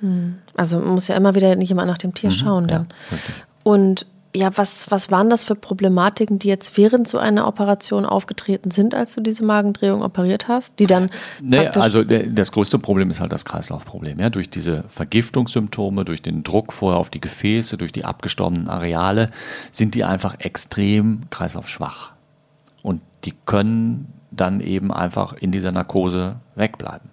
Hm. 0.01 0.35
Also 0.55 0.81
muss 0.81 1.09
ja 1.09 1.17
immer 1.17 1.35
wieder 1.35 1.57
nicht 1.57 1.71
immer 1.71 1.87
nach 1.87 1.99
dem 1.99 2.13
Tier 2.15 2.31
mhm, 2.31 2.35
schauen 2.35 2.69
dann. 2.69 2.89
Ja, 3.11 3.19
Und 3.63 4.07
ja, 4.35 4.51
was, 4.57 4.91
was 4.91 5.11
waren 5.11 5.29
das 5.29 5.45
für 5.45 5.55
Problematiken, 5.55 6.39
die 6.39 6.49
jetzt 6.49 6.79
während 6.79 7.07
so 7.07 7.19
einer 7.19 7.47
Operation 7.47 8.07
aufgetreten 8.07 8.71
sind, 8.71 8.95
als 8.95 9.15
du 9.15 9.21
diese 9.21 9.45
Magendrehung 9.45 10.03
operiert 10.03 10.49
hast? 10.49 10.79
Die 10.79 10.87
dann 10.87 11.11
nee, 11.43 11.69
also 11.69 12.03
das 12.03 12.51
größte 12.51 12.79
Problem 12.79 13.11
ist 13.11 13.21
halt 13.21 13.31
das 13.31 13.45
Kreislaufproblem. 13.45 14.19
Ja? 14.19 14.31
Durch 14.31 14.49
diese 14.49 14.85
Vergiftungssymptome, 14.89 16.05
durch 16.05 16.23
den 16.23 16.43
Druck 16.45 16.73
vorher 16.73 16.99
auf 16.99 17.11
die 17.11 17.21
Gefäße, 17.21 17.77
durch 17.77 17.93
die 17.93 18.07
abgestorbenen 18.07 18.69
Areale 18.69 19.31
sind 19.71 19.95
die 19.95 20.05
einfach 20.05 20.41
extrem 20.41 21.21
kreislaufschwach. 21.29 22.13
Und 22.83 23.03
die 23.25 23.35
können 23.45 24.13
dann 24.33 24.61
eben 24.61 24.93
einfach 24.93 25.35
in 25.35 25.53
dieser 25.53 25.73
Narkose 25.73 26.37
wegbleiben. 26.55 27.11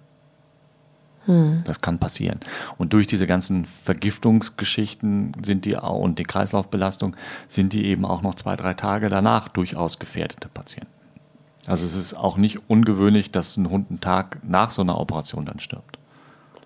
Hm. 1.26 1.62
Das 1.64 1.80
kann 1.80 1.98
passieren. 1.98 2.40
Und 2.78 2.92
durch 2.92 3.06
diese 3.06 3.26
ganzen 3.26 3.66
Vergiftungsgeschichten 3.66 5.32
sind 5.44 5.64
die 5.64 5.76
auch, 5.76 6.00
und 6.00 6.18
die 6.18 6.24
Kreislaufbelastung 6.24 7.16
sind 7.46 7.72
die 7.72 7.84
eben 7.84 8.04
auch 8.04 8.22
noch 8.22 8.34
zwei, 8.34 8.56
drei 8.56 8.74
Tage 8.74 9.08
danach 9.08 9.48
durchaus 9.48 9.98
gefährdete 9.98 10.48
Patienten. 10.48 10.90
Also 11.66 11.84
es 11.84 11.94
ist 11.94 12.14
auch 12.14 12.36
nicht 12.36 12.68
ungewöhnlich, 12.68 13.30
dass 13.30 13.56
ein 13.56 13.70
Hund 13.70 13.90
einen 13.90 14.00
Tag 14.00 14.38
nach 14.42 14.70
so 14.70 14.82
einer 14.82 14.98
Operation 14.98 15.44
dann 15.44 15.60
stirbt. 15.60 15.99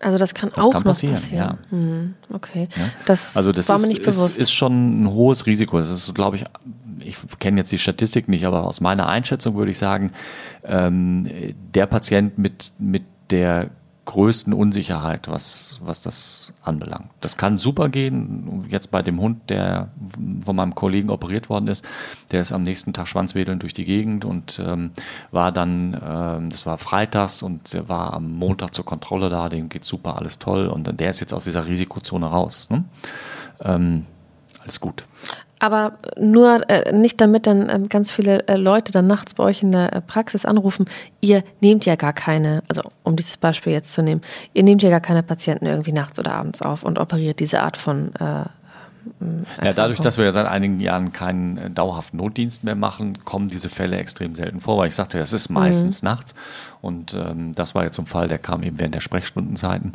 Also 0.00 0.18
das 0.18 0.35
kann 0.35 0.50
das 0.54 0.64
auch 0.64 0.72
kann 0.72 0.85
passieren, 0.85 1.14
passieren. 1.14 1.38
Ja. 1.38 1.59
Hm, 1.70 2.14
okay. 2.33 2.68
Ja? 2.76 2.90
Das 3.07 3.37
also 3.37 3.52
das 3.52 3.68
war 3.68 3.76
ist, 3.76 3.83
mir 3.83 3.88
nicht 3.88 4.02
bewusst. 4.02 4.30
Ist, 4.30 4.38
ist 4.38 4.52
schon 4.52 5.02
ein 5.02 5.11
hohes 5.11 5.46
Risiko. 5.46 5.78
Das 5.78 5.90
ist, 5.90 6.14
glaube 6.14 6.37
ich, 6.37 6.44
ich 7.00 7.16
kenne 7.38 7.59
jetzt 7.59 7.72
die 7.72 7.78
Statistik 7.78 8.28
nicht, 8.28 8.46
aber 8.46 8.64
aus 8.64 8.80
meiner 8.80 9.09
Einschätzung 9.09 9.57
würde 9.57 9.70
ich 9.70 9.78
sagen, 9.78 10.12
ähm, 10.64 11.28
der 11.74 11.87
Patient 11.87 12.38
mit, 12.38 12.72
mit 12.78 13.04
der 13.30 13.70
größten 14.04 14.52
Unsicherheit, 14.52 15.28
was, 15.28 15.78
was 15.82 16.02
das 16.02 16.52
anbelangt. 16.62 17.10
Das 17.20 17.36
kann 17.36 17.58
super 17.58 17.88
gehen. 17.88 18.66
Jetzt 18.68 18.90
bei 18.90 19.02
dem 19.02 19.20
Hund, 19.20 19.48
der 19.50 19.88
von 20.44 20.56
meinem 20.56 20.74
Kollegen 20.74 21.10
operiert 21.10 21.48
worden 21.48 21.68
ist, 21.68 21.84
der 22.30 22.40
ist 22.40 22.52
am 22.52 22.62
nächsten 22.62 22.92
Tag 22.92 23.08
schwanzwedelnd 23.08 23.62
durch 23.62 23.74
die 23.74 23.84
Gegend 23.84 24.24
und 24.24 24.60
ähm, 24.64 24.90
war 25.30 25.52
dann, 25.52 26.00
ähm, 26.06 26.50
das 26.50 26.66
war 26.66 26.78
freitags 26.78 27.42
und 27.42 27.74
er 27.74 27.88
war 27.88 28.12
am 28.12 28.32
Montag 28.32 28.74
zur 28.74 28.84
Kontrolle 28.84 29.30
da, 29.30 29.48
dem 29.48 29.68
geht 29.68 29.84
super, 29.84 30.18
alles 30.18 30.38
toll 30.38 30.66
und 30.66 31.00
der 31.00 31.10
ist 31.10 31.20
jetzt 31.20 31.32
aus 31.32 31.44
dieser 31.44 31.66
Risikozone 31.66 32.26
raus. 32.26 32.68
Ne? 32.70 32.84
Ähm, 33.60 34.06
alles 34.60 34.80
gut. 34.80 35.04
Aber 35.64 35.92
nur 36.18 36.61
äh, 36.68 36.92
nicht 36.92 37.22
damit 37.22 37.46
dann 37.46 37.70
äh, 37.70 37.81
ganz 37.88 38.11
viele 38.11 38.46
äh, 38.48 38.57
Leute 38.57 38.92
dann 38.92 39.06
nachts 39.06 39.33
bei 39.33 39.44
euch 39.44 39.62
in 39.62 39.73
der 39.73 39.94
äh, 39.94 40.00
Praxis 40.02 40.44
anrufen. 40.44 40.85
Ihr 41.23 41.42
nehmt 41.62 41.87
ja 41.87 41.96
gar 41.96 42.12
keine, 42.12 42.62
also 42.69 42.83
um 43.02 43.17
dieses 43.17 43.38
Beispiel 43.38 43.73
jetzt 43.73 43.94
zu 43.94 44.02
nehmen, 44.02 44.21
ihr 44.52 44.62
nehmt 44.62 44.83
ja 44.83 44.90
gar 44.90 45.00
keine 45.00 45.23
Patienten 45.23 45.65
irgendwie 45.65 45.92
nachts 45.92 46.19
oder 46.19 46.35
abends 46.35 46.60
auf 46.60 46.83
und 46.83 46.98
operiert 46.98 47.40
diese 47.40 47.62
Art 47.62 47.79
von 47.79 48.15
äh, 48.17 48.44
ja, 49.62 49.73
dadurch, 49.73 50.00
dass 50.00 50.19
wir 50.19 50.27
ja 50.27 50.33
seit 50.33 50.46
einigen 50.46 50.81
Jahren 50.81 51.12
keinen 51.12 51.56
äh, 51.56 51.71
dauerhaften 51.71 52.19
Notdienst 52.19 52.65
mehr 52.65 52.75
machen, 52.75 53.25
kommen 53.25 53.48
diese 53.48 53.71
Fälle 53.71 53.96
extrem 53.96 54.35
selten 54.35 54.60
vor, 54.60 54.77
weil 54.77 54.88
ich 54.88 54.94
sagte, 54.94 55.17
das 55.17 55.33
ist 55.33 55.48
meistens 55.48 56.02
mhm. 56.02 56.08
nachts. 56.08 56.35
Und 56.83 57.15
ähm, 57.15 57.54
das 57.54 57.75
war 57.75 57.85
jetzt 57.85 57.98
ein 57.98 58.06
Fall, 58.06 58.29
der 58.29 58.38
kam 58.38 58.62
eben 58.62 58.79
während 58.79 58.94
der 58.94 59.00
Sprechstundenzeiten. 59.00 59.92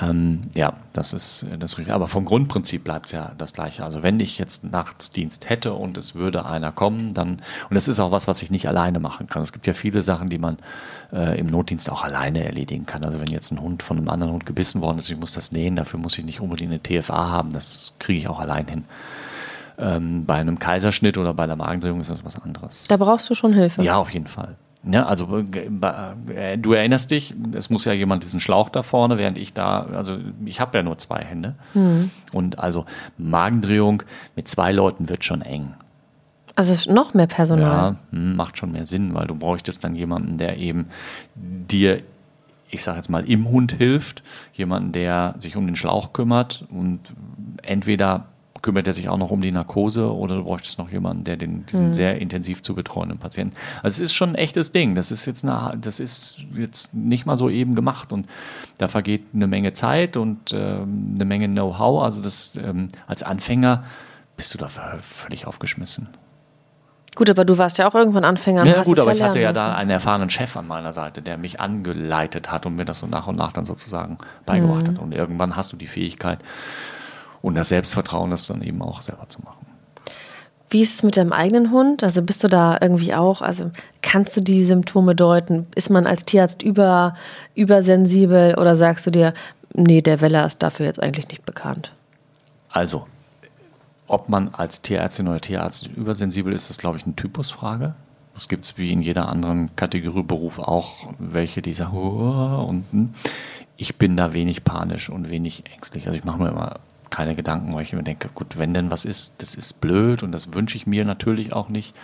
Ähm, 0.00 0.42
ja, 0.54 0.74
das 0.92 1.12
ist 1.12 1.46
das 1.58 1.78
richtig. 1.78 1.92
Aber 1.92 2.06
vom 2.06 2.24
Grundprinzip 2.24 2.84
bleibt 2.84 3.06
es 3.06 3.12
ja 3.12 3.32
das 3.36 3.54
Gleiche. 3.54 3.84
Also 3.84 4.02
wenn 4.02 4.20
ich 4.20 4.38
jetzt 4.38 4.64
Nachtsdienst 4.64 5.48
hätte 5.48 5.72
und 5.72 5.96
es 5.98 6.14
würde 6.14 6.46
einer 6.46 6.70
kommen, 6.70 7.12
dann, 7.12 7.30
und 7.68 7.74
das 7.74 7.88
ist 7.88 7.98
auch 7.98 8.12
was, 8.12 8.28
was 8.28 8.42
ich 8.42 8.50
nicht 8.50 8.68
alleine 8.68 9.00
machen 9.00 9.26
kann. 9.26 9.42
Es 9.42 9.52
gibt 9.52 9.66
ja 9.66 9.74
viele 9.74 10.02
Sachen, 10.02 10.28
die 10.28 10.38
man 10.38 10.58
äh, 11.12 11.38
im 11.38 11.46
Notdienst 11.46 11.90
auch 11.90 12.04
alleine 12.04 12.44
erledigen 12.44 12.86
kann. 12.86 13.04
Also 13.04 13.20
wenn 13.20 13.28
jetzt 13.28 13.50
ein 13.50 13.60
Hund 13.60 13.82
von 13.82 13.98
einem 13.98 14.08
anderen 14.08 14.32
Hund 14.32 14.46
gebissen 14.46 14.80
worden 14.80 14.98
ist, 14.98 15.10
ich 15.10 15.18
muss 15.18 15.34
das 15.34 15.50
nähen, 15.50 15.74
dafür 15.74 15.98
muss 15.98 16.16
ich 16.18 16.24
nicht 16.24 16.40
unbedingt 16.40 16.70
eine 16.70 16.82
TFA 16.82 17.28
haben, 17.28 17.52
das 17.52 17.94
kriege 17.98 18.18
ich 18.18 18.28
auch 18.28 18.38
allein 18.38 18.68
hin. 18.68 18.84
Ähm, 19.76 20.24
bei 20.24 20.34
einem 20.34 20.58
Kaiserschnitt 20.58 21.18
oder 21.18 21.34
bei 21.34 21.46
der 21.46 21.56
Magendrehung 21.56 22.00
ist 22.00 22.10
das 22.10 22.24
was 22.24 22.40
anderes. 22.40 22.84
Da 22.88 22.96
brauchst 22.96 23.28
du 23.28 23.34
schon 23.34 23.52
Hilfe. 23.52 23.82
Ja, 23.82 23.96
auf 23.96 24.10
jeden 24.10 24.26
Fall. 24.28 24.56
Ja, 24.82 25.04
also 25.04 25.44
äh, 26.34 26.56
du 26.56 26.72
erinnerst 26.72 27.10
dich, 27.10 27.34
es 27.52 27.68
muss 27.68 27.84
ja 27.84 27.92
jemand 27.92 28.22
diesen 28.22 28.40
Schlauch 28.40 28.70
da 28.70 28.82
vorne, 28.82 29.18
während 29.18 29.36
ich 29.36 29.52
da, 29.52 29.82
also 29.82 30.16
ich 30.46 30.60
habe 30.60 30.78
ja 30.78 30.82
nur 30.82 30.96
zwei 30.96 31.22
Hände. 31.22 31.54
Mhm. 31.74 32.10
Und 32.32 32.58
also 32.58 32.86
Magendrehung 33.18 34.02
mit 34.36 34.48
zwei 34.48 34.72
Leuten 34.72 35.10
wird 35.10 35.22
schon 35.24 35.42
eng. 35.42 35.74
Also 36.56 36.90
noch 36.92 37.14
mehr 37.14 37.26
Personal. 37.26 37.92
Ja, 37.92 37.96
hm, 38.10 38.36
macht 38.36 38.56
schon 38.56 38.72
mehr 38.72 38.86
Sinn, 38.86 39.12
weil 39.14 39.26
du 39.26 39.34
bräuchtest 39.34 39.84
dann 39.84 39.94
jemanden, 39.94 40.38
der 40.38 40.56
eben 40.56 40.86
dir, 41.34 42.02
ich 42.70 42.82
sage 42.82 42.96
jetzt 42.96 43.10
mal, 43.10 43.28
im 43.28 43.48
Hund 43.50 43.72
hilft, 43.72 44.22
jemanden, 44.54 44.92
der 44.92 45.34
sich 45.36 45.56
um 45.56 45.66
den 45.66 45.76
Schlauch 45.76 46.14
kümmert 46.14 46.64
und 46.70 47.00
entweder 47.62 48.26
kümmert 48.62 48.86
er 48.86 48.92
sich 48.92 49.08
auch 49.08 49.16
noch 49.16 49.30
um 49.30 49.40
die 49.40 49.52
Narkose 49.52 50.12
oder 50.12 50.36
du 50.36 50.44
bräuchtest 50.44 50.78
noch 50.78 50.90
jemanden, 50.90 51.24
der 51.24 51.36
den, 51.36 51.66
diesen 51.66 51.88
mhm. 51.88 51.94
sehr 51.94 52.18
intensiv 52.18 52.62
zu 52.62 52.74
betreuenden 52.74 53.18
Patienten. 53.18 53.56
Also 53.82 53.96
es 53.96 54.10
ist 54.10 54.14
schon 54.14 54.30
ein 54.30 54.34
echtes 54.34 54.72
Ding. 54.72 54.94
Das 54.94 55.10
ist 55.10 55.26
jetzt 55.26 55.44
eine, 55.44 55.76
das 55.80 56.00
ist 56.00 56.38
jetzt 56.54 56.94
nicht 56.94 57.26
mal 57.26 57.36
so 57.36 57.48
eben 57.48 57.74
gemacht 57.74 58.12
und 58.12 58.26
da 58.78 58.88
vergeht 58.88 59.26
eine 59.34 59.46
Menge 59.46 59.72
Zeit 59.72 60.16
und 60.16 60.52
ähm, 60.52 61.12
eine 61.14 61.24
Menge 61.24 61.48
Know-how. 61.48 62.02
Also 62.02 62.20
das 62.20 62.56
ähm, 62.56 62.88
als 63.06 63.22
Anfänger 63.22 63.84
bist 64.36 64.54
du 64.54 64.58
da 64.58 64.68
völlig 64.68 65.46
aufgeschmissen. 65.46 66.08
Gut, 67.16 67.28
aber 67.28 67.44
du 67.44 67.58
warst 67.58 67.78
ja 67.78 67.88
auch 67.88 67.94
irgendwann 67.94 68.24
Anfänger. 68.24 68.64
Ja, 68.64 68.82
gut, 68.82 68.98
aber 68.98 69.10
ja 69.10 69.16
ich 69.16 69.22
hatte 69.22 69.40
ja 69.40 69.52
da 69.52 69.74
einen 69.74 69.90
erfahrenen 69.90 70.30
Chef 70.30 70.56
an 70.56 70.68
meiner 70.68 70.92
Seite, 70.92 71.22
der 71.22 71.38
mich 71.38 71.60
angeleitet 71.60 72.52
hat 72.52 72.66
und 72.66 72.76
mir 72.76 72.84
das 72.84 73.00
so 73.00 73.06
nach 73.06 73.26
und 73.26 73.36
nach 73.36 73.52
dann 73.52 73.64
sozusagen 73.64 74.18
beigebracht 74.46 74.84
mhm. 74.84 74.88
hat. 74.88 74.98
Und 74.98 75.12
irgendwann 75.12 75.56
hast 75.56 75.72
du 75.72 75.76
die 75.76 75.88
Fähigkeit, 75.88 76.38
und 77.42 77.54
das 77.54 77.70
Selbstvertrauen, 77.70 78.30
das 78.30 78.46
dann 78.46 78.62
eben 78.62 78.82
auch 78.82 79.00
selber 79.00 79.28
zu 79.28 79.40
machen. 79.42 79.66
Wie 80.70 80.82
ist 80.82 80.94
es 80.94 81.02
mit 81.02 81.16
deinem 81.16 81.32
eigenen 81.32 81.72
Hund? 81.72 82.04
Also 82.04 82.22
bist 82.22 82.44
du 82.44 82.48
da 82.48 82.78
irgendwie 82.80 83.12
auch, 83.12 83.42
also 83.42 83.72
kannst 84.02 84.36
du 84.36 84.40
die 84.40 84.64
Symptome 84.64 85.16
deuten? 85.16 85.66
Ist 85.74 85.90
man 85.90 86.06
als 86.06 86.24
Tierarzt 86.24 86.62
über, 86.62 87.16
übersensibel 87.56 88.54
oder 88.56 88.76
sagst 88.76 89.04
du 89.06 89.10
dir, 89.10 89.34
nee, 89.74 90.00
der 90.00 90.20
Weller 90.20 90.46
ist 90.46 90.62
dafür 90.62 90.86
jetzt 90.86 91.02
eigentlich 91.02 91.28
nicht 91.28 91.44
bekannt? 91.44 91.92
Also, 92.68 93.08
ob 94.06 94.28
man 94.28 94.54
als 94.54 94.80
Tierärztin 94.82 95.26
oder 95.26 95.40
Tierarzt 95.40 95.88
übersensibel 95.88 96.52
ist, 96.52 96.70
ist, 96.70 96.80
glaube 96.80 96.98
ich, 96.98 97.04
eine 97.04 97.16
Typusfrage. 97.16 97.94
Es 98.36 98.48
gibt 98.48 98.78
wie 98.78 98.92
in 98.92 99.02
jeder 99.02 99.28
anderen 99.28 99.74
Kategorie 99.74 100.22
Beruf 100.22 100.60
auch 100.60 101.08
welche, 101.18 101.62
die 101.62 101.72
sagen, 101.72 101.96
oh, 101.96 102.64
und 102.68 102.84
hm. 102.92 103.14
ich 103.76 103.96
bin 103.96 104.16
da 104.16 104.32
wenig 104.32 104.62
panisch 104.62 105.10
und 105.10 105.30
wenig 105.30 105.64
ängstlich. 105.74 106.06
Also 106.06 106.16
ich 106.16 106.24
mache 106.24 106.40
mir 106.40 106.50
immer 106.50 106.76
keine 107.10 107.34
Gedanken, 107.34 107.74
weil 107.74 107.82
ich 107.82 107.92
mir 107.92 108.02
denke, 108.02 108.28
gut, 108.34 108.58
wenn 108.58 108.72
denn 108.72 108.90
was 108.90 109.04
ist, 109.04 109.34
das 109.38 109.54
ist 109.54 109.80
blöd 109.80 110.22
und 110.22 110.32
das 110.32 110.54
wünsche 110.54 110.76
ich 110.76 110.86
mir 110.86 111.04
natürlich 111.04 111.52
auch 111.52 111.68
nicht. 111.68 111.94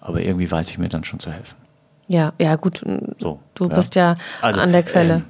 Aber 0.00 0.20
irgendwie 0.20 0.50
weiß 0.50 0.70
ich 0.70 0.78
mir 0.78 0.88
dann 0.88 1.04
schon 1.04 1.20
zu 1.20 1.30
helfen. 1.30 1.56
Ja, 2.08 2.32
ja, 2.38 2.56
gut. 2.56 2.82
So, 3.18 3.40
du 3.54 3.68
ja. 3.68 3.74
bist 3.74 3.94
ja 3.94 4.16
also, 4.40 4.60
an 4.60 4.72
der 4.72 4.82
Quelle. 4.82 5.14
Ähm, 5.14 5.24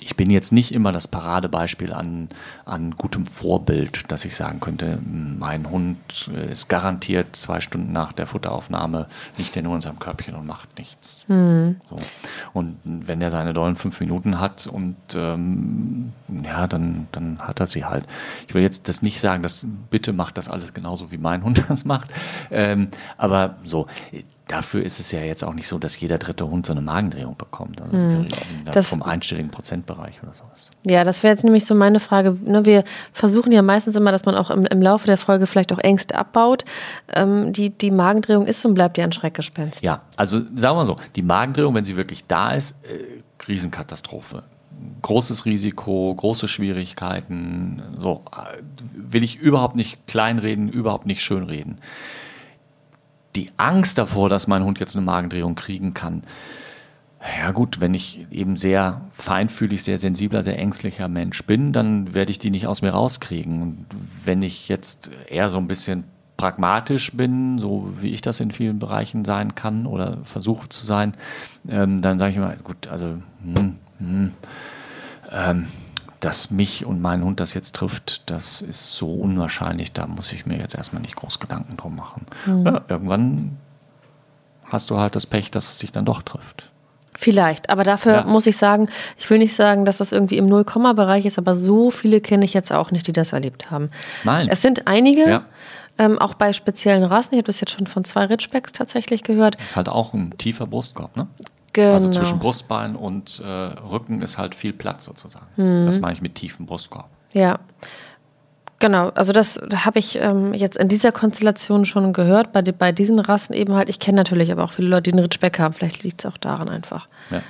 ich 0.00 0.16
bin 0.16 0.30
jetzt 0.30 0.52
nicht 0.52 0.72
immer 0.72 0.92
das 0.92 1.08
Paradebeispiel 1.08 1.92
an, 1.92 2.28
an 2.64 2.92
gutem 2.92 3.26
Vorbild, 3.26 4.10
dass 4.10 4.24
ich 4.24 4.36
sagen 4.36 4.60
könnte, 4.60 4.98
mein 5.04 5.70
Hund 5.70 6.28
ist 6.50 6.68
garantiert 6.68 7.34
zwei 7.36 7.60
Stunden 7.60 7.92
nach 7.92 8.12
der 8.12 8.26
Futteraufnahme 8.26 9.06
nicht 9.36 9.56
in 9.56 9.80
seinem 9.80 9.98
Körbchen 9.98 10.34
und 10.34 10.46
macht 10.46 10.78
nichts. 10.78 11.20
Mhm. 11.26 11.76
So. 11.90 11.96
Und 12.52 12.78
wenn 12.84 13.20
er 13.20 13.30
seine 13.30 13.52
dollen 13.52 13.76
fünf 13.76 14.00
Minuten 14.00 14.40
hat 14.40 14.66
und 14.66 14.96
ähm, 15.14 16.12
ja, 16.44 16.66
dann, 16.66 17.08
dann 17.12 17.38
hat 17.40 17.60
er 17.60 17.66
sie 17.66 17.84
halt. 17.84 18.06
Ich 18.46 18.54
will 18.54 18.62
jetzt 18.62 18.88
das 18.88 19.02
nicht 19.02 19.20
sagen, 19.20 19.42
dass 19.42 19.66
bitte 19.90 20.12
macht 20.12 20.38
das 20.38 20.48
alles 20.48 20.74
genauso 20.74 21.10
wie 21.10 21.18
mein 21.18 21.42
Hund 21.42 21.64
das 21.68 21.84
macht. 21.84 22.10
Ähm, 22.50 22.88
aber 23.16 23.56
so, 23.64 23.86
dafür 24.48 24.82
ist 24.82 24.98
es 24.98 25.12
ja 25.12 25.20
jetzt 25.20 25.44
auch 25.44 25.54
nicht 25.54 25.68
so, 25.68 25.78
dass 25.78 25.98
jeder 26.00 26.18
dritte 26.18 26.46
Hund 26.48 26.66
so 26.66 26.72
eine 26.72 26.80
Magendrehung 26.80 27.36
bekommt. 27.36 27.80
Also 27.80 27.92
hm. 27.92 28.26
das, 28.64 28.88
vom 28.88 29.02
einstelligen 29.02 29.50
Prozentbereich 29.50 30.22
oder 30.22 30.32
sowas. 30.32 30.70
Ja, 30.86 31.04
das 31.04 31.22
wäre 31.22 31.32
jetzt 31.32 31.44
nämlich 31.44 31.64
so 31.64 31.74
meine 31.74 32.00
Frage. 32.00 32.36
Ne, 32.44 32.64
wir 32.64 32.84
versuchen 33.12 33.52
ja 33.52 33.62
meistens 33.62 33.94
immer, 33.94 34.10
dass 34.10 34.24
man 34.24 34.34
auch 34.34 34.50
im, 34.50 34.64
im 34.64 34.82
Laufe 34.82 35.06
der 35.06 35.18
Folge 35.18 35.46
vielleicht 35.46 35.72
auch 35.72 35.78
Ängste 35.78 36.16
abbaut. 36.16 36.64
Ähm, 37.14 37.52
die, 37.52 37.70
die 37.70 37.90
Magendrehung 37.90 38.46
ist 38.46 38.64
und 38.64 38.74
bleibt 38.74 38.98
ja 38.98 39.04
ein 39.04 39.12
Schreckgespenst. 39.12 39.82
Ja, 39.82 40.02
also 40.16 40.38
sagen 40.38 40.56
wir 40.56 40.74
mal 40.74 40.86
so, 40.86 40.96
die 41.14 41.22
Magendrehung, 41.22 41.74
wenn 41.74 41.84
sie 41.84 41.96
wirklich 41.96 42.26
da 42.26 42.52
ist, 42.52 42.82
äh, 42.84 43.22
Riesenkatastrophe. 43.46 44.42
Großes 45.02 45.44
Risiko, 45.44 46.14
große 46.14 46.48
Schwierigkeiten. 46.48 47.82
So 47.98 48.24
äh, 48.32 48.62
will 48.94 49.22
ich 49.22 49.36
überhaupt 49.36 49.76
nicht 49.76 50.06
kleinreden, 50.06 50.68
überhaupt 50.68 51.06
nicht 51.06 51.22
schönreden 51.22 51.78
die 53.36 53.50
Angst 53.56 53.98
davor, 53.98 54.28
dass 54.28 54.46
mein 54.46 54.64
Hund 54.64 54.80
jetzt 54.80 54.96
eine 54.96 55.04
Magendrehung 55.04 55.54
kriegen 55.54 55.94
kann, 55.94 56.22
ja 57.20 57.50
gut, 57.50 57.80
wenn 57.80 57.94
ich 57.94 58.26
eben 58.30 58.54
sehr 58.54 59.00
feinfühlig, 59.12 59.82
sehr 59.82 59.98
sensibler, 59.98 60.44
sehr 60.44 60.58
ängstlicher 60.58 61.08
Mensch 61.08 61.44
bin, 61.44 61.72
dann 61.72 62.14
werde 62.14 62.30
ich 62.30 62.38
die 62.38 62.50
nicht 62.50 62.66
aus 62.66 62.80
mir 62.80 62.90
rauskriegen. 62.90 63.62
Und 63.62 63.86
wenn 64.24 64.42
ich 64.42 64.68
jetzt 64.68 65.10
eher 65.28 65.50
so 65.50 65.58
ein 65.58 65.66
bisschen 65.66 66.04
pragmatisch 66.36 67.12
bin, 67.16 67.58
so 67.58 67.92
wie 68.00 68.10
ich 68.10 68.20
das 68.20 68.38
in 68.38 68.52
vielen 68.52 68.78
Bereichen 68.78 69.24
sein 69.24 69.56
kann 69.56 69.86
oder 69.86 70.18
versuche 70.22 70.68
zu 70.68 70.86
sein, 70.86 71.14
ähm, 71.68 72.00
dann 72.00 72.20
sage 72.20 72.30
ich 72.30 72.36
immer, 72.36 72.54
gut, 72.62 72.86
also 72.86 73.14
hm, 73.42 73.76
hm, 73.98 74.32
ähm, 75.32 75.66
dass 76.20 76.50
mich 76.50 76.84
und 76.84 77.00
meinen 77.00 77.24
Hund 77.24 77.40
das 77.40 77.54
jetzt 77.54 77.76
trifft, 77.76 78.28
das 78.30 78.60
ist 78.60 78.96
so 78.96 79.12
unwahrscheinlich, 79.12 79.92
da 79.92 80.06
muss 80.06 80.32
ich 80.32 80.46
mir 80.46 80.58
jetzt 80.58 80.74
erstmal 80.74 81.02
nicht 81.02 81.16
groß 81.16 81.38
Gedanken 81.38 81.76
drum 81.76 81.96
machen. 81.96 82.26
Mhm. 82.46 82.66
Ja, 82.66 82.80
irgendwann 82.88 83.56
hast 84.64 84.90
du 84.90 84.98
halt 84.98 85.16
das 85.16 85.26
Pech, 85.26 85.50
dass 85.50 85.68
es 85.70 85.78
sich 85.78 85.92
dann 85.92 86.04
doch 86.04 86.22
trifft. 86.22 86.70
Vielleicht, 87.16 87.68
aber 87.68 87.82
dafür 87.82 88.12
ja. 88.12 88.24
muss 88.24 88.46
ich 88.46 88.56
sagen, 88.56 88.88
ich 89.16 89.28
will 89.28 89.38
nicht 89.38 89.54
sagen, 89.54 89.84
dass 89.84 89.96
das 89.96 90.12
irgendwie 90.12 90.36
im 90.36 90.46
Null-Komma-Bereich 90.46 91.26
ist, 91.26 91.36
aber 91.36 91.56
so 91.56 91.90
viele 91.90 92.20
kenne 92.20 92.44
ich 92.44 92.54
jetzt 92.54 92.72
auch 92.72 92.92
nicht, 92.92 93.08
die 93.08 93.12
das 93.12 93.32
erlebt 93.32 93.72
haben. 93.72 93.90
Nein. 94.22 94.48
Es 94.48 94.62
sind 94.62 94.86
einige, 94.86 95.28
ja. 95.28 95.44
ähm, 95.98 96.16
auch 96.20 96.34
bei 96.34 96.52
speziellen 96.52 97.02
Rassen. 97.02 97.34
Ich 97.34 97.38
habe 97.38 97.46
das 97.46 97.60
jetzt 97.60 97.72
schon 97.72 97.88
von 97.88 98.04
zwei 98.04 98.26
Ridgebacks 98.26 98.70
tatsächlich 98.70 99.24
gehört. 99.24 99.56
Das 99.56 99.64
ist 99.64 99.76
halt 99.76 99.88
auch 99.88 100.14
ein 100.14 100.38
tiefer 100.38 100.66
Brustkorb, 100.66 101.16
ne? 101.16 101.26
Genau. 101.78 101.94
Also 101.94 102.10
zwischen 102.10 102.40
Brustbein 102.40 102.96
und 102.96 103.40
äh, 103.40 103.46
Rücken 103.46 104.20
ist 104.20 104.36
halt 104.36 104.56
viel 104.56 104.72
Platz 104.72 105.04
sozusagen. 105.04 105.46
Mhm. 105.54 105.86
Das 105.86 106.00
meine 106.00 106.12
ich 106.12 106.20
mit 106.20 106.34
tiefem 106.34 106.66
Brustkorb. 106.66 107.08
Ja. 107.32 107.60
Genau, 108.80 109.10
also 109.10 109.32
das 109.32 109.60
habe 109.84 110.00
ich 110.00 110.18
ähm, 110.20 110.54
jetzt 110.54 110.76
in 110.76 110.88
dieser 110.88 111.12
Konstellation 111.12 111.84
schon 111.84 112.12
gehört, 112.12 112.52
bei, 112.52 112.62
bei 112.62 112.90
diesen 112.90 113.20
Rassen 113.20 113.52
eben 113.52 113.74
halt. 113.74 113.88
Ich 113.88 114.00
kenne 114.00 114.16
natürlich 114.16 114.50
aber 114.50 114.64
auch 114.64 114.72
viele 114.72 114.88
Leute, 114.88 115.02
die 115.04 115.12
einen 115.12 115.20
Ritschbeck 115.20 115.60
haben. 115.60 115.72
Vielleicht 115.72 116.02
liegt 116.02 116.24
es 116.24 116.26
auch 116.26 116.36
daran 116.36 116.68
einfach. 116.68 117.06
Ja. 117.30 117.42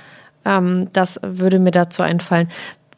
Ähm, 0.45 0.89
das 0.93 1.19
würde 1.23 1.57
mir 1.57 1.71
dazu 1.71 2.03
einfallen. 2.03 2.51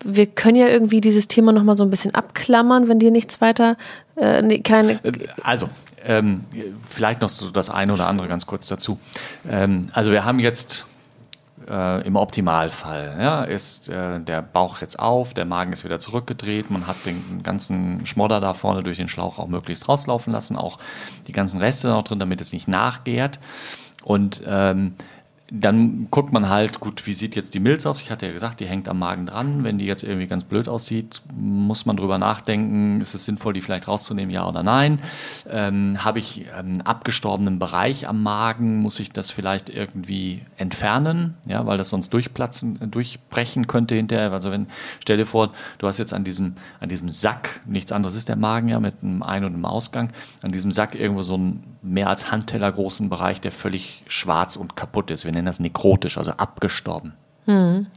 Wir 0.03 0.25
können 0.25 0.57
ja 0.57 0.67
irgendwie 0.67 0.99
dieses 0.99 1.29
Thema 1.29 1.53
nochmal 1.53 1.77
so 1.77 1.83
ein 1.85 1.89
bisschen 1.89 2.13
abklammern, 2.13 2.89
wenn 2.89 2.99
dir 2.99 3.11
nichts 3.11 3.39
weiter, 3.39 3.77
äh, 4.17 4.41
nee, 4.41 4.59
keine. 4.59 4.93
Äh, 5.05 5.11
also, 5.43 5.69
ähm, 6.03 6.41
vielleicht 6.89 7.21
noch 7.21 7.29
so 7.29 7.51
das 7.51 7.69
eine 7.69 7.93
oder 7.93 8.07
andere 8.07 8.27
ganz 8.27 8.45
kurz 8.45 8.67
dazu. 8.67 8.99
Ähm, 9.47 9.87
also 9.93 10.11
wir 10.11 10.25
haben 10.25 10.39
jetzt 10.39 10.87
äh, 11.71 12.05
im 12.05 12.15
Optimalfall 12.15 13.17
ja, 13.19 13.43
ist 13.43 13.89
äh, 13.89 14.19
der 14.19 14.41
Bauch 14.41 14.81
jetzt 14.81 14.99
auf, 14.99 15.33
der 15.33 15.45
Magen 15.45 15.71
ist 15.71 15.83
wieder 15.85 15.99
zurückgedreht, 15.99 16.69
man 16.69 16.87
hat 16.87 17.05
den 17.05 17.41
ganzen 17.43 18.05
Schmodder 18.05 18.41
da 18.41 18.53
vorne 18.53 18.83
durch 18.83 18.97
den 18.97 19.07
Schlauch 19.07 19.39
auch 19.39 19.47
möglichst 19.47 19.87
rauslaufen 19.87 20.33
lassen, 20.33 20.57
auch 20.57 20.77
die 21.27 21.31
ganzen 21.31 21.61
Reste 21.61 21.87
noch 21.87 22.03
drin, 22.03 22.19
damit 22.19 22.41
es 22.41 22.53
nicht 22.53 22.67
nachgärt. 22.67 23.39
Und 24.03 24.41
ähm, 24.45 24.95
dann 25.53 26.07
guckt 26.09 26.31
man 26.31 26.47
halt, 26.47 26.79
gut, 26.79 27.05
wie 27.05 27.13
sieht 27.13 27.35
jetzt 27.35 27.53
die 27.53 27.59
Milz 27.59 27.85
aus? 27.85 28.01
Ich 28.01 28.09
hatte 28.09 28.25
ja 28.25 28.31
gesagt, 28.31 28.61
die 28.61 28.65
hängt 28.65 28.87
am 28.87 28.99
Magen 28.99 29.25
dran. 29.25 29.65
Wenn 29.65 29.77
die 29.77 29.85
jetzt 29.85 30.01
irgendwie 30.01 30.27
ganz 30.27 30.45
blöd 30.45 30.69
aussieht, 30.69 31.21
muss 31.35 31.85
man 31.85 31.97
drüber 31.97 32.17
nachdenken, 32.17 33.01
ist 33.01 33.13
es 33.13 33.25
sinnvoll, 33.25 33.51
die 33.51 33.59
vielleicht 33.59 33.89
rauszunehmen, 33.89 34.33
ja 34.33 34.47
oder 34.47 34.63
nein? 34.63 35.01
Ähm, 35.49 36.05
Habe 36.05 36.19
ich 36.19 36.49
einen 36.53 36.81
abgestorbenen 36.81 37.59
Bereich 37.59 38.07
am 38.07 38.23
Magen, 38.23 38.77
muss 38.77 39.01
ich 39.01 39.11
das 39.11 39.29
vielleicht 39.29 39.69
irgendwie 39.69 40.45
entfernen, 40.55 41.35
ja, 41.45 41.65
weil 41.65 41.77
das 41.77 41.89
sonst 41.89 42.13
durchplatzen, 42.13 42.89
durchbrechen 42.89 43.67
könnte 43.67 43.95
hinterher. 43.95 44.31
Also 44.31 44.51
wenn, 44.51 44.67
stell 45.01 45.17
dir 45.17 45.25
vor, 45.25 45.51
du 45.79 45.87
hast 45.87 45.97
jetzt 45.97 46.13
an 46.13 46.23
diesem, 46.23 46.55
an 46.79 46.87
diesem 46.87 47.09
Sack, 47.09 47.59
nichts 47.65 47.91
anderes 47.91 48.15
ist 48.15 48.29
der 48.29 48.37
Magen 48.37 48.69
ja 48.69 48.79
mit 48.79 49.03
einem 49.03 49.21
Ein- 49.21 49.43
und 49.43 49.53
einem 49.53 49.65
Ausgang, 49.65 50.13
an 50.43 50.53
diesem 50.53 50.71
Sack 50.71 50.95
irgendwo 50.95 51.23
so 51.23 51.33
einen 51.33 51.77
mehr 51.81 52.09
als 52.09 52.31
Handteller 52.31 52.71
großen 52.71 53.09
Bereich, 53.09 53.41
der 53.41 53.51
völlig 53.51 54.03
schwarz 54.07 54.55
und 54.55 54.75
kaputt 54.75 55.09
ist. 55.11 55.25
Wir 55.25 55.31
nennen 55.41 55.47
das 55.47 55.59
nekrotisch, 55.59 56.17
also 56.17 56.31
abgestorben. 56.31 57.13
Mhm. 57.47 57.87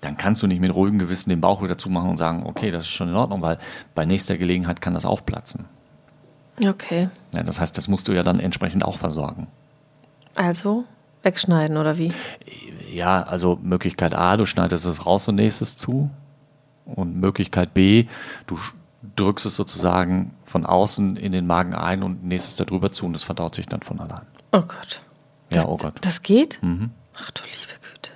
dann 0.00 0.16
kannst 0.16 0.42
du 0.42 0.46
nicht 0.46 0.60
mit 0.60 0.74
ruhigem 0.74 0.98
Gewissen 0.98 1.30
den 1.30 1.40
Bauch 1.40 1.62
wieder 1.62 1.78
zumachen 1.78 2.10
und 2.10 2.16
sagen, 2.16 2.44
okay, 2.46 2.70
das 2.70 2.82
ist 2.84 2.88
schon 2.90 3.08
in 3.08 3.14
Ordnung, 3.14 3.42
weil 3.42 3.58
bei 3.94 4.06
nächster 4.06 4.38
Gelegenheit 4.38 4.80
kann 4.80 4.94
das 4.94 5.04
aufplatzen. 5.04 5.66
Okay. 6.60 7.08
Ja, 7.32 7.42
das 7.42 7.60
heißt, 7.60 7.76
das 7.76 7.86
musst 7.86 8.08
du 8.08 8.12
ja 8.12 8.22
dann 8.22 8.40
entsprechend 8.40 8.84
auch 8.84 8.96
versorgen. 8.98 9.46
Also 10.34 10.84
wegschneiden 11.22 11.76
oder 11.76 11.96
wie? 11.96 12.12
Ja, 12.92 13.22
also 13.22 13.58
Möglichkeit 13.62 14.14
A, 14.14 14.36
du 14.36 14.46
schneidest 14.46 14.86
es 14.86 15.06
raus 15.06 15.28
und 15.28 15.36
nächstes 15.36 15.76
zu. 15.76 16.10
Und 16.86 17.20
Möglichkeit 17.20 17.72
B, 17.72 18.06
du 18.46 18.58
drückst 19.16 19.46
es 19.46 19.54
sozusagen 19.56 20.34
von 20.44 20.66
außen 20.66 21.16
in 21.16 21.32
den 21.32 21.46
Magen 21.46 21.74
ein 21.74 22.02
und 22.02 22.24
nächstes 22.24 22.56
darüber 22.56 22.90
zu 22.90 23.06
und 23.06 23.14
es 23.14 23.22
verdaut 23.22 23.54
sich 23.54 23.66
dann 23.66 23.82
von 23.82 24.00
allein. 24.00 24.26
Oh 24.52 24.62
Gott. 24.62 25.02
Ja, 25.50 25.62
das, 25.62 25.66
oh 25.66 25.76
Gott. 25.76 25.94
Das 26.02 26.22
geht? 26.22 26.58
Mhm. 26.62 26.90
Ach 27.16 27.30
du 27.32 27.42
liebe 27.44 27.80
Güte. 27.92 28.10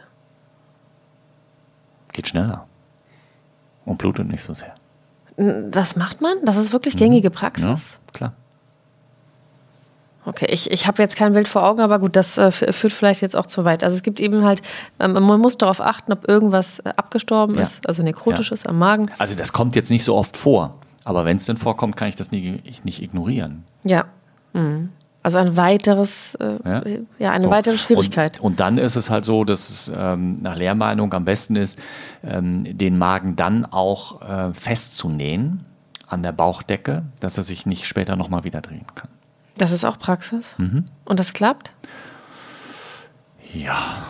Geht 2.13 2.29
schneller. 2.29 2.67
Und 3.85 3.99
blutet 3.99 4.27
nicht 4.29 4.43
so 4.43 4.55
sehr. 4.55 4.75
Das 5.37 5.97
macht 5.97 6.21
man? 6.21 6.37
Das 6.45 6.57
ist 6.57 6.73
wirklich 6.73 6.97
gängige 6.97 7.29
Praxis? 7.31 7.65
Ja, 7.65 7.79
klar. 8.13 8.33
Okay, 10.27 10.47
ich, 10.49 10.71
ich 10.71 10.87
habe 10.87 11.03
jetzt 11.03 11.17
kein 11.17 11.35
Bild 11.35 11.49
vor 11.49 11.65
Augen, 11.65 11.81
aber 11.83 11.99
gut, 11.99 12.17
das 12.17 12.39
äh, 12.39 12.51
führt 12.51 12.93
vielleicht 12.95 13.21
jetzt 13.21 13.37
auch 13.37 13.45
zu 13.45 13.67
weit. 13.67 13.85
Also 13.85 13.95
es 13.97 14.03
gibt 14.03 14.21
eben 14.21 14.43
halt, 14.45 14.63
ähm, 14.99 15.13
man 15.13 15.39
muss 15.41 15.59
darauf 15.59 15.83
achten, 15.83 16.13
ob 16.13 16.27
irgendwas 16.27 16.79
äh, 16.79 16.91
abgestorben 16.97 17.57
Ja. 17.57 17.63
ist, 17.65 17.87
also 17.87 18.03
nekrotisch 18.03 18.51
Ja. 18.51 18.55
ist 18.55 18.67
am 18.67 18.79
Magen. 18.79 19.11
Also 19.19 19.35
das 19.35 19.53
kommt 19.53 19.77
jetzt 19.77 19.91
nicht 19.91 20.05
so 20.05 20.15
oft 20.17 20.37
vor. 20.39 20.77
Aber 21.05 21.27
wenn 21.27 21.37
es 21.37 21.45
denn 21.45 21.59
vorkommt, 21.59 21.97
kann 21.97 22.09
ich 22.09 22.17
das 22.17 22.31
nie, 22.31 22.63
ich 22.65 22.85
nicht 22.85 23.03
ignorieren. 23.03 23.65
Ja. 23.83 24.07
Mhm. 24.55 24.91
Also 25.25 25.39
ein 25.39 25.57
weiteres, 25.57 26.35
äh, 26.37 26.59
Ja. 26.65 26.83
ja. 27.19 27.33
eine 27.33 27.45
So. 27.45 27.51
weitere 27.51 27.79
Schwierigkeit. 27.79 28.39
Und, 28.41 28.45
und 28.47 28.61
dann 28.61 28.79
ist 28.79 28.95
es 28.95 29.09
halt 29.11 29.25
so, 29.25 29.43
dass 29.45 29.71
es 29.71 29.93
ähm, 29.97 30.37
nach 30.43 30.57
Lehrmeinung 30.57 31.13
am 31.15 31.25
besten 31.25 31.57
ist, 31.57 31.79
ähm, 32.23 32.77
den 32.79 32.99
Magen 32.99 33.35
dann 33.35 33.65
auch 33.65 34.21
äh, 34.23 34.53
festzunähen 34.55 35.65
an 36.07 36.23
der 36.23 36.33
Bauchdecke, 36.33 37.05
dass 37.21 37.39
er 37.39 37.43
sich 37.43 37.65
nicht 37.67 37.87
später 37.87 38.17
nochmal 38.17 38.45
wieder 38.45 38.61
drehen 38.61 38.85
kann. 38.95 39.09
das 39.57 39.73
ist 39.73 39.85
auch 39.85 39.99
Praxis. 39.99 40.55
Mhm. 40.59 40.85
Und 41.07 41.19
das 41.21 41.33
klappt? 41.33 41.73
Ja. 43.55 44.05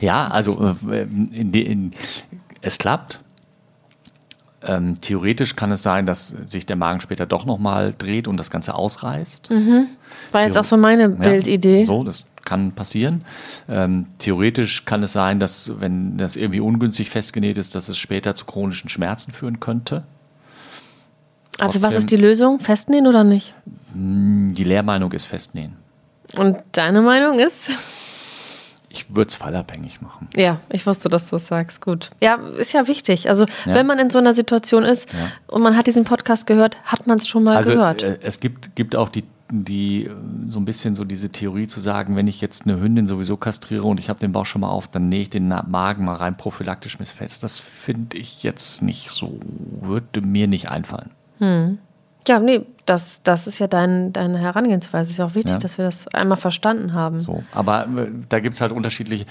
Ja, 0.00 0.26
also 0.28 0.74
äh, 0.90 1.02
in, 1.02 1.52
in, 1.52 1.90
es 2.62 2.78
klappt. 2.78 3.20
Ähm, 4.66 5.00
theoretisch 5.00 5.54
kann 5.54 5.70
es 5.70 5.82
sein, 5.84 6.04
dass 6.04 6.28
sich 6.28 6.66
der 6.66 6.74
Magen 6.74 7.00
später 7.00 7.26
doch 7.26 7.44
nochmal 7.46 7.94
dreht 7.96 8.26
und 8.26 8.36
das 8.38 8.50
Ganze 8.50 8.74
ausreißt. 8.74 9.50
War 10.32 10.42
jetzt 10.42 10.58
auch 10.58 10.64
so 10.64 10.76
meine 10.76 11.02
Ja, 11.02 11.08
Bildidee. 11.08 11.84
So, 11.84 12.02
das 12.02 12.26
kann 12.44 12.72
passieren. 12.72 13.24
Ähm, 13.68 14.06
theoretisch 14.18 14.84
kann 14.84 15.02
es 15.04 15.12
sein, 15.12 15.38
dass, 15.38 15.72
wenn 15.80 16.16
das 16.18 16.34
irgendwie 16.34 16.58
ungünstig 16.60 17.08
festgenäht 17.10 17.56
ist, 17.56 17.76
dass 17.76 17.88
es 17.88 17.98
später 17.98 18.34
zu 18.34 18.46
chronischen 18.46 18.88
Schmerzen 18.90 19.32
führen 19.32 19.60
könnte. 19.60 20.02
Also 21.58 21.74
was 21.76 21.82
trotzdem- 21.82 21.98
ist 21.98 22.10
die 22.10 22.16
Lösung? 22.16 22.58
Festnähen 22.60 23.06
oder 23.06 23.22
nicht? 23.24 23.54
Die 23.94 24.64
Lehrmeinung 24.64 25.12
ist 25.12 25.26
festnähen. 25.26 25.76
Und 26.36 26.56
deine 26.72 27.00
Meinung 27.00 27.38
ist? 27.38 27.70
Ich 28.90 29.14
würde 29.14 29.28
es 29.28 29.34
fallabhängig 29.34 30.00
machen. 30.00 30.28
Ja, 30.34 30.60
ich 30.70 30.86
wusste, 30.86 31.08
dass 31.10 31.28
du 31.28 31.36
es 31.36 31.46
sagst. 31.46 31.80
Gut. 31.82 32.10
Ja, 32.22 32.36
ist 32.36 32.72
ja 32.72 32.88
wichtig. 32.88 33.28
Also, 33.28 33.44
Ja. 33.66 33.74
wenn 33.74 33.86
man 33.86 33.98
in 33.98 34.08
so 34.10 34.18
einer 34.18 34.32
Situation 34.34 34.82
ist 34.84 35.12
Ja. 35.12 35.18
und 35.46 35.62
man 35.62 35.76
hat 35.76 35.86
diesen 35.86 36.04
Podcast 36.04 36.46
gehört, 36.46 36.78
hat 36.84 37.06
man 37.06 37.18
es 37.18 37.28
schon 37.28 37.44
mal 37.44 37.56
Also 37.56 37.72
gehört. 37.72 38.02
äh, 38.02 38.18
es 38.22 38.40
gibt, 38.40 38.74
gibt 38.76 38.96
auch 38.96 39.10
die, 39.10 39.24
die 39.50 40.04
äh, 40.06 40.10
so 40.48 40.58
ein 40.58 40.64
bisschen 40.64 40.94
so 40.94 41.04
diese 41.04 41.28
Theorie 41.28 41.66
zu 41.66 41.80
sagen, 41.80 42.16
wenn 42.16 42.26
ich 42.28 42.40
jetzt 42.40 42.66
eine 42.66 42.80
Hündin 42.80 43.06
sowieso 43.06 43.36
kastriere 43.36 43.82
und 43.84 44.00
ich 44.00 44.08
habe 44.08 44.20
den 44.20 44.32
Bauch 44.32 44.46
schon 44.46 44.62
mal 44.62 44.68
auf, 44.70 44.88
dann 44.88 45.08
nähe 45.10 45.20
ich 45.20 45.30
den 45.30 45.48
Magen 45.48 46.04
mal 46.06 46.16
rein 46.16 46.36
prophylaktisch 46.38 46.98
mit 46.98 47.08
fest. 47.08 47.42
Das 47.44 47.58
finde 47.58 48.16
ich 48.16 48.42
jetzt 48.42 48.80
nicht 48.82 49.10
so, 49.10 49.38
würde 49.82 50.22
mir 50.22 50.46
nicht 50.48 50.70
einfallen. 50.70 51.10
Ja, 52.28 52.38
nee, 52.38 52.60
das, 52.86 53.22
das 53.22 53.46
ist 53.46 53.58
ja 53.58 53.66
dein, 53.66 54.12
deine 54.12 54.38
Herangehensweise. 54.38 55.10
Ist 55.10 55.18
ja 55.18 55.26
auch 55.26 55.34
wichtig, 55.34 55.52
Ja. 55.54 55.58
dass 55.58 55.76
wir 55.78 55.84
das 55.86 56.08
einmal 56.08 56.38
verstanden 56.38 56.94
haben. 56.94 57.20
So. 57.20 57.42
Aber 57.52 57.82
äh, 57.86 58.10
da 58.28 58.40
gibt 58.40 58.54
es 58.54 58.60
halt 58.60 58.72
unterschiedliche 58.72 59.24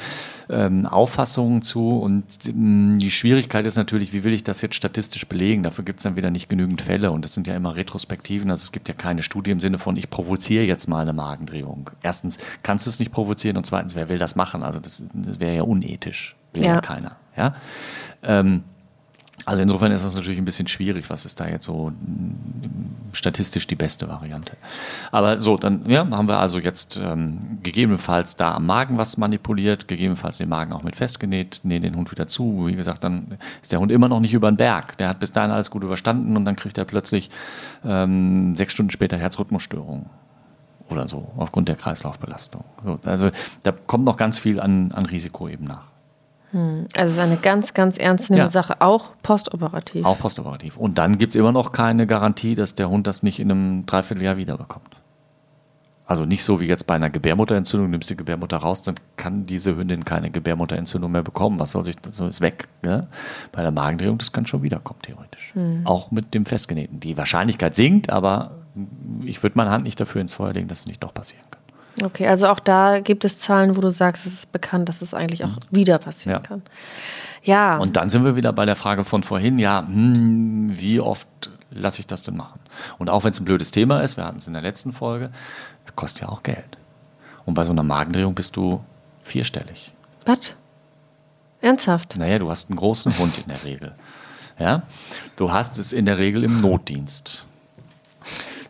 ähm, 0.50 0.86
Auffassungen 0.86 1.62
zu 1.62 2.00
und 2.00 2.26
ähm, 2.48 2.98
die 3.00 3.10
Schwierigkeit 3.12 3.66
ist 3.66 3.76
natürlich, 3.78 4.14
wie 4.14 4.24
will 4.24 4.34
ich 4.34 4.44
das 4.44 4.62
jetzt 4.62 4.76
statistisch 4.76 5.28
belegen? 5.28 5.64
Dafür 5.64 5.86
gibt 5.86 6.00
es 6.00 6.04
dann 6.04 6.16
wieder 6.16 6.30
nicht 6.32 6.50
genügend 6.50 6.82
Fälle 6.82 7.12
und 7.12 7.24
das 7.26 7.34
sind 7.34 7.48
ja 7.48 7.56
immer 7.56 7.76
Retrospektiven, 7.76 8.50
also 8.52 8.62
es 8.62 8.72
gibt 8.72 8.88
ja 8.90 8.94
keine 8.94 9.24
Studie 9.24 9.52
im 9.52 9.60
Sinne 9.60 9.80
von, 9.80 9.98
ich 9.98 10.10
provoziere 10.10 10.64
jetzt 10.66 10.88
mal 10.88 11.02
eine 11.02 11.14
Magendrehung. 11.14 11.90
Erstens 12.04 12.38
kannst 12.64 12.86
du 12.86 12.90
es 12.90 13.00
nicht 13.00 13.12
provozieren 13.12 13.58
und 13.58 13.66
zweitens, 13.66 13.96
wer 13.96 14.10
will 14.10 14.18
das 14.18 14.36
machen? 14.36 14.64
Also 14.64 14.80
das, 14.80 15.04
das 15.14 15.40
wäre 15.40 15.56
ja 15.56 15.64
unethisch, 15.64 16.36
will 16.54 16.64
ja, 16.64 16.76
Ja. 16.76 16.82
keiner. 16.82 17.16
Ja? 17.36 17.56
Ähm, 18.24 18.64
also 19.48 19.62
insofern 19.62 19.94
ist 19.94 20.04
das 20.04 20.14
natürlich 20.14 20.40
ein 20.40 20.44
bisschen 20.44 20.68
schwierig, 20.68 21.10
was 21.10 21.26
ist 21.26 21.40
da 21.40 21.48
jetzt 21.48 21.64
so 21.66 21.92
mm, 21.92 23.14
statistisch 23.14 23.66
die 23.66 23.76
beste 23.76 24.10
Variante. 24.10 24.58
Aber 25.10 25.40
so, 25.40 25.56
dann 25.56 25.90
ja, 25.90 26.06
haben 26.06 26.28
wir 26.28 26.38
also 26.38 26.60
jetzt 26.60 27.00
ähm, 27.02 27.58
gegebenenfalls 27.64 28.36
da 28.36 28.56
am 28.56 28.66
Magen 28.66 28.98
was 28.98 29.16
manipuliert, 29.16 29.88
gegebenenfalls 29.88 30.38
den 30.38 30.50
Magen 30.50 30.74
auch 30.74 30.84
mit 30.84 30.98
festgenäht, 30.98 31.62
nähen 31.64 31.82
den 31.82 31.96
Hund 31.96 32.12
wieder 32.12 32.28
zu. 32.28 32.68
Wie 32.68 32.76
gesagt, 32.76 33.06
dann 33.06 33.38
ist 33.62 33.72
der 33.72 33.80
Hund 33.80 33.90
immer 33.90 34.10
noch 34.10 34.20
nicht 34.20 34.34
über 34.34 34.52
den 34.52 34.58
Berg. 34.58 34.98
Der 34.98 35.08
hat 35.08 35.22
bis 35.22 35.32
dahin 35.32 35.52
alles 35.52 35.72
gut 35.72 35.82
überstanden 35.82 36.36
und 36.36 36.44
dann 36.44 36.58
kriegt 36.58 36.78
er 36.78 36.84
plötzlich 36.84 37.30
ähm, 37.86 38.58
sechs 38.58 38.74
Stunden 38.74 38.92
später 38.92 39.16
Herzrhythmusstörungen 39.16 40.08
oder 40.90 41.08
so, 41.08 41.32
aufgrund 41.38 41.70
der 41.70 41.78
Kreislaufbelastung. 41.78 42.66
So, 42.84 43.00
also 43.06 43.32
da 43.64 43.72
kommt 43.72 44.04
noch 44.04 44.18
ganz 44.18 44.38
viel 44.38 44.60
an, 44.60 44.92
an 44.92 45.06
Risiko 45.06 45.48
eben 45.48 45.64
nach. 45.64 45.87
Also 46.54 46.88
es 46.96 47.12
ist 47.12 47.20
eine 47.20 47.38
ganz, 47.38 47.74
ganz 47.74 47.98
ernstzunehmende 47.98 48.48
Ja. 48.48 48.52
Sache, 48.52 48.82
auch 48.82 49.10
postoperativ. 49.22 50.06
Auch 50.06 50.18
postoperativ. 50.18 50.78
Und 50.78 50.98
dann 50.98 51.18
gibt 51.18 51.32
es 51.32 51.36
immer 51.36 51.52
noch 51.52 51.72
keine 51.74 52.08
Garantie, 52.08 52.56
dass 52.56 52.76
der 52.76 52.90
Hund 52.90 53.06
das 53.06 53.22
nicht 53.22 53.40
in 53.40 53.52
einem 53.52 53.86
Dreivierteljahr 53.86 54.38
wiederbekommt. 54.38 54.96
Also 56.06 56.24
nicht 56.24 56.46
so 56.46 56.62
wie 56.62 56.66
jetzt 56.66 56.88
bei 56.88 56.96
einer 56.96 57.10
Gebärmutterentzündung, 57.10 57.90
nimmst 57.90 58.10
die 58.10 58.16
Gebärmutter 58.16 58.56
raus, 58.56 58.82
dann 58.82 58.96
kann 59.18 59.46
diese 59.46 59.76
Hündin 59.76 60.06
keine 60.06 60.32
Gebärmutterentzündung 60.32 61.12
mehr 61.12 61.22
bekommen. 61.22 61.60
Was 61.60 61.72
soll 61.72 61.84
sich, 61.84 61.98
so 62.12 62.28
ist 62.28 62.40
weg. 62.40 62.70
Ne? 62.82 63.08
Bei 63.52 63.62
der 63.62 63.72
Magendrehung, 63.72 64.18
das 64.18 64.32
kann 64.32 64.46
schon 64.46 64.64
wiederkommen, 64.64 65.02
theoretisch. 65.02 65.54
Auch 65.84 66.12
mit 66.12 66.34
dem 66.34 66.46
Festgenähten. 66.46 67.02
Die 67.02 67.18
Wahrscheinlichkeit 67.18 67.76
sinkt, 67.76 68.10
aber 68.10 68.52
ich 69.26 69.44
würde 69.44 69.58
meine 69.58 69.70
Hand 69.70 69.84
nicht 69.84 70.00
dafür 70.00 70.22
ins 70.22 70.34
Feuer 70.34 70.54
legen, 70.54 70.70
dass 70.70 70.80
es 70.82 70.88
nicht 70.88 71.04
doch 71.04 71.14
passieren 71.14 71.44
kann. 71.52 71.57
Okay, 72.04 72.28
also 72.28 72.48
auch 72.48 72.60
da 72.60 73.00
gibt 73.00 73.26
es 73.26 73.40
Zahlen, 73.40 73.76
wo 73.78 73.82
du 73.82 73.92
sagst, 73.92 74.26
es 74.26 74.34
ist 74.34 74.52
bekannt, 74.52 74.88
dass 74.90 75.02
es 75.02 75.14
eigentlich 75.14 75.44
auch 75.44 75.58
wieder 75.72 75.98
passieren 75.98 76.38
Mhm. 76.40 76.44
Ja. 76.44 76.48
kann. 76.48 76.62
Ja, 77.44 77.78
Und 77.78 77.96
dann 77.96 78.10
sind 78.10 78.26
wir 78.26 78.36
wieder 78.36 78.52
bei 78.54 78.66
der 78.66 78.76
Frage 78.76 79.04
von 79.04 79.24
vorhin, 79.24 79.58
ja, 79.58 79.84
hm, 79.88 80.70
wie 80.78 81.00
oft 81.00 81.28
lasse 81.72 82.00
ich 82.02 82.08
das 82.08 82.24
denn 82.24 82.36
machen? 82.36 82.60
Und 82.98 83.10
auch 83.10 83.24
wenn 83.24 83.32
es 83.32 83.40
ein 83.40 83.46
blödes 83.46 83.72
Thema 83.72 84.02
ist, 84.02 84.18
wir 84.18 84.26
hatten 84.26 84.38
es 84.38 84.48
in 84.48 84.54
der 84.54 84.62
letzten 84.62 84.92
Folge, 84.94 85.30
kostet 85.96 86.24
ja 86.24 86.30
auch 86.30 86.44
Geld. 86.44 86.78
Und 87.46 87.54
bei 87.54 87.64
so 87.64 87.72
einer 87.72 87.84
Magendrehung 87.84 88.36
bist 88.36 88.56
du 88.58 88.82
vierstellig. 89.24 89.94
was? 90.26 90.56
Ernsthaft? 91.62 92.16
Naja, 92.18 92.38
du 92.40 92.50
hast 92.50 92.70
einen 92.70 92.78
großen 92.78 93.18
Hund 93.18 93.38
in 93.40 93.46
der 93.48 93.64
Regel. 93.64 93.94
Ja? 94.60 94.84
Du 95.38 95.52
hast 95.52 95.78
es 95.80 95.92
in 95.94 96.06
der 96.06 96.18
Regel 96.18 96.44
im 96.44 96.58
Notdienst. 96.58 97.46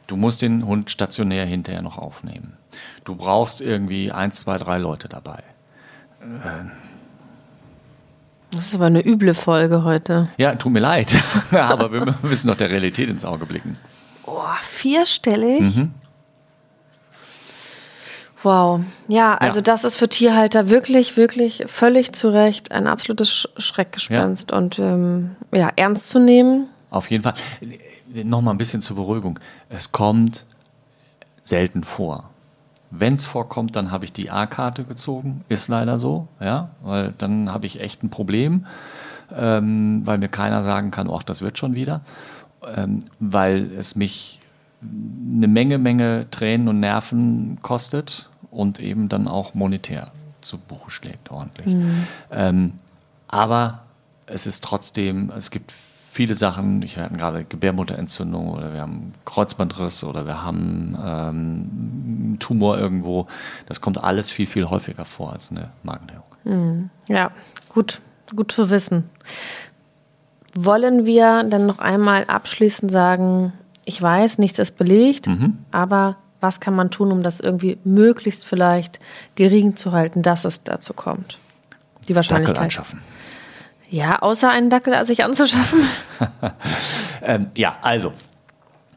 Du 0.07 0.15
musst 0.15 0.41
den 0.41 0.65
Hund 0.65 0.89
stationär 0.91 1.45
hinterher 1.45 1.81
noch 1.81 1.97
aufnehmen. 1.97 2.53
Du 3.07 3.15
brauchst 3.15 3.61
irgendwie 3.61 4.11
eins, 4.11 4.41
zwei, 4.41 4.57
drei 4.57 4.77
Leute 4.79 5.07
dabei. 5.07 5.41
Das 8.51 8.65
ist 8.65 8.75
aber 8.75 8.87
eine 8.87 8.99
üble 9.05 9.33
Folge 9.33 9.85
heute. 9.85 10.29
Ja, 10.35 10.53
tut 10.55 10.73
mir 10.73 10.81
leid, 10.81 11.17
aber 11.51 11.93
wir 11.93 12.15
müssen 12.21 12.49
doch 12.49 12.57
der 12.57 12.69
Realität 12.69 13.07
ins 13.09 13.23
Auge 13.23 13.45
blicken. 13.45 13.77
Oh, 14.25 14.41
vierstellig? 14.61 15.61
Mhm. 15.61 15.93
Wow. 18.43 18.81
Ja, 19.07 19.35
also 19.35 19.59
Ja. 19.59 19.63
das 19.63 19.85
ist 19.85 19.95
für 19.95 20.09
Tierhalter 20.09 20.69
wirklich, 20.69 21.15
wirklich 21.15 21.63
völlig 21.67 22.11
zu 22.11 22.27
Recht 22.27 22.73
ein 22.73 22.87
absolutes 22.87 23.31
Sch 23.31 23.47
Schreckgespenst 23.55 24.51
und 24.51 24.79
ähm, 24.79 25.37
ja, 25.53 25.71
ernst 25.77 26.09
zu 26.09 26.19
nehmen. 26.19 26.67
Auf 26.89 27.09
jeden 27.09 27.23
Fall. 27.23 27.35
Nochmal 28.11 28.53
ein 28.53 28.57
bisschen 28.57 28.81
zur 28.81 28.97
Beruhigung. 28.97 29.39
Es 29.69 29.93
kommt 29.93 30.45
selten 31.45 31.85
vor. 31.85 32.29
Wenn 32.89 33.15
es 33.15 33.25
vorkommt, 33.25 33.75
dann 33.75 33.91
habe 33.91 34.05
ich 34.05 34.13
die 34.13 34.29
A-Karte 34.31 34.83
gezogen. 34.83 35.43
Ist 35.49 35.67
leider 35.67 35.99
so, 35.99 36.27
ja, 36.39 36.69
weil 36.81 37.13
dann 37.17 37.51
habe 37.51 37.65
ich 37.65 37.81
echt 37.81 38.03
ein 38.03 38.09
Problem, 38.09 38.65
ähm, 39.35 40.01
weil 40.05 40.17
mir 40.17 40.29
keiner 40.29 40.63
sagen 40.63 40.91
kann, 40.91 41.09
ach, 41.11 41.23
das 41.23 41.41
wird 41.41 41.57
schon 41.57 41.75
wieder, 41.75 42.01
ähm, 42.75 42.99
weil 43.19 43.71
es 43.77 43.95
mich 43.95 44.39
eine 44.81 45.47
Menge, 45.47 45.77
Menge 45.79 46.27
Tränen 46.31 46.67
und 46.67 46.79
Nerven 46.79 47.57
kostet 47.61 48.29
und 48.51 48.79
eben 48.79 49.09
dann 49.09 49.27
auch 49.27 49.53
monetär 49.53 50.11
zu 50.41 50.57
Buche 50.57 50.91
schlägt 50.91 51.31
ordentlich. 51.31 51.75
Ähm, 52.31 52.73
aber 53.27 53.81
es 54.27 54.47
ist 54.47 54.63
trotzdem, 54.63 55.31
es 55.35 55.51
gibt 55.51 55.73
viele 56.17 56.33
Sachen. 56.33 56.81
Ich 56.81 56.97
hatte 56.97 57.15
gerade 57.15 57.45
Gebärmutterentzündung 57.45 58.49
oder 58.49 58.73
wir 58.73 58.81
haben 58.81 59.13
Kreuzbandriss 59.23 60.03
oder 60.03 60.25
wir 60.25 60.41
haben 60.43 60.97
ähm, 60.99 62.37
Tumor 62.39 62.79
irgendwo. 62.79 63.27
Das 63.67 63.81
kommt 63.81 64.03
alles 64.03 64.31
viel, 64.31 64.47
viel 64.47 64.67
häufiger 64.67 65.05
vor 65.05 65.33
als 65.33 65.51
eine 65.51 65.69
Magenhärung. 65.83 66.25
Mhm. 66.43 66.89
Ja, 67.07 67.29
gut, 67.69 68.01
gut 68.35 68.51
zu 68.51 68.71
wissen. 68.71 69.03
Wollen 70.55 71.05
wir 71.05 71.43
dann 71.43 71.67
noch 71.67 71.77
einmal 71.77 72.25
abschließend 72.25 72.91
sagen, 72.91 73.53
ich 73.85 74.01
weiß, 74.01 74.39
nichts 74.39 74.57
ist 74.57 74.75
belegt, 74.75 75.27
mhm. 75.27 75.59
aber 75.69 76.17
was 76.39 76.59
kann 76.59 76.75
man 76.75 76.89
tun, 76.89 77.11
um 77.11 77.21
das 77.21 77.39
irgendwie 77.39 77.77
möglichst 77.83 78.43
vielleicht 78.43 78.99
gering 79.35 79.75
zu 79.75 79.91
halten, 79.91 80.23
dass 80.23 80.45
es 80.45 80.63
dazu 80.63 80.93
kommt? 80.93 81.37
Die 82.07 82.15
Wahrscheinlichkeit. 82.15 82.55
Dackel 82.55 82.63
anschaffen. 82.63 83.01
Ja, 83.89 84.19
außer 84.19 84.49
einen 84.49 84.69
Dackel 84.69 85.05
sich 85.05 85.23
anzuschaffen. 85.23 85.79
ähm, 87.21 87.47
ja, 87.55 87.77
also 87.81 88.13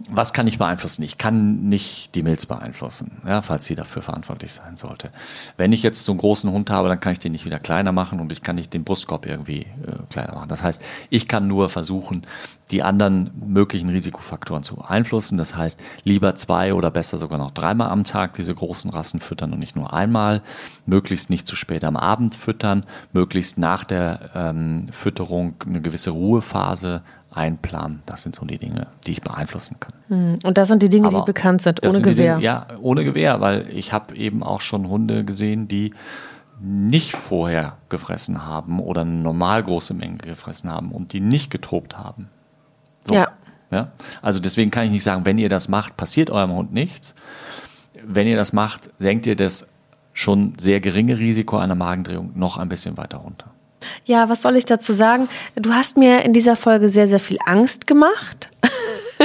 was 0.08 0.32
kann 0.32 0.46
ich 0.46 0.58
beeinflussen? 0.58 1.02
Ich 1.02 1.18
kann 1.18 1.68
nicht 1.68 2.14
die 2.14 2.22
Milz 2.22 2.46
beeinflussen, 2.46 3.20
ja, 3.26 3.42
falls 3.42 3.66
sie 3.66 3.74
dafür 3.74 4.00
verantwortlich 4.00 4.52
sein 4.54 4.76
sollte. 4.76 5.10
Wenn 5.56 5.72
ich 5.72 5.82
jetzt 5.82 6.04
so 6.04 6.12
einen 6.12 6.18
großen 6.18 6.50
Hund 6.50 6.70
habe, 6.70 6.88
dann 6.88 7.00
kann 7.00 7.12
ich 7.12 7.18
den 7.18 7.32
nicht 7.32 7.44
wieder 7.44 7.58
kleiner 7.58 7.92
machen 7.92 8.18
und 8.18 8.32
ich 8.32 8.42
kann 8.42 8.56
nicht 8.56 8.72
den 8.72 8.84
Brustkorb 8.84 9.26
irgendwie 9.26 9.60
äh, 9.60 10.02
kleiner 10.08 10.34
machen. 10.34 10.48
Das 10.48 10.62
heißt, 10.62 10.82
ich 11.10 11.28
kann 11.28 11.46
nur 11.46 11.68
versuchen, 11.68 12.22
die 12.70 12.82
anderen 12.82 13.30
möglichen 13.46 13.88
Risikofaktoren 13.88 14.62
zu 14.62 14.76
beeinflussen. 14.76 15.36
Das 15.36 15.56
heißt, 15.56 15.78
lieber 16.04 16.34
zwei 16.36 16.72
oder 16.72 16.90
besser 16.90 17.18
sogar 17.18 17.38
noch 17.38 17.50
dreimal 17.50 17.90
am 17.90 18.04
Tag 18.04 18.34
diese 18.34 18.54
großen 18.54 18.90
Rassen 18.90 19.20
füttern 19.20 19.52
und 19.52 19.58
nicht 19.58 19.76
nur 19.76 19.92
einmal. 19.92 20.42
Möglichst 20.86 21.30
nicht 21.30 21.46
zu 21.46 21.56
spät 21.56 21.84
am 21.84 21.96
Abend 21.96 22.34
füttern, 22.34 22.86
möglichst 23.12 23.58
nach 23.58 23.84
der 23.84 24.30
ähm, 24.34 24.86
Fütterung 24.92 25.54
eine 25.66 25.82
gewisse 25.82 26.10
Ruhephase 26.10 27.02
einplanen. 27.30 28.02
Das 28.06 28.22
sind 28.22 28.34
so 28.34 28.44
die 28.44 28.58
Dinge, 28.58 28.88
die 29.06 29.12
ich 29.12 29.22
beeinflussen 29.22 29.76
kann. 29.78 29.92
Hm, 30.08 30.38
und 30.44 30.58
das 30.58 30.68
sind 30.68 30.82
die 30.82 30.90
Dinge, 30.90 31.08
Aber 31.08 31.20
die 31.20 31.24
bekannt 31.24 31.62
sind, 31.62 31.82
ohne 31.84 31.94
sind 31.94 32.02
Gewehr. 32.02 32.34
Dinge, 32.34 32.44
ja, 32.44 32.66
ohne 32.80 33.04
Gewehr, 33.04 33.40
weil 33.40 33.68
ich 33.70 33.92
habe 33.92 34.16
eben 34.16 34.42
auch 34.42 34.60
schon 34.60 34.88
Hunde 34.88 35.24
gesehen, 35.24 35.68
die 35.68 35.94
nicht 36.60 37.12
vorher 37.12 37.76
gefressen 37.88 38.44
haben 38.44 38.80
oder 38.80 39.02
eine 39.02 39.12
normal 39.12 39.62
große 39.62 39.94
Menge 39.94 40.18
gefressen 40.18 40.70
haben 40.70 40.92
und 40.92 41.12
die 41.12 41.20
nicht 41.20 41.50
getobt 41.50 41.96
haben. 41.96 42.28
So. 43.06 43.14
Ja. 43.14 43.28
ja. 43.70 43.92
Also 44.20 44.40
deswegen 44.40 44.70
kann 44.70 44.84
ich 44.84 44.90
nicht 44.90 45.04
sagen, 45.04 45.24
wenn 45.24 45.38
ihr 45.38 45.48
das 45.48 45.68
macht, 45.68 45.96
passiert 45.96 46.30
eurem 46.30 46.52
Hund 46.52 46.72
nichts. 46.72 47.14
Wenn 48.04 48.26
ihr 48.26 48.36
das 48.36 48.52
macht, 48.52 48.90
senkt 48.98 49.26
ihr 49.26 49.36
das 49.36 49.72
schon 50.12 50.52
sehr 50.58 50.80
geringe 50.80 51.18
Risiko 51.18 51.56
einer 51.56 51.74
Magendrehung 51.74 52.32
noch 52.34 52.58
ein 52.58 52.68
bisschen 52.68 52.96
weiter 52.96 53.18
runter. 53.18 53.46
Ja, 54.04 54.28
was 54.28 54.42
soll 54.42 54.56
ich 54.56 54.64
dazu 54.64 54.92
sagen? 54.92 55.28
Du 55.56 55.72
hast 55.72 55.96
mir 55.96 56.24
in 56.24 56.32
dieser 56.32 56.56
Folge 56.56 56.88
sehr, 56.88 57.08
sehr 57.08 57.20
viel 57.20 57.38
Angst 57.46 57.86
gemacht. 57.86 58.50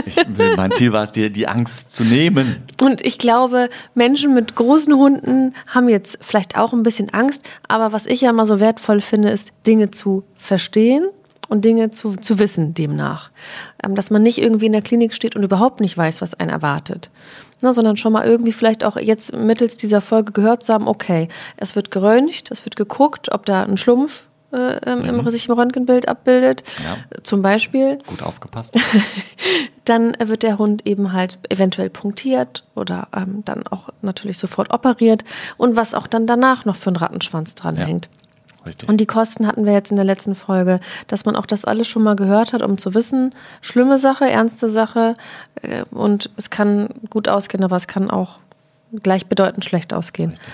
Ich, 0.05 0.17
mein 0.57 0.71
Ziel 0.73 0.91
war 0.91 1.03
es, 1.03 1.11
dir 1.11 1.29
die 1.29 1.47
Angst 1.47 1.93
zu 1.93 2.03
nehmen. 2.03 2.63
Und 2.81 3.05
ich 3.05 3.17
glaube, 3.17 3.69
Menschen 3.93 4.33
mit 4.33 4.55
großen 4.55 4.93
Hunden 4.93 5.53
haben 5.67 5.87
jetzt 5.87 6.19
vielleicht 6.21 6.57
auch 6.57 6.73
ein 6.73 6.83
bisschen 6.83 7.13
Angst. 7.13 7.49
Aber 7.67 7.93
was 7.93 8.05
ich 8.05 8.21
ja 8.21 8.31
immer 8.31 8.45
so 8.45 8.59
wertvoll 8.59 9.01
finde, 9.01 9.29
ist, 9.29 9.51
Dinge 9.65 9.91
zu 9.91 10.23
verstehen 10.37 11.07
und 11.47 11.63
Dinge 11.63 11.91
zu, 11.91 12.15
zu 12.17 12.39
wissen 12.39 12.73
demnach. 12.73 13.31
Ähm, 13.83 13.95
dass 13.95 14.11
man 14.11 14.23
nicht 14.23 14.39
irgendwie 14.39 14.65
in 14.65 14.73
der 14.73 14.81
Klinik 14.81 15.13
steht 15.13 15.35
und 15.35 15.43
überhaupt 15.43 15.79
nicht 15.79 15.97
weiß, 15.97 16.21
was 16.21 16.33
einen 16.33 16.49
erwartet. 16.49 17.09
Na, 17.61 17.73
sondern 17.73 17.97
schon 17.97 18.13
mal 18.13 18.27
irgendwie 18.27 18.51
vielleicht 18.51 18.83
auch 18.83 18.97
jetzt 18.97 19.33
mittels 19.33 19.77
dieser 19.77 20.01
Folge 20.01 20.33
gehört 20.33 20.63
zu 20.63 20.73
haben, 20.73 20.87
okay, 20.87 21.29
es 21.57 21.75
wird 21.75 21.89
geröntgt, 21.89 22.51
es 22.51 22.65
wird 22.65 22.75
geguckt, 22.75 23.31
ob 23.31 23.45
da 23.45 23.63
ein 23.63 23.77
Schlumpf 23.77 24.23
äh, 24.55 24.95
mhm. 24.95 25.19
im, 25.19 25.29
sich 25.29 25.47
im 25.47 25.55
Röntgenbild 25.55 26.07
abbildet, 26.07 26.63
ja. 26.83 27.21
zum 27.23 27.41
Beispiel. 27.41 27.99
Gut 28.07 28.23
aufgepasst. 28.23 28.75
dann 29.85 30.15
wird 30.19 30.43
der 30.43 30.57
Hund 30.57 30.85
eben 30.87 31.13
halt 31.13 31.37
eventuell 31.49 31.89
punktiert 31.89 32.63
oder 32.75 33.07
ähm, 33.15 33.43
dann 33.45 33.67
auch 33.67 33.89
natürlich 34.01 34.37
sofort 34.37 34.73
operiert 34.73 35.23
und 35.57 35.75
was 35.75 35.93
auch 35.93 36.07
dann 36.07 36.27
danach 36.27 36.65
noch 36.65 36.75
für 36.75 36.87
einen 36.87 36.97
Rattenschwanz 36.97 37.55
dranhängt. 37.55 38.05
Ja. 38.05 38.11
Richtig. 38.65 38.89
Und 38.89 38.97
die 38.97 39.05
Kosten 39.05 39.45
hatten 39.45 39.65
wir 39.65 39.73
jetzt 39.73 39.91
in 39.91 39.97
der 39.97 40.05
letzten 40.05 40.33
Folge, 40.33 40.79
dass 41.05 41.25
man 41.25 41.35
auch 41.35 41.45
das 41.45 41.65
alles 41.65 41.87
schon 41.87 42.01
mal 42.01 42.15
gehört 42.15 42.51
hat, 42.51 42.63
um 42.63 42.79
zu 42.79 42.95
wissen, 42.95 43.35
schlimme 43.61 43.99
Sache, 43.99 44.27
ernste 44.27 44.69
Sache 44.69 45.13
äh, 45.61 45.83
und 45.91 46.31
es 46.35 46.49
kann 46.49 46.89
gut 47.11 47.27
ausgehen, 47.27 47.63
aber 47.63 47.75
es 47.75 47.85
kann 47.85 48.09
auch 48.09 48.39
gleichbedeutend 49.03 49.65
schlecht 49.65 49.93
ausgehen. 49.93 50.31
Richtig 50.31 50.53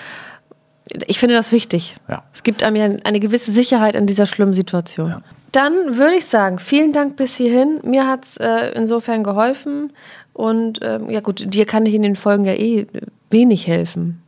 ich 1.06 1.18
finde 1.18 1.34
das 1.34 1.52
wichtig. 1.52 1.96
Ja. 2.08 2.24
Es 2.32 2.42
gibt 2.42 2.62
einem 2.62 2.76
ja 2.76 2.88
eine 3.04 3.20
gewisse 3.20 3.50
Sicherheit 3.50 3.94
in 3.94 4.06
dieser 4.06 4.26
schlimmen 4.26 4.52
Situation. 4.52 5.10
Ja. 5.10 5.22
Dann 5.52 5.98
würde 5.98 6.16
ich 6.16 6.26
sagen, 6.26 6.58
vielen 6.58 6.92
Dank 6.92 7.16
bis 7.16 7.36
hierhin. 7.36 7.80
Mir 7.84 8.06
hat 8.06 8.24
es 8.24 8.36
äh, 8.38 8.72
insofern 8.74 9.22
geholfen. 9.22 9.92
Und 10.32 10.80
ähm, 10.82 11.10
ja 11.10 11.20
gut, 11.20 11.54
dir 11.54 11.66
kann 11.66 11.84
ich 11.84 11.94
in 11.94 12.02
den 12.02 12.16
Folgen 12.16 12.46
ja 12.46 12.54
eh 12.54 12.86
wenig 13.30 13.66
helfen. 13.66 14.22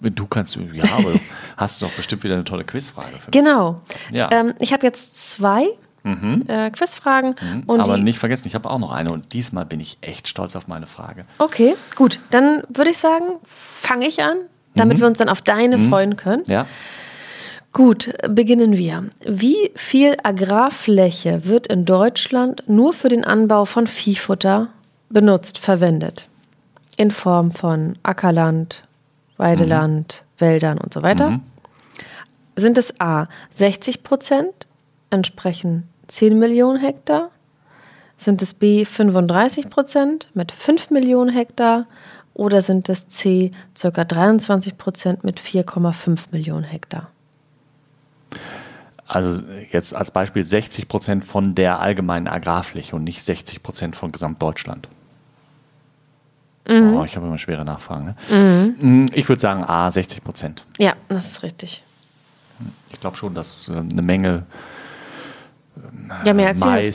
Du 0.00 0.26
kannst, 0.26 0.56
ja, 0.56 0.84
aber 0.96 1.12
hast 1.56 1.82
du 1.82 1.86
doch 1.86 1.92
bestimmt 1.92 2.24
wieder 2.24 2.34
eine 2.34 2.44
tolle 2.44 2.64
Quizfrage. 2.64 3.08
Für 3.08 3.14
mich. 3.14 3.30
Genau. 3.30 3.82
Ja. 4.10 4.30
Ähm, 4.32 4.54
ich 4.58 4.72
habe 4.72 4.86
jetzt 4.86 5.30
zwei 5.30 5.66
mhm. 6.02 6.44
äh, 6.46 6.70
Quizfragen. 6.70 7.34
Mhm. 7.42 7.80
aber 7.80 7.98
nicht 7.98 8.18
vergessen, 8.18 8.46
ich 8.46 8.54
habe 8.54 8.70
auch 8.70 8.78
noch 8.78 8.92
eine 8.92 9.12
und 9.12 9.32
diesmal 9.34 9.66
bin 9.66 9.80
ich 9.80 9.98
echt 10.00 10.28
stolz 10.28 10.56
auf 10.56 10.66
meine 10.66 10.86
Frage. 10.86 11.24
Okay, 11.38 11.74
gut. 11.94 12.20
Dann 12.30 12.62
würde 12.68 12.90
ich 12.90 12.98
sagen, 12.98 13.24
fange 13.42 14.06
ich 14.06 14.22
an 14.22 14.38
damit 14.78 14.98
mhm. 14.98 15.02
wir 15.02 15.06
uns 15.08 15.18
dann 15.18 15.28
auf 15.28 15.42
deine 15.42 15.78
mhm. 15.78 15.88
freuen 15.88 16.16
können. 16.16 16.42
Ja. 16.46 16.66
Gut, 17.72 18.12
beginnen 18.28 18.76
wir. 18.76 19.04
Wie 19.24 19.70
viel 19.74 20.16
Agrarfläche 20.22 21.44
wird 21.44 21.66
in 21.66 21.84
Deutschland 21.84 22.64
nur 22.66 22.92
für 22.92 23.08
den 23.08 23.24
Anbau 23.24 23.66
von 23.66 23.86
Viehfutter 23.86 24.68
benutzt, 25.10 25.58
verwendet? 25.58 26.28
In 26.96 27.10
Form 27.10 27.52
von 27.52 27.96
Ackerland, 28.02 28.84
Weideland, 29.36 30.24
mhm. 30.24 30.40
Wäldern 30.40 30.78
und 30.78 30.94
so 30.94 31.02
weiter. 31.02 31.30
Mhm. 31.30 31.40
Sind 32.56 32.78
es 32.78 33.00
A 33.00 33.28
60 33.54 34.02
Prozent, 34.02 34.66
entsprechen 35.10 35.88
10 36.08 36.38
Millionen 36.38 36.80
Hektar? 36.80 37.30
Sind 38.16 38.42
es 38.42 38.54
B 38.54 38.84
35 38.84 39.70
Prozent 39.70 40.28
mit 40.34 40.50
5 40.50 40.90
Millionen 40.90 41.30
Hektar 41.30 41.86
oder 42.38 42.62
sind 42.62 42.88
es 42.88 43.08
C, 43.08 43.50
ca. 43.78 44.04
23 44.04 44.78
Prozent 44.78 45.24
mit 45.24 45.40
4,5 45.40 46.18
Millionen 46.30 46.64
Hektar? 46.64 47.10
Also 49.06 49.42
jetzt 49.72 49.94
als 49.94 50.10
Beispiel 50.10 50.44
60 50.44 50.86
Prozent 50.86 51.24
von 51.24 51.54
der 51.54 51.80
allgemeinen 51.80 52.28
Agrarfläche 52.28 52.94
und 52.94 53.04
nicht 53.04 53.24
60 53.24 53.62
Prozent 53.62 53.96
von 53.96 54.12
Gesamtdeutschland. 54.12 54.88
Mhm. 56.68 56.94
Oh, 56.96 57.04
ich 57.04 57.16
habe 57.16 57.26
immer 57.26 57.38
schwere 57.38 57.64
Nachfragen. 57.64 58.14
Ne? 58.30 58.76
Mhm. 58.78 59.06
Ich 59.14 59.28
würde 59.28 59.40
sagen 59.40 59.64
A, 59.64 59.90
60 59.90 60.22
Prozent. 60.22 60.64
Ja, 60.78 60.94
das 61.08 61.32
ist 61.32 61.42
richtig. 61.42 61.82
Ich 62.90 63.00
glaube 63.00 63.16
schon, 63.16 63.34
dass 63.34 63.68
äh, 63.68 63.78
eine 63.78 64.02
Menge 64.02 64.44
ja, 66.24 66.34
mehr 66.34 66.48
als 66.48 66.60
Mais, 66.60 66.94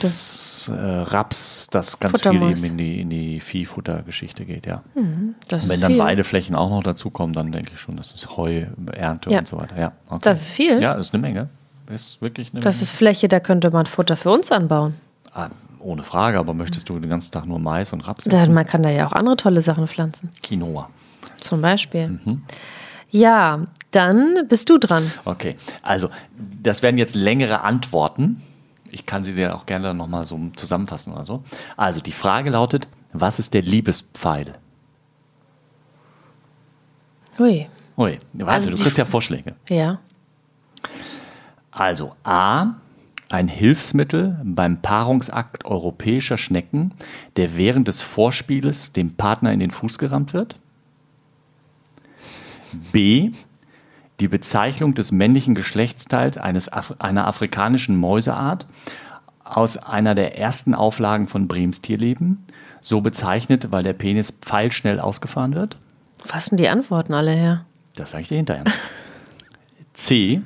äh, 0.68 0.72
Raps, 0.74 1.68
das 1.70 1.98
ganz 2.00 2.22
viel 2.22 2.34
eben 2.34 2.64
in 2.64 2.76
die, 2.78 3.00
in 3.00 3.10
die 3.10 3.40
Viehfuttergeschichte 3.40 4.44
geht, 4.44 4.66
ja. 4.66 4.82
Mhm, 4.94 5.34
und 5.50 5.68
wenn 5.68 5.80
dann 5.80 5.92
viel. 5.92 6.00
Weideflächen 6.00 6.54
auch 6.56 6.70
noch 6.70 6.82
dazukommen, 6.82 7.32
dann 7.34 7.52
denke 7.52 7.72
ich 7.74 7.80
schon, 7.80 7.96
das 7.96 8.12
ist 8.12 8.36
Heu, 8.36 8.66
Ernte 8.92 9.30
ja. 9.30 9.38
und 9.40 9.48
so 9.48 9.58
weiter. 9.58 9.78
Ja, 9.78 9.92
okay. 10.08 10.20
Das 10.22 10.42
ist 10.42 10.50
viel. 10.50 10.80
Ja, 10.80 10.96
das 10.96 11.08
ist 11.08 11.14
eine 11.14 11.22
Menge. 11.22 11.48
Das 11.86 12.02
ist 12.02 12.22
wirklich 12.22 12.52
eine 12.52 12.60
Das 12.60 12.76
Menge. 12.76 12.82
ist 12.84 12.92
Fläche, 12.92 13.28
da 13.28 13.40
könnte 13.40 13.70
man 13.70 13.86
Futter 13.86 14.16
für 14.16 14.30
uns 14.30 14.50
anbauen. 14.50 14.94
Ah, 15.32 15.50
ohne 15.80 16.02
Frage, 16.02 16.38
aber 16.38 16.54
möchtest 16.54 16.88
du 16.88 16.98
den 16.98 17.10
ganzen 17.10 17.32
Tag 17.32 17.46
nur 17.46 17.58
Mais 17.58 17.92
und 17.92 18.00
Raps 18.06 18.26
essen? 18.26 18.54
man 18.54 18.66
kann 18.66 18.82
da 18.82 18.88
ja 18.90 19.06
auch 19.06 19.12
andere 19.12 19.36
tolle 19.36 19.60
Sachen 19.60 19.86
pflanzen. 19.86 20.30
Quinoa. 20.42 20.88
Zum 21.40 21.60
Beispiel. 21.60 22.08
Mhm. 22.08 22.42
Ja, 23.10 23.66
dann 23.90 24.46
bist 24.48 24.70
du 24.70 24.78
dran. 24.78 25.04
Okay, 25.24 25.56
also 25.82 26.08
das 26.62 26.82
werden 26.82 26.96
jetzt 26.98 27.14
längere 27.14 27.60
Antworten 27.60 28.42
ich 28.94 29.06
kann 29.06 29.24
sie 29.24 29.34
dir 29.34 29.56
auch 29.56 29.66
gerne 29.66 29.92
nochmal 29.92 30.24
so 30.24 30.40
zusammenfassen 30.54 31.12
oder 31.12 31.24
so. 31.24 31.42
Also 31.76 32.00
die 32.00 32.12
Frage 32.12 32.50
lautet, 32.50 32.86
was 33.12 33.38
ist 33.38 33.52
der 33.52 33.62
Liebespfeil? 33.62 34.54
Hui. 37.38 37.66
Hui, 37.96 38.18
warte, 38.32 38.52
also 38.52 38.70
du 38.70 38.76
kriegst 38.76 38.96
ja 38.96 39.04
Vorschläge. 39.04 39.56
Ja. 39.68 39.98
Also 41.72 42.14
A, 42.22 42.74
ein 43.28 43.48
Hilfsmittel 43.48 44.40
beim 44.44 44.80
Paarungsakt 44.80 45.64
europäischer 45.64 46.36
Schnecken, 46.36 46.94
der 47.36 47.56
während 47.56 47.88
des 47.88 48.00
Vorspieles 48.00 48.92
dem 48.92 49.14
Partner 49.14 49.52
in 49.52 49.58
den 49.58 49.72
Fuß 49.72 49.98
gerammt 49.98 50.32
wird. 50.32 50.54
B, 52.92 53.32
die 54.20 54.28
Bezeichnung 54.28 54.94
des 54.94 55.12
männlichen 55.12 55.54
Geschlechtsteils 55.54 56.38
eines 56.38 56.72
Af 56.72 56.94
einer 57.00 57.26
afrikanischen 57.26 57.96
Mäuseart 57.96 58.66
aus 59.42 59.76
einer 59.76 60.14
der 60.14 60.38
ersten 60.38 60.74
Auflagen 60.74 61.28
von 61.28 61.48
Brems 61.48 61.80
Tierleben, 61.80 62.44
so 62.80 63.00
bezeichnet, 63.00 63.70
weil 63.70 63.82
der 63.82 63.92
Penis 63.92 64.30
pfeilschnell 64.30 65.00
ausgefahren 65.00 65.54
wird? 65.54 65.76
Was 66.26 66.46
sind 66.46 66.58
die 66.58 66.68
Antworten 66.68 67.12
alle 67.12 67.32
her? 67.32 67.66
Das 67.96 68.12
sage 68.12 68.22
ich 68.22 68.28
dir 68.28 68.36
hinterher. 68.36 68.64
C. 69.92 70.42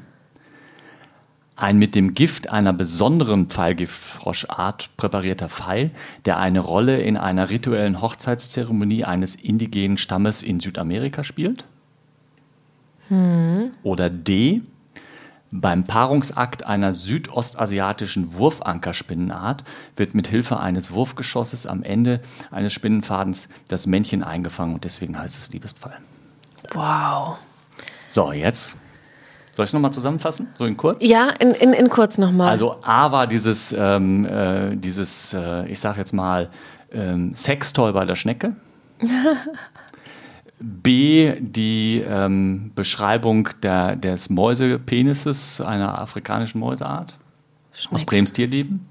ein 1.57 1.79
mit 1.79 1.95
dem 1.95 2.13
Gift 2.13 2.51
einer 2.51 2.73
besonderen 2.73 3.47
Pfeilgiftfroschart 3.47 4.91
präparierter 4.97 5.49
Pfeil, 5.49 5.91
der 6.25 6.39
eine 6.39 6.61
Rolle 6.61 7.01
in 7.01 7.17
einer 7.17 7.51
rituellen 7.51 8.01
Hochzeitszeremonie 8.01 9.05
eines 9.05 9.35
indigenen 9.35 9.97
Stammes 9.97 10.43
in 10.43 10.61
Südamerika 10.61 11.25
spielt. 11.25 11.65
Hm. 13.09 13.71
Oder 13.83 14.11
D. 14.11 14.63
Beim 15.51 15.85
Paarungsakt 15.85 16.67
einer 16.67 16.93
südostasiatischen 16.93 18.35
Wurfankerspinnenart 18.35 19.65
wird 19.97 20.15
mit 20.15 20.29
Hilfe 20.29 20.61
eines 20.61 20.93
Wurfgeschosses 20.93 21.67
am 21.67 21.83
Ende 21.83 22.21
eines 22.51 22.75
Spinnenfadens 22.75 23.49
das 23.67 23.87
Männchen 23.87 24.23
eingefangen 24.23 24.75
und 24.75 24.85
deswegen 24.85 25.19
heißt 25.19 25.39
es 25.39 25.51
Liebespfeil. 25.51 25.97
Wow. 26.75 27.39
So, 28.11 28.33
jetzt. 28.33 28.77
Soll 29.55 29.65
ich 29.65 29.71
es 29.71 29.73
nochmal 29.73 29.93
zusammenfassen? 29.93 30.49
So 30.59 30.67
in 30.67 30.77
kurz? 30.77 31.03
Ja, 31.03 31.31
in, 31.41 31.53
in, 31.53 31.73
in 31.73 31.89
kurz 31.89 32.19
nochmal. 32.19 32.51
Also 32.51 32.77
A 32.83 33.11
war 33.11 33.27
dieses, 33.27 33.75
ähm, 33.77 34.27
äh, 34.27 34.77
dieses 34.77 35.33
äh, 35.33 35.67
ich 35.67 35.81
sag 35.81 35.97
jetzt 35.97 36.13
mal, 36.13 36.51
ähm, 36.93 37.35
Sextoy 37.35 37.93
bei 37.93 38.05
der 38.05 38.15
Schnecke. 38.17 38.55
B, 40.61 41.35
die 41.41 42.03
ähm, 42.07 42.73
Beschreibung 42.75 43.49
der, 43.63 43.97
des 43.97 44.29
Mäusepenises 44.31 45.61
einer 45.61 45.99
afrikanischen 45.99 46.59
Mäuseart 46.59 47.17
Schnecke. 47.73 47.95
aus 47.95 48.05
Brems 48.05 48.33
Tierleben. 48.33 48.87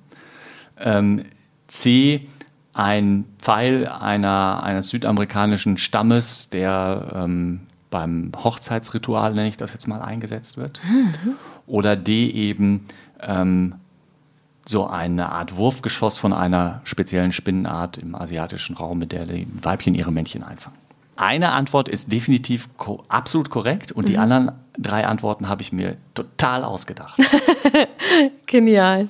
Ähm, 0.80 1.26
C, 1.68 2.28
ein 2.74 3.26
Pfeil 3.40 3.88
einer, 3.88 4.64
eines 4.64 4.90
südamerikanischen 4.90 5.78
Stammes, 5.78 6.50
der 6.50 7.12
ähm, 7.14 7.62
beim 7.90 8.32
Hochzeitsritual, 8.36 9.34
nenne 9.34 9.48
ich 9.48 9.58
das 9.58 9.74
jetzt 9.74 9.88
mal, 9.88 10.02
eingesetzt 10.02 10.58
wird. 10.58 10.80
Mhm. 10.90 11.36
Oder 11.66 11.96
D 11.96 12.30
eben 12.30 12.86
ähm, 13.22 13.76
so 14.66 14.88
eine 14.88 15.32
Art 15.32 15.56
Wurfgeschoss 15.56 16.18
von 16.18 16.34
einer 16.34 16.82
speziellen 16.84 17.32
Spinnenart 17.32 17.98
im 17.98 18.16
asiatischen 18.16 18.76
Raum, 18.76 19.00
mit 19.00 19.12
der 19.12 19.26
die 19.26 19.48
Weibchen 19.62 19.96
ihre 19.96 20.12
Männchen 20.12 20.44
einfangen. 20.44 20.78
Eine 21.18 21.52
Antwort 21.52 21.90
ist 21.90 22.12
definitiv 22.12 22.70
ko 22.78 23.04
absolut 23.08 23.50
korrekt 23.50 23.92
und 23.92 24.06
mhm. 24.06 24.08
die 24.08 24.18
anderen 24.18 24.52
drei 24.78 25.06
Antworten 25.06 25.50
habe 25.50 25.62
ich 25.62 25.72
mir 25.72 25.98
total 26.14 26.64
ausgedacht. 26.64 27.20
Genial. 28.46 29.10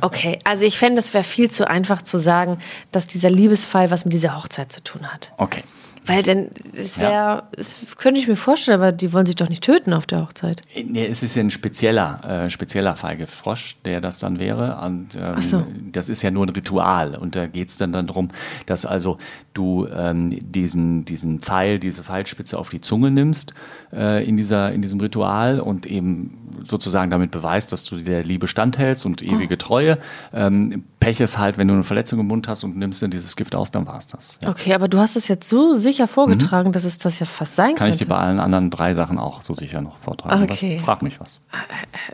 Okay, 0.00 0.38
also 0.44 0.64
ich 0.64 0.78
fände, 0.78 0.98
es 0.98 1.14
wäre 1.14 1.24
viel 1.24 1.50
zu 1.50 1.68
einfach 1.68 2.02
zu 2.02 2.18
sagen, 2.18 2.58
dass 2.90 3.06
dieser 3.06 3.30
Liebesfall 3.30 3.90
was 3.90 4.04
mit 4.04 4.14
dieser 4.14 4.36
Hochzeit 4.36 4.70
zu 4.70 4.82
tun 4.82 5.10
hat. 5.12 5.32
Okay. 5.38 5.64
Weil 6.04 6.24
denn, 6.24 6.50
es 6.76 6.98
wäre, 6.98 7.12
ja. 7.12 7.42
das 7.52 7.76
könnte 7.96 8.18
ich 8.18 8.26
mir 8.26 8.34
vorstellen, 8.34 8.80
aber 8.80 8.90
die 8.90 9.12
wollen 9.12 9.24
sich 9.24 9.36
doch 9.36 9.48
nicht 9.48 9.62
töten 9.62 9.92
auf 9.92 10.04
der 10.04 10.22
Hochzeit. 10.22 10.62
Nee, 10.74 11.06
es 11.06 11.22
ist 11.22 11.36
ja 11.36 11.44
ein 11.44 11.52
spezieller, 11.52 12.44
äh, 12.46 12.50
spezieller 12.50 12.96
Feigefrosch, 12.96 13.76
der 13.84 14.00
das 14.00 14.18
dann 14.18 14.40
wäre. 14.40 14.80
Und 14.84 15.10
ähm, 15.14 15.40
so. 15.40 15.64
das 15.92 16.08
ist 16.08 16.22
ja 16.22 16.32
nur 16.32 16.46
ein 16.46 16.48
Ritual. 16.48 17.14
Und 17.14 17.36
da 17.36 17.46
geht 17.46 17.68
es 17.68 17.76
dann, 17.76 17.92
dann 17.92 18.08
darum, 18.08 18.30
dass 18.66 18.84
also 18.84 19.18
du 19.54 19.86
ähm, 19.86 20.38
diesen, 20.40 21.04
diesen 21.04 21.40
Pfeil, 21.40 21.78
diese 21.78 22.02
Pfeilspitze 22.02 22.58
auf 22.58 22.70
die 22.70 22.80
Zunge 22.80 23.10
nimmst 23.10 23.54
äh, 23.92 24.26
in, 24.26 24.36
dieser, 24.36 24.72
in 24.72 24.82
diesem 24.82 25.00
Ritual 25.00 25.60
und 25.60 25.86
eben 25.86 26.38
sozusagen 26.62 27.10
damit 27.10 27.30
beweist, 27.30 27.72
dass 27.72 27.84
du 27.84 27.96
der 27.96 28.22
Liebe 28.22 28.46
standhältst 28.46 29.06
und 29.06 29.22
ewige 29.22 29.54
oh. 29.54 29.58
Treue. 29.58 29.98
Ähm, 30.32 30.84
Pech 31.00 31.20
ist 31.20 31.38
halt, 31.38 31.58
wenn 31.58 31.68
du 31.68 31.74
eine 31.74 31.82
Verletzung 31.82 32.20
im 32.20 32.28
Mund 32.28 32.46
hast 32.46 32.62
und 32.62 32.76
nimmst 32.76 33.02
dann 33.02 33.10
dieses 33.10 33.34
Gift 33.36 33.54
aus, 33.54 33.70
dann 33.70 33.86
war 33.86 33.98
es 33.98 34.06
das. 34.06 34.38
Ja. 34.42 34.50
Okay, 34.50 34.72
aber 34.72 34.88
du 34.88 34.98
hast 34.98 35.16
es 35.16 35.28
jetzt 35.28 35.48
so 35.48 35.74
sicher 35.74 36.06
vorgetragen, 36.06 36.68
mhm. 36.68 36.72
dass 36.72 36.84
es 36.84 36.98
das 36.98 37.18
ja 37.18 37.26
fast 37.26 37.56
sein 37.56 37.68
kann. 37.68 37.76
Kann 37.76 37.90
ich 37.90 37.96
dir 37.96 38.06
bei 38.06 38.16
allen 38.16 38.38
anderen 38.38 38.70
drei 38.70 38.94
Sachen 38.94 39.18
auch 39.18 39.42
so 39.42 39.54
sicher 39.54 39.80
noch 39.80 39.98
vortragen. 39.98 40.44
Okay. 40.44 40.76
Was, 40.76 40.84
frag 40.84 41.02
mich 41.02 41.20
was. 41.20 41.40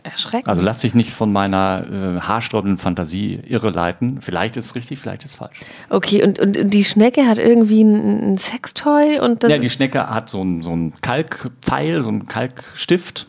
Erschreckend. 0.03 0.47
Also 0.47 0.63
lass 0.63 0.79
dich 0.79 0.95
nicht 0.95 1.11
von 1.11 1.31
meiner 1.31 1.85
äh, 1.85 2.19
haarsträubenden 2.19 2.77
Fantasie 2.77 3.39
irreleiten. 3.47 4.21
Vielleicht 4.21 4.57
ist 4.57 4.65
es 4.65 4.75
richtig, 4.75 4.99
vielleicht 4.99 5.23
ist 5.23 5.31
es 5.31 5.35
falsch. 5.35 5.59
Okay, 5.89 6.23
und, 6.23 6.39
und 6.39 6.73
die 6.73 6.83
Schnecke 6.83 7.27
hat 7.29 7.37
irgendwie 7.37 7.83
ein, 7.83 8.31
ein 8.31 8.37
Sextoy 8.37 9.19
und 9.19 9.43
Ja, 9.43 9.57
die 9.57 9.69
Schnecke 9.69 10.09
hat 10.09 10.29
so 10.29 10.41
einen 10.41 10.61
so 10.61 10.77
Kalkpfeil, 11.01 12.01
so 12.01 12.09
einen 12.09 12.27
Kalkstift 12.27 13.27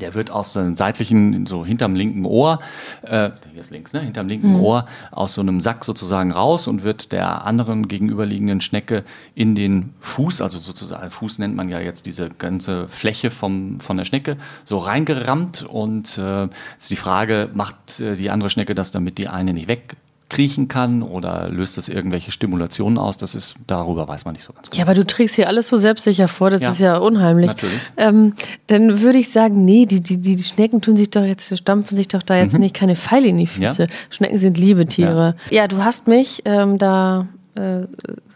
der 0.00 0.14
wird 0.14 0.30
aus 0.30 0.52
dem 0.54 0.74
seitlichen, 0.74 1.46
so 1.46 1.64
hinterm 1.64 1.94
linken 1.94 2.24
Ohr, 2.24 2.60
äh, 3.02 3.30
hier 3.52 3.60
ist 3.60 3.70
links, 3.70 3.92
ne, 3.92 4.00
hinterm 4.00 4.28
linken 4.28 4.54
mhm. 4.54 4.60
Ohr, 4.60 4.86
aus 5.10 5.34
so 5.34 5.40
einem 5.40 5.60
Sack 5.60 5.84
sozusagen 5.84 6.32
raus 6.32 6.68
und 6.68 6.82
wird 6.82 7.12
der 7.12 7.44
anderen 7.44 7.88
gegenüberliegenden 7.88 8.60
Schnecke 8.60 9.04
in 9.34 9.54
den 9.54 9.94
Fuß, 10.00 10.40
also 10.40 10.58
sozusagen, 10.58 11.10
Fuß 11.10 11.38
nennt 11.38 11.56
man 11.56 11.68
ja 11.68 11.80
jetzt 11.80 12.06
diese 12.06 12.28
ganze 12.28 12.88
Fläche 12.88 13.30
vom, 13.30 13.80
von 13.80 13.96
der 13.96 14.04
Schnecke, 14.04 14.36
so 14.64 14.78
reingerammt 14.78 15.62
und 15.62 16.18
äh, 16.18 16.48
ist 16.78 16.90
die 16.90 16.96
Frage, 16.96 17.50
macht 17.54 18.00
äh, 18.00 18.16
die 18.16 18.30
andere 18.30 18.50
Schnecke 18.50 18.74
das, 18.74 18.90
damit 18.90 19.18
die 19.18 19.28
eine 19.28 19.52
nicht 19.52 19.68
weg 19.68 19.96
kriechen 20.30 20.68
kann 20.68 21.02
oder 21.02 21.48
löst 21.48 21.76
das 21.76 21.88
irgendwelche 21.88 22.30
Stimulationen 22.30 22.96
aus? 22.96 23.18
Das 23.18 23.34
ist, 23.34 23.56
darüber 23.66 24.08
weiß 24.08 24.24
man 24.24 24.34
nicht 24.34 24.44
so 24.44 24.52
ganz 24.52 24.70
genau. 24.70 24.78
Ja, 24.78 24.84
aber 24.84 24.94
du 24.94 25.06
trägst 25.06 25.36
hier 25.36 25.48
alles 25.48 25.68
so 25.68 25.76
selbstsicher 25.76 26.28
vor, 26.28 26.50
das 26.50 26.62
ja, 26.62 26.70
ist 26.70 26.78
ja 26.80 26.96
unheimlich. 26.96 27.48
Natürlich. 27.48 27.80
Ähm, 27.96 28.34
dann 28.68 29.02
würde 29.02 29.18
ich 29.18 29.30
sagen, 29.30 29.64
nee, 29.64 29.84
die, 29.84 30.00
die, 30.00 30.18
die 30.18 30.42
Schnecken 30.42 30.80
tun 30.80 30.96
sich 30.96 31.10
doch 31.10 31.24
jetzt, 31.24 31.56
stampfen 31.58 31.96
sich 31.96 32.08
doch 32.08 32.22
da 32.22 32.36
jetzt 32.36 32.54
mhm. 32.54 32.60
nicht 32.60 32.74
keine 32.74 32.96
Pfeile 32.96 33.26
in 33.26 33.36
die 33.36 33.46
Füße. 33.46 33.82
Ja. 33.82 33.88
Schnecken 34.08 34.38
sind 34.38 34.56
liebe 34.56 34.86
Tiere. 34.86 35.34
Ja, 35.50 35.62
ja 35.62 35.68
du 35.68 35.84
hast 35.84 36.08
mich 36.08 36.42
ähm, 36.46 36.78
da 36.78 37.26
äh, 37.56 37.82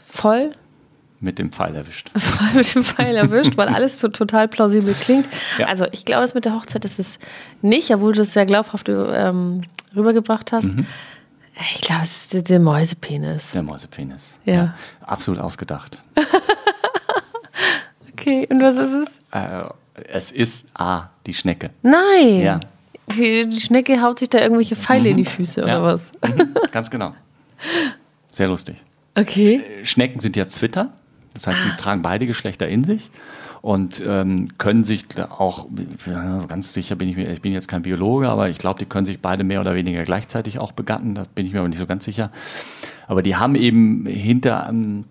voll 0.04 0.50
mit 1.24 1.38
dem 1.38 1.50
Pfeil 1.50 1.74
erwischt. 1.74 2.10
Voll 2.16 2.48
mit 2.54 2.74
dem 2.74 2.84
Pfeil 2.84 3.16
erwischt, 3.16 3.56
weil 3.56 3.68
alles 3.68 3.98
so 3.98 4.08
total 4.08 4.46
plausibel 4.46 4.94
klingt. 4.94 5.26
Ja. 5.58 5.68
Also 5.68 5.86
ich 5.92 6.04
glaube, 6.04 6.22
es 6.24 6.34
mit 6.34 6.44
der 6.44 6.54
Hochzeit 6.54 6.84
ist 6.84 6.98
es 6.98 7.18
nicht, 7.62 7.90
obwohl 7.94 8.12
du 8.12 8.22
es 8.22 8.34
sehr 8.34 8.44
glaubhaft 8.44 8.90
ähm, 8.90 9.62
rübergebracht 9.96 10.52
hast. 10.52 10.76
Mhm. 10.76 10.86
Ich 11.60 11.80
glaube, 11.82 12.02
es 12.02 12.34
ist 12.34 12.50
der 12.50 12.58
Mäusepenis. 12.58 13.52
Der 13.52 13.62
Mäusepenis. 13.62 14.36
Ja. 14.44 14.54
ja 14.54 14.74
absolut 15.02 15.40
ausgedacht. 15.40 16.02
okay, 18.12 18.46
und 18.50 18.60
was 18.60 18.76
ist 18.76 18.92
es? 18.92 19.08
Äh, 19.30 19.68
es 20.08 20.32
ist 20.32 20.68
A, 20.74 21.10
die 21.26 21.34
Schnecke. 21.34 21.70
Nein! 21.82 22.40
Ja. 22.40 22.60
Die, 23.06 23.48
die 23.48 23.60
Schnecke 23.60 24.02
haut 24.02 24.18
sich 24.18 24.30
da 24.30 24.40
irgendwelche 24.40 24.76
Pfeile 24.76 25.04
mhm. 25.04 25.10
in 25.10 25.16
die 25.18 25.24
Füße, 25.26 25.60
ja. 25.60 25.66
oder 25.66 25.82
was? 25.82 26.10
Mhm. 26.26 26.54
Ganz 26.72 26.90
genau. 26.90 27.14
Sehr 28.32 28.48
lustig. 28.48 28.82
Okay. 29.14 29.56
Äh, 29.56 29.84
Schnecken 29.84 30.20
sind 30.20 30.36
ja 30.36 30.48
Zwitter. 30.48 30.92
Das 31.34 31.46
heißt, 31.46 31.62
sie 31.62 31.68
ah. 31.68 31.76
tragen 31.76 32.02
beide 32.02 32.26
Geschlechter 32.26 32.66
in 32.66 32.84
sich 32.84 33.10
und 33.64 34.04
ähm, 34.06 34.50
können 34.58 34.84
sich 34.84 35.06
auch, 35.18 35.68
ganz 36.48 36.74
sicher 36.74 36.96
bin 36.96 37.08
ich 37.08 37.16
mir, 37.16 37.32
ich 37.32 37.40
bin 37.40 37.54
jetzt 37.54 37.66
kein 37.66 37.80
Biologe, 37.80 38.28
aber 38.28 38.50
ich 38.50 38.58
glaube, 38.58 38.78
die 38.78 38.84
können 38.84 39.06
sich 39.06 39.20
beide 39.20 39.42
mehr 39.42 39.62
oder 39.62 39.74
weniger 39.74 40.04
gleichzeitig 40.04 40.58
auch 40.58 40.72
begatten, 40.72 41.14
da 41.14 41.22
bin 41.34 41.46
ich 41.46 41.54
mir 41.54 41.60
aber 41.60 41.68
nicht 41.68 41.78
so 41.78 41.86
ganz 41.86 42.04
sicher. 42.04 42.30
Aber 43.06 43.22
die 43.22 43.36
haben 43.36 43.54
eben 43.54 44.04
hinter, 44.04 44.66
ähm, 44.68 45.04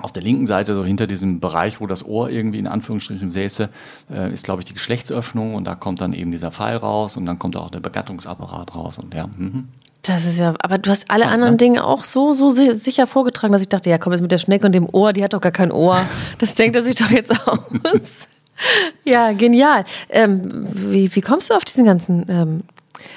auf 0.00 0.12
der 0.12 0.22
linken 0.22 0.46
Seite, 0.46 0.76
so 0.76 0.84
hinter 0.84 1.08
diesem 1.08 1.40
Bereich, 1.40 1.80
wo 1.80 1.88
das 1.88 2.06
Ohr 2.06 2.30
irgendwie 2.30 2.60
in 2.60 2.68
Anführungsstrichen 2.68 3.30
säße, 3.30 3.68
äh, 4.12 4.32
ist, 4.32 4.44
glaube 4.44 4.60
ich, 4.60 4.66
die 4.66 4.74
Geschlechtsöffnung 4.74 5.56
und 5.56 5.64
da 5.64 5.74
kommt 5.74 6.00
dann 6.00 6.12
eben 6.12 6.30
dieser 6.30 6.52
Pfeil 6.52 6.76
raus 6.76 7.16
und 7.16 7.26
dann 7.26 7.40
kommt 7.40 7.56
auch 7.56 7.68
der 7.68 7.80
Begattungsapparat 7.80 8.76
raus 8.76 9.00
und 9.00 9.12
ja. 9.12 9.26
Mhm. 9.26 9.70
Das 10.02 10.24
ist 10.24 10.38
ja, 10.38 10.54
aber 10.60 10.78
du 10.78 10.90
hast 10.90 11.10
alle 11.10 11.24
ja, 11.24 11.30
anderen 11.30 11.54
ne? 11.54 11.58
Dinge 11.58 11.84
auch 11.84 12.04
so, 12.04 12.32
so 12.32 12.50
sicher 12.50 13.06
vorgetragen, 13.06 13.52
dass 13.52 13.62
ich 13.62 13.68
dachte, 13.68 13.90
ja 13.90 13.98
komm, 13.98 14.12
jetzt 14.12 14.22
mit 14.22 14.32
der 14.32 14.38
Schnecke 14.38 14.64
und 14.64 14.72
dem 14.72 14.88
Ohr, 14.90 15.12
die 15.12 15.24
hat 15.24 15.32
doch 15.32 15.40
gar 15.40 15.52
kein 15.52 15.72
Ohr. 15.72 16.06
Das 16.38 16.54
denkt 16.54 16.76
er 16.76 16.82
sich 16.82 16.96
doch 16.96 17.10
jetzt 17.10 17.32
aus. 17.46 18.28
ja, 19.04 19.32
genial. 19.32 19.84
Ähm, 20.08 20.66
wie, 20.72 21.14
wie 21.14 21.20
kommst 21.20 21.50
du 21.50 21.54
auf 21.54 21.64
diesen 21.64 21.84
ganzen 21.84 22.24
ähm, 22.28 22.62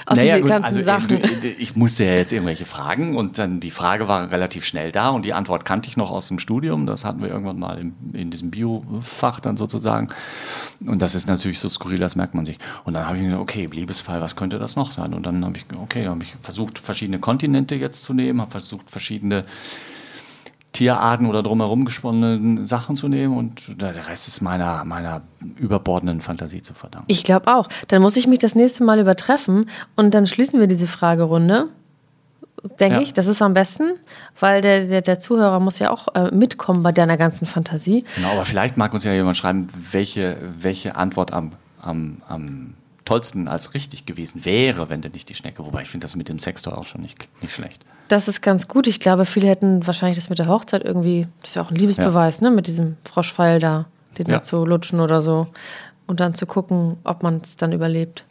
auf 0.06 0.18
naja, 0.18 0.36
diese 0.36 0.42
gut, 0.42 0.50
ganzen 0.50 0.66
also, 0.66 0.82
Sachen. 0.84 1.20
Ich 1.58 1.76
musste 1.76 2.06
ja 2.06 2.16
jetzt 2.16 2.32
irgendwelche 2.32 2.66
Fragen 2.66 3.16
und 3.16 3.38
dann 3.38 3.60
die 3.60 3.72
Frage 3.72 4.08
war 4.08 4.32
relativ 4.32 4.66
schnell 4.66 4.92
da 4.92 5.10
und 5.10 5.26
die 5.26 5.34
Antwort 5.34 5.66
kannte 5.66 5.90
ich 5.90 5.98
noch 5.98 6.12
aus 6.12 6.28
dem 6.28 6.40
Studium. 6.40 6.86
Das 6.86 7.06
hatten 7.06 7.22
wir 7.22 7.30
irgendwann 7.30 7.60
mal 7.60 7.80
in, 7.80 7.94
in 8.14 8.32
diesem 8.32 8.52
Biofach 8.52 9.40
dann 9.40 9.58
sozusagen. 9.58 10.10
Und 10.86 11.02
das 11.02 11.16
ist 11.16 11.28
natürlich 11.28 11.60
so 11.60 11.70
skurril, 11.70 12.00
das 12.00 12.16
merkt 12.16 12.34
man 12.34 12.46
sich. 12.46 12.58
Und 12.84 12.94
dann 12.94 13.08
habe 13.08 13.18
ich 13.18 13.24
gesagt, 13.24 13.42
okay, 13.42 13.70
Liebesfall, 13.72 14.22
was 14.22 14.36
könnte 14.36 14.60
das 14.60 14.76
noch 14.76 14.92
sein? 14.92 15.14
Und 15.14 15.26
dann 15.26 15.44
habe 15.46 15.58
ich, 15.58 15.66
okay, 15.78 16.04
dann 16.04 16.14
habe 16.14 16.24
ich 16.24 16.36
versucht, 16.42 16.80
verschiedene 16.80 17.20
Kontinente 17.20 17.76
jetzt 17.76 18.04
zu 18.04 18.14
nehmen, 18.14 18.42
habe 18.42 18.52
versucht, 18.52 18.90
verschiedene 18.90 19.46
Tierarten 20.74 21.28
oder 21.28 21.44
drumherum 21.44 21.84
gesponnene 21.84 22.66
Sachen 22.66 22.96
zu 22.96 23.10
nehmen 23.10 23.38
und 23.38 23.82
der 23.82 24.08
Rest 24.08 24.28
ist 24.28 24.42
meiner, 24.42 24.86
meiner 24.86 25.22
überbordenden 25.58 26.22
Fantasie 26.22 26.62
zu 26.62 26.74
verdanken. 26.74 27.08
Ich 27.10 27.24
glaube 27.24 27.54
auch. 27.54 27.68
Dann 27.90 28.02
muss 28.02 28.16
ich 28.16 28.28
mich 28.28 28.40
das 28.40 28.56
nächste 28.56 28.84
Mal 28.84 29.00
übertreffen 29.00 29.70
und 29.96 30.14
dann 30.14 30.28
schließen 30.28 30.60
wir 30.60 30.68
diese 30.68 30.88
Fragerunde. 30.88 31.68
Denke 32.80 32.98
ja. 32.98 33.02
ich, 33.02 33.14
das 33.14 33.28
ist 33.28 33.42
am 33.42 33.54
besten, 33.54 33.94
weil 34.40 34.62
der, 34.62 34.86
der, 34.86 35.02
der 35.02 35.20
Zuhörer 35.20 35.60
muss 35.60 35.80
ja 35.80 35.90
auch 35.90 36.08
äh, 36.14 36.34
mitkommen 36.34 36.84
bei 36.84 36.92
deiner 36.92 37.18
ganzen 37.18 37.48
Fantasie. 37.48 38.06
Genau, 38.16 38.32
aber 38.34 38.46
vielleicht 38.46 38.78
mag 38.78 38.94
uns 38.94 39.04
ja 39.04 39.12
jemand 39.14 39.36
schreiben, 39.36 39.68
welche, 39.92 40.38
welche 40.60 40.96
Antwort 40.96 41.34
am, 41.34 41.54
am, 41.82 42.22
am 42.28 42.76
tollsten 43.12 43.50
als 43.50 43.74
richtig 43.74 44.06
gewesen 44.06 44.46
wäre, 44.46 44.90
wenn 44.90 45.02
denn 45.02 45.12
nicht 45.12 45.28
die 45.28 45.36
Schnecke. 45.36 45.66
Wobei 45.66 45.82
ich 45.82 45.90
finde 45.90 46.06
das 46.06 46.16
mit 46.16 46.30
dem 46.30 46.40
Sextor 46.40 46.78
auch 46.78 46.86
schon 46.86 47.02
nicht, 47.02 47.28
nicht 47.42 47.54
schlecht. 47.54 47.84
Das 48.08 48.30
ist 48.30 48.42
ganz 48.42 48.70
gut. 48.70 48.88
Ich 48.88 49.02
glaube, 49.02 49.26
viele 49.26 49.48
hätten 49.48 49.86
wahrscheinlich 49.86 50.18
das 50.18 50.30
mit 50.30 50.40
der 50.40 50.48
Hochzeit 50.48 50.86
irgendwie, 50.86 51.28
das 51.42 51.50
ist 51.50 51.56
ja 51.56 51.62
auch 51.62 51.72
ein 51.72 51.76
Liebesbeweis, 51.76 52.40
ja. 52.40 52.50
ne, 52.50 52.56
mit 52.56 52.68
diesem 52.68 52.96
Froschpfeil 53.04 53.60
da, 53.60 53.86
den 54.18 54.28
ja. 54.28 54.38
da 54.38 54.44
zu 54.44 54.64
lutschen 54.66 55.02
oder 55.02 55.22
so 55.22 55.48
und 56.08 56.22
dann 56.22 56.34
zu 56.34 56.46
gucken, 56.46 57.00
ob 57.04 57.22
man 57.22 57.42
es 57.44 57.58
dann 57.58 57.74
überlebt. 57.74 58.24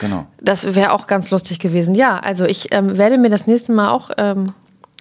Genau. 0.00 0.26
Das 0.40 0.74
wäre 0.74 0.90
auch 0.90 1.06
ganz 1.06 1.30
lustig 1.30 1.60
gewesen. 1.60 1.94
Ja, 1.94 2.18
also 2.18 2.44
ich 2.44 2.74
ähm, 2.74 2.98
werde 2.98 3.18
mir 3.18 3.30
das 3.30 3.46
nächste 3.46 3.70
Mal 3.70 3.90
auch 3.90 4.10
ähm, 4.18 4.52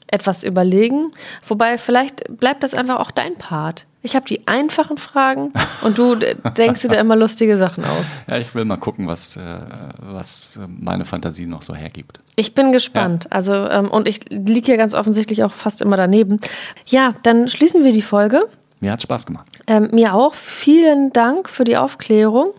etwas 0.06 0.44
überlegen. 0.44 1.12
Wobei, 1.48 1.80
vielleicht 1.80 2.38
bleibt 2.38 2.62
das 2.62 2.76
einfach 2.76 3.00
auch 3.00 3.10
dein 3.10 3.34
Part. 3.34 3.88
Ich 4.06 4.18
habe 4.18 4.26
die 4.26 4.46
einfachen 4.48 4.98
Fragen 4.98 5.54
und 5.82 5.98
du 5.98 6.16
denkst 6.16 6.82
dir 6.82 6.90
da 6.90 7.00
immer 7.00 7.16
lustige 7.16 7.56
Sachen 7.58 7.86
aus. 7.86 8.06
Ja, 8.28 8.38
ich 8.38 8.54
will 8.54 8.66
mal 8.66 8.78
gucken, 8.78 9.08
was, 9.08 9.38
äh, 9.38 9.60
was 10.00 10.60
meine 10.68 11.06
Fantasie 11.06 11.46
noch 11.46 11.62
so 11.62 11.74
hergibt. 11.74 12.20
Ich 12.36 12.54
bin 12.54 12.72
gespannt. 12.72 13.26
Ja. 13.26 13.32
Also, 13.32 13.54
ähm, 13.54 13.90
und 13.90 14.08
ich 14.08 14.30
liege 14.30 14.66
hier 14.66 14.78
ganz 14.78 14.94
offensichtlich 14.94 15.44
auch 15.44 15.54
fast 15.54 15.82
immer 15.82 15.98
daneben. 15.98 16.40
Ja, 16.86 17.16
dann 17.24 17.48
schließen 17.48 17.84
wir 17.84 17.94
die 17.94 18.02
Folge. 18.02 18.46
Mir 18.82 18.92
hat 18.92 19.02
Spaß 19.02 19.26
gemacht. 19.26 19.48
Ähm, 19.68 19.88
mir 19.94 20.14
auch. 20.14 20.34
Vielen 20.34 21.14
Dank 21.14 21.50
für 21.50 21.64
die 21.64 21.78
Aufklärung 21.78 22.54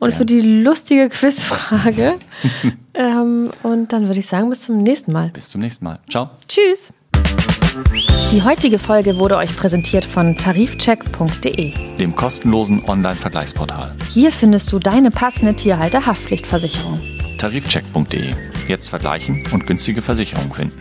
und 0.00 0.10
ja. 0.10 0.16
für 0.16 0.26
die 0.26 0.40
lustige 0.40 1.08
Quizfrage. 1.08 2.14
ähm, 2.94 3.50
und 3.62 3.92
dann 3.92 4.06
würde 4.06 4.20
ich 4.20 4.26
sagen, 4.26 4.50
bis 4.50 4.62
zum 4.62 4.82
nächsten 4.82 5.12
Mal. 5.12 5.30
Bis 5.30 5.48
zum 5.48 5.62
nächsten 5.62 5.84
Mal. 5.84 5.98
Ciao. 6.10 6.30
Tschüss. 6.46 6.92
Die 8.30 8.42
heutige 8.42 8.78
Folge 8.78 9.18
wurde 9.18 9.36
euch 9.36 9.56
präsentiert 9.56 10.04
von 10.04 10.36
tarifcheck.de, 10.36 11.72
dem 11.96 12.14
kostenlosen 12.14 12.84
Online-Vergleichsportal. 12.84 13.94
Hier 14.10 14.30
findest 14.30 14.70
du 14.72 14.78
deine 14.78 15.10
passende 15.10 15.54
Tierhalter-Haftpflichtversicherung. 15.54 17.00
Tarifcheck.de. 17.38 18.34
Jetzt 18.68 18.88
vergleichen 18.88 19.42
und 19.52 19.66
günstige 19.66 20.02
Versicherungen 20.02 20.52
finden. 20.52 20.78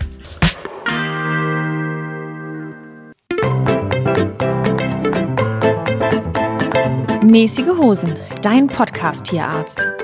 Mäßige 7.24 7.70
Hosen, 7.80 8.14
dein 8.44 8.68
Podcast-Tierarzt. 8.68 10.03